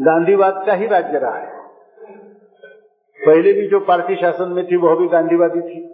गांधीवाद 0.00 0.62
का 0.66 0.74
ही 0.74 0.86
राज्य 0.86 1.18
रहा 1.18 1.34
है। 1.34 1.52
पहले 3.26 3.52
भी 3.52 3.68
जो 3.68 3.80
पार्टी 3.80 4.16
शासन 4.16 4.48
में 4.48 4.66
थी, 4.66 4.76
वह 4.76 4.96
भी 4.96 5.08
गांधीवादी 5.08 5.60
थी। 5.60 5.84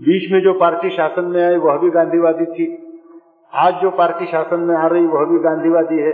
बीच 0.00 0.32
में 0.32 0.40
जो 0.40 0.54
पार्टी 0.54 0.90
शासन 0.90 1.24
में 1.24 1.46
आई, 1.46 1.56
वह 1.56 1.76
भी 1.76 1.90
गांधीवादी 1.90 2.46
थी। 2.46 2.88
आज 3.54 3.74
जो 3.74 3.90
पार्टी 3.90 4.26
शासन 4.26 4.60
में 4.60 4.76
आ 4.76 4.86
रही, 4.86 5.06
वह 5.06 5.24
भी 5.24 5.38
गांधीवादी 5.38 5.98
है। 5.98 6.12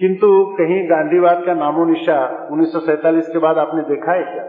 किंतु 0.00 0.54
कहीं 0.58 0.90
गांधीवाद 0.90 1.42
का 1.46 1.54
नामो 1.54 1.84
निशा 1.84 2.48
उन्नीस 2.52 2.72
के 3.32 3.38
बाद 3.38 3.58
आपने 3.58 3.82
देखा 3.82 4.12
है 4.12 4.22
क्या? 4.22 4.44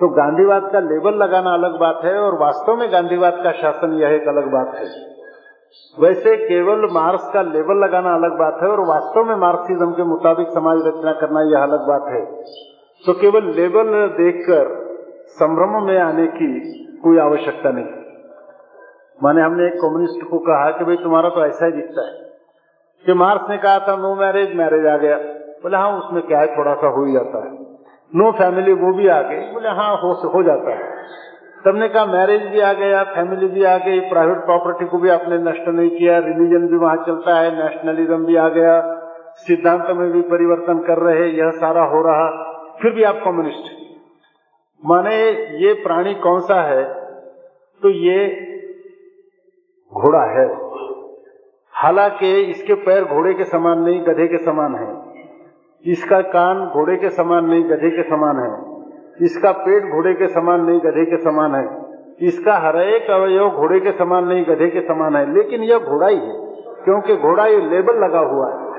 तो 0.00 0.08
गांधीवाद 0.08 0.72
का 0.72 0.80
लेबल 0.80 1.14
लगाना 1.14 1.54
अलग 1.54 1.80
बात 1.80 2.00
है 2.04 2.18
और 2.18 2.38
वास्तव 2.38 2.76
में 2.76 2.92
गांधीवाद 2.92 3.40
का 3.44 3.52
शासन 3.52 3.92
यह 3.92 4.08
एक 4.08 4.28
अलग 4.28 4.52
बात 4.52 4.74
है। 4.74 5.09
वैसे 5.98 6.36
केवल 6.36 6.88
मार्क्स 6.92 7.30
का 7.32 7.42
लेबल 7.42 7.78
लगाना 7.84 8.14
अलग 8.14 8.38
बात 8.38 8.58
है 8.62 8.68
और 8.68 8.80
वास्तव 8.80 9.24
में 9.24 9.36
मार्क्सिज्म 9.36 9.90
के 9.90 10.04
मुताबिक 10.04 10.48
समाज 10.48 10.78
रचना 10.86 11.12
करना 11.12 11.40
यह 11.50 11.62
अलग 11.62 11.86
बात 11.88 12.08
है। 12.08 12.24
तो 13.04 13.12
केवल 13.12 13.50
लेबल 13.50 13.92
देखकर 14.16 14.72
संभ्रम 15.32 15.82
में 15.82 15.98
आने 15.98 16.26
की 16.26 16.48
कोई 17.02 17.18
आवश्यकता 17.18 17.70
नहीं। 17.70 17.84
माने 19.22 19.42
हमने 19.42 19.66
एक 19.66 19.80
कम्युनिस्ट 19.80 20.30
को 20.30 20.38
कहा 20.38 20.70
कि 20.70 20.84
भाई 20.84 20.96
तुम्हारा 20.96 21.28
तो 21.28 21.44
ऐसा 21.46 21.66
ही 21.66 21.72
दिखता 21.72 22.06
है 22.06 22.12
कि 23.04 23.14
मार्क्स 23.14 23.50
ने 23.50 23.58
कहा 23.58 23.78
था 23.78 23.96
नो 23.96 24.14
मैरिज 24.14 24.54
मैरिज 24.56 24.86
आ 24.86 24.96
गया। 24.96 25.16
बोले 25.62 25.76
हाँ 25.76 25.92
उसमें 25.98 26.22
क्या 26.22 26.38
है? 26.38 26.46
थोड़ा 26.56 26.74
सा 26.74 26.88
हो 26.88 27.04
ही 27.04 27.12
जाता 27.12 27.44
है। 27.44 27.52
नो 28.12 28.30
फैमिली 28.32 28.72
वो 28.72 28.92
भी 28.92 29.08
आ 29.08 29.20
गई 29.22 29.40
बोले 29.52 29.68
हाँ 29.68 29.90
हो 29.96 30.12
हो 30.28 30.42
जाता 30.42 30.70
है। 30.70 30.88
सबने 31.64 31.88
कहा 31.88 32.06
मैरिज 32.06 32.42
भी 32.42 32.60
आ 32.60 32.72
गया 32.72 33.04
फैमिली 33.04 33.46
भी 33.46 33.64
आ 33.64 33.78
गई 33.78 34.00
प्राइवेट 34.00 34.36
प्रॉपर्टी 34.36 34.86
को 34.86 34.98
भी 34.98 35.08
आपने 35.08 35.38
नष्ट 35.38 35.68
नहीं 35.68 35.90
किया 35.90 36.18
रिलीजन 36.18 36.66
भी 36.66 36.76
वहाँ 36.76 36.96
चलता 36.96 37.40
है 37.40 37.62
नेशनलिज्म 37.62 38.26
भी 38.26 38.36
आ 38.36 38.48
गया, 38.48 39.00
सिद्धांत 39.34 39.84
में 39.90 40.12
भी 40.12 40.20
परिवर्तन 40.20 40.78
कर 40.78 40.98
रहे, 40.98 41.28
यह 41.28 41.50
सारा 41.50 41.82
हो 41.82 42.02
रहा, 42.02 42.30
फिर 42.82 42.92
भी 42.92 43.02
आप 43.02 43.20
कम्युनिस्ट 43.24 43.80
माने 44.86 45.16
ये 45.66 45.72
प्राणी 45.72 46.14
कौन 46.14 46.40
सा 46.40 46.62
है? 46.62 46.84
तो 47.82 47.88
ये 47.88 48.26
घोड़ा 49.92 50.22
है। 50.22 50.48
हालाँकि 51.72 52.40
इसके 52.40 52.74
पैर 52.74 53.04
घोड़े 53.04 53.34
के 53.34 53.44
समान 53.44 53.78
नहीं, 53.78 54.02
गधे 54.02 54.28
के 54.28 54.36
समान 54.36 54.74
है। 54.74 55.14
इसका 55.92 56.20
कान 56.20 56.66
घोड़े 56.66 56.96
के 56.96 57.10
समान 57.10 57.44
नहीं, 57.44 57.64
गधे 57.64 57.90
के 57.90 58.02
समान 58.02 58.36
है। 58.36 58.69
इसका 59.22 59.52
पेट 59.52 59.82
घोड़े 59.82 60.14
के 60.14 60.26
समान 60.26 60.64
नहीं, 60.64 60.80
गधे 60.80 61.04
के 61.04 61.16
समान 61.16 61.54
है। 61.54 61.90
इसका 62.20 62.54
हर 62.54 62.76
एक 62.76 63.10
अवयव 63.10 63.50
घोड़े 63.50 63.80
के 63.80 63.92
समान 63.92 64.28
नहीं, 64.28 64.44
गधे 64.44 64.70
के 64.70 64.80
समान 64.80 65.16
है। 65.16 65.34
लेकिन 65.34 65.62
यह 65.62 65.78
घोड़ा 65.78 66.06
ही 66.06 66.16
है, 66.16 66.46
क्योंकि 66.84 67.16
घोड़ा 67.16 67.46
ये 67.46 67.60
लेबल 67.60 67.94
लगा 67.96 68.18
हुआ 68.18 68.52
है। 68.52 68.70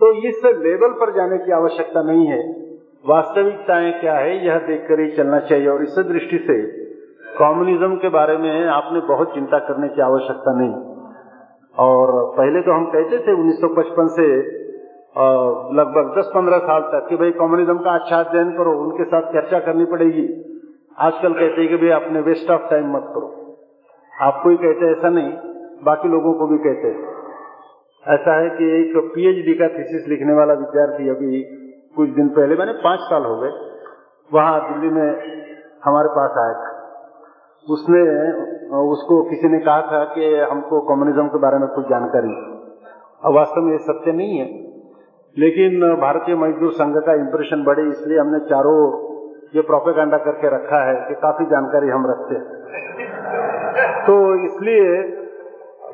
तो 0.00 0.12
इस 0.28 0.42
लेबल 0.44 0.88
पर 0.88 1.12
जाने 1.12 1.38
की 1.38 1.52
आवश्यकता 1.52 2.02
नहीं 2.02 2.26
है। 2.26 2.68
वास्तविकताएँ 3.08 3.92
क्या 3.92 4.14
है, 4.14 4.46
यह 4.46 4.58
देखकर 4.58 5.00
ही 5.00 5.10
चलना 5.10 5.38
चाहिए। 5.38 5.68
और 5.68 5.82
इस 5.82 5.98
दृष्टि 5.98 6.38
से 6.38 6.62
कम्युनिज्म 7.38 7.96
के 7.96 8.08
बारे 8.08 8.36
में 8.36 8.66
आपने 8.66 9.00
बहुत 9.00 9.34
चिंता 9.34 9.58
करने 9.58 9.88
की 9.88 10.02
आवश्यकता 10.02 10.52
नहीं। 10.54 10.74
और 11.78 12.34
पहले 12.36 12.60
तो 12.60 12.72
हम 12.72 12.86
कहते 12.86 13.18
थे 13.18 13.32
1955 13.32 14.06
से 14.06 14.57
लगभग 15.74 16.12
10-15 16.18 16.58
साल 16.58 16.82
तक 16.82 17.06
कि 17.08 17.16
भाई 17.16 17.30
कम्युनिज्म 17.30 17.78
का 17.78 17.94
अच्छा 17.94 18.18
अध्ययन 18.18 18.50
करो, 18.52 18.72
उनके 18.80 19.04
साथ 19.04 19.32
चर्चा 19.32 19.58
करनी 19.58 19.84
पड़ेगी। 19.84 20.26
आजकल 20.98 21.32
कहते 21.32 21.60
हैं 21.60 21.68
कि 21.68 21.76
भाई 21.76 21.90
अपने 21.96 22.20
वेस्ट 22.20 22.50
ऑफ़ 22.50 22.70
टाइम 22.70 22.92
मत 22.92 23.06
करो। 23.08 23.28
आपको 24.12 24.50
ही 24.50 24.56
कहते 24.56 24.90
ऐसा 24.92 25.08
नहीं, 25.10 25.32
बाकी 25.84 26.08
लोगों 26.08 26.32
को 26.34 26.46
भी 26.46 26.58
कहते 26.58 26.88
हैं। 26.88 27.16
ऐसा 28.04 28.34
है 28.40 28.50
कि 28.50 28.68
एक 28.74 28.96
पीएचडी 29.14 29.54
का 29.54 29.68
थीसिस 29.68 30.08
लिखने 30.08 30.34
वाला 30.34 30.54
विद्यार्थी 30.54 31.08
अभी 31.08 31.42
कुछ 31.96 32.08
दिन 32.10 32.28
पहले, 32.28 32.56
मैंने 32.56 32.72
पाँच 32.84 33.00
साल 33.00 33.24
हो 33.24 33.36
गए, 33.36 33.50
वहाँ 34.30 34.60
दिल्ली 34.68 34.94
में 34.94 35.08
हमारे 35.84 36.08
पास 36.10 36.38
आया 36.38 36.54
था। 36.54 36.76
उसने, 37.66 38.02
उसको 38.90 39.22
किसी 39.22 39.48
ने 39.48 39.58
कहा 39.58 39.80
था 39.82 40.04
कि 40.04 40.34
हमको 40.50 40.80
कम्युनिज्म 40.88 41.26
के 41.28 41.38
बारे 41.38 41.58
में 41.58 41.68
कुछ 41.68 41.84
जानकारी 41.86 42.34
अब 43.24 43.34
वास्तव 43.34 43.60
में 43.60 43.72
ये 43.72 43.78
सत्य 43.78 44.12
नहीं 44.12 44.38
है। 44.38 44.46
लेकिन 45.38 45.96
भारतीय 46.00 46.34
मजदूर 46.34 46.72
संघ 46.72 46.96
का 46.96 47.14
इंप्रेशन 47.14 47.64
बढ़े, 47.64 47.82
इसलिए 47.82 48.18
हमने 48.18 48.38
चारों 48.38 49.08
ये 49.56 49.60
प्रोपेगंडा 49.60 50.18
करके 50.18 50.48
रखा 50.48 50.84
है 50.88 51.08
कि 51.08 51.14
काफ़ी 51.14 51.44
जानकारी 51.44 51.88
हम 51.88 52.06
रखते 52.10 52.34
हैं। 52.34 52.58
तो 54.06 54.34
इसलिए 54.44 55.02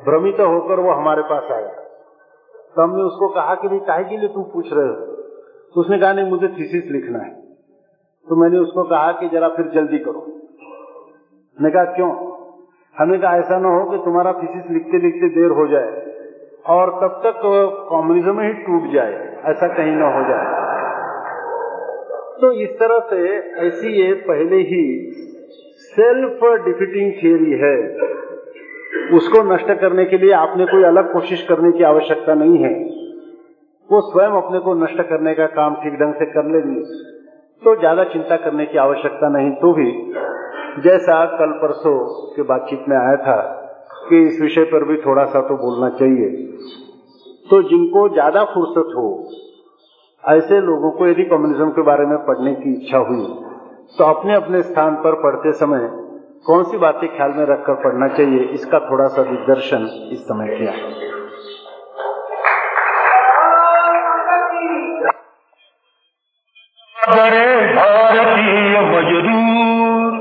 भ्रमित 0.05 0.35
होकर 0.39 0.79
वो 0.79 0.91
हमारे 0.91 1.21
पास 1.21 1.51
आया। 1.51 1.67
तो 2.75 2.81
हमने 2.81 3.03
उसको 3.03 3.29
कहा 3.29 3.55
कि, 3.55 3.67
भाई, 3.67 3.79
काहे 3.79 4.03
के 4.03 4.17
लिए 4.17 4.29
तुम 4.29 4.43
पूछ 4.43 4.73
रहे 4.73 4.87
हो? 4.87 4.93
तो 5.73 5.81
उसने 5.81 5.99
कहा, 5.99 6.13
नहीं, 6.13 6.29
मुझे 6.29 6.47
थीसिस 6.47 6.91
लिखना 6.91 7.19
है। 7.19 7.33
तो 8.29 8.35
मैंने 8.35 8.57
उसको 8.57 8.83
कहा 8.83 9.11
कि, 9.11 9.29
जरा 9.29 9.47
फिर 9.47 9.67
जल्दी 9.67 9.97
करो। 9.97 10.25
मैंने 11.61 11.69
कहा, 11.69 11.83
क्यों? 11.83 12.11
हमें 12.99 13.21
कहा, 13.21 13.37
ऐसा 13.37 13.59
ना 13.59 13.69
हो 13.69 13.89
कि 13.89 13.97
तुम्हारा 13.97 14.33
थीसिस 14.33 14.71
लिखते 14.71 14.97
लिखते 14.97 15.29
देर 15.29 15.51
हो 15.51 15.67
जाए। 15.67 16.14
और 16.65 16.89
तब 17.01 17.19
तक 17.23 17.41
कम्युनिज्म 17.89 18.41
ही 18.41 18.53
टूट 18.61 18.91
जाए, 18.93 19.13
ऐसा 19.45 19.67
कहीं 19.67 19.95
ना 19.95 20.07
हो 20.07 20.21
जाए। 20.29 20.63
तो 22.41 22.51
इस 22.61 22.69
तरह 22.79 22.99
से 22.99 23.19
ऐसी 23.67 23.91
ये 24.01 24.13
पहले 24.13 24.55
ही 24.55 24.83
सेल्फ 25.81 26.39
डिफिटिंग 26.65 27.11
थियरी 27.13 27.51
है। 27.61 27.75
उसको 29.17 29.43
नष्ट 29.53 29.71
करने 29.81 30.05
के 30.05 30.17
लिए 30.17 30.31
आपने 30.31 30.65
कोई 30.65 30.83
अलग 30.83 31.11
कोशिश 31.13 31.45
करने 31.49 31.71
की 31.71 31.83
आवश्यकता 31.83 32.33
नहीं 32.33 32.57
है। 32.57 32.73
वो 33.89 34.01
स्वयं 34.01 34.37
अपने 34.41 34.59
को 34.59 34.73
नष्ट 34.73 35.01
करने 35.01 35.33
का 35.33 35.45
काम 35.45 35.75
ठीक 35.75 35.93
ढंग 35.93 36.13
से 36.13 36.25
कर 36.25 36.45
लेगी। 36.45 36.79
तो 37.63 37.75
ज़्यादा 37.75 38.03
चिंता 38.03 38.37
करने 38.37 38.65
की 38.65 38.77
आवश्यकता 38.77 39.29
नहीं। 39.29 39.51
तो 39.51 39.73
भी 39.73 39.91
जैसा 40.81 41.25
कल 41.37 41.51
परसों 41.51 41.97
के 42.35 42.43
बातचीत 42.43 42.89
में 42.89 42.97
आया 42.97 43.15
था 43.17 43.37
कि 44.05 44.21
इस 44.27 44.39
विषय 44.41 44.63
पर 44.65 44.83
भी 44.83 44.97
थोड़ा 45.01 45.25
सा 45.27 45.41
तो 45.47 45.57
बोलना 45.57 45.89
चाहिए। 45.97 46.29
तो 47.49 47.61
जिनको 47.69 48.07
ज़्यादा 48.09 48.43
फुर्सत 48.53 48.93
हो 48.97 49.07
ऐसे 50.23 50.59
लोगों 50.61 50.91
को 50.91 51.07
यदि 51.07 51.23
कम्युनिज्म 51.31 51.69
के 51.71 51.81
बारे 51.83 52.05
में 52.05 52.17
पढ़ने 52.25 52.53
की 52.55 52.73
इच्छा 52.73 52.97
हुई 53.07 53.25
तो 53.97 54.03
अपने 54.05 54.35
अपने 54.35 54.61
स्थान 54.63 54.95
पर 55.03 55.17
पढ़ते 55.23 55.51
समय 55.59 55.87
कौन 56.45 56.63
सी 56.63 56.77
बातें 56.77 57.07
ख्याल 57.09 57.31
में 57.31 57.45
रखकर 57.45 57.75
पढ़ना 57.83 58.07
चाहिए 58.15 58.47
इसका 58.53 58.79
थोड़ा 58.81 59.07
सा 59.09 59.23
दिग्दर्शन 59.23 59.85
इस 60.11 60.23
समय 60.23 60.55
किया। 60.57 60.71
है 66.95 67.75
भारतीय 67.75 68.79
मजदूर 68.91 70.15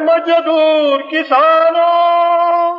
मजदूर 0.00 1.02
किसानों। 1.02 2.71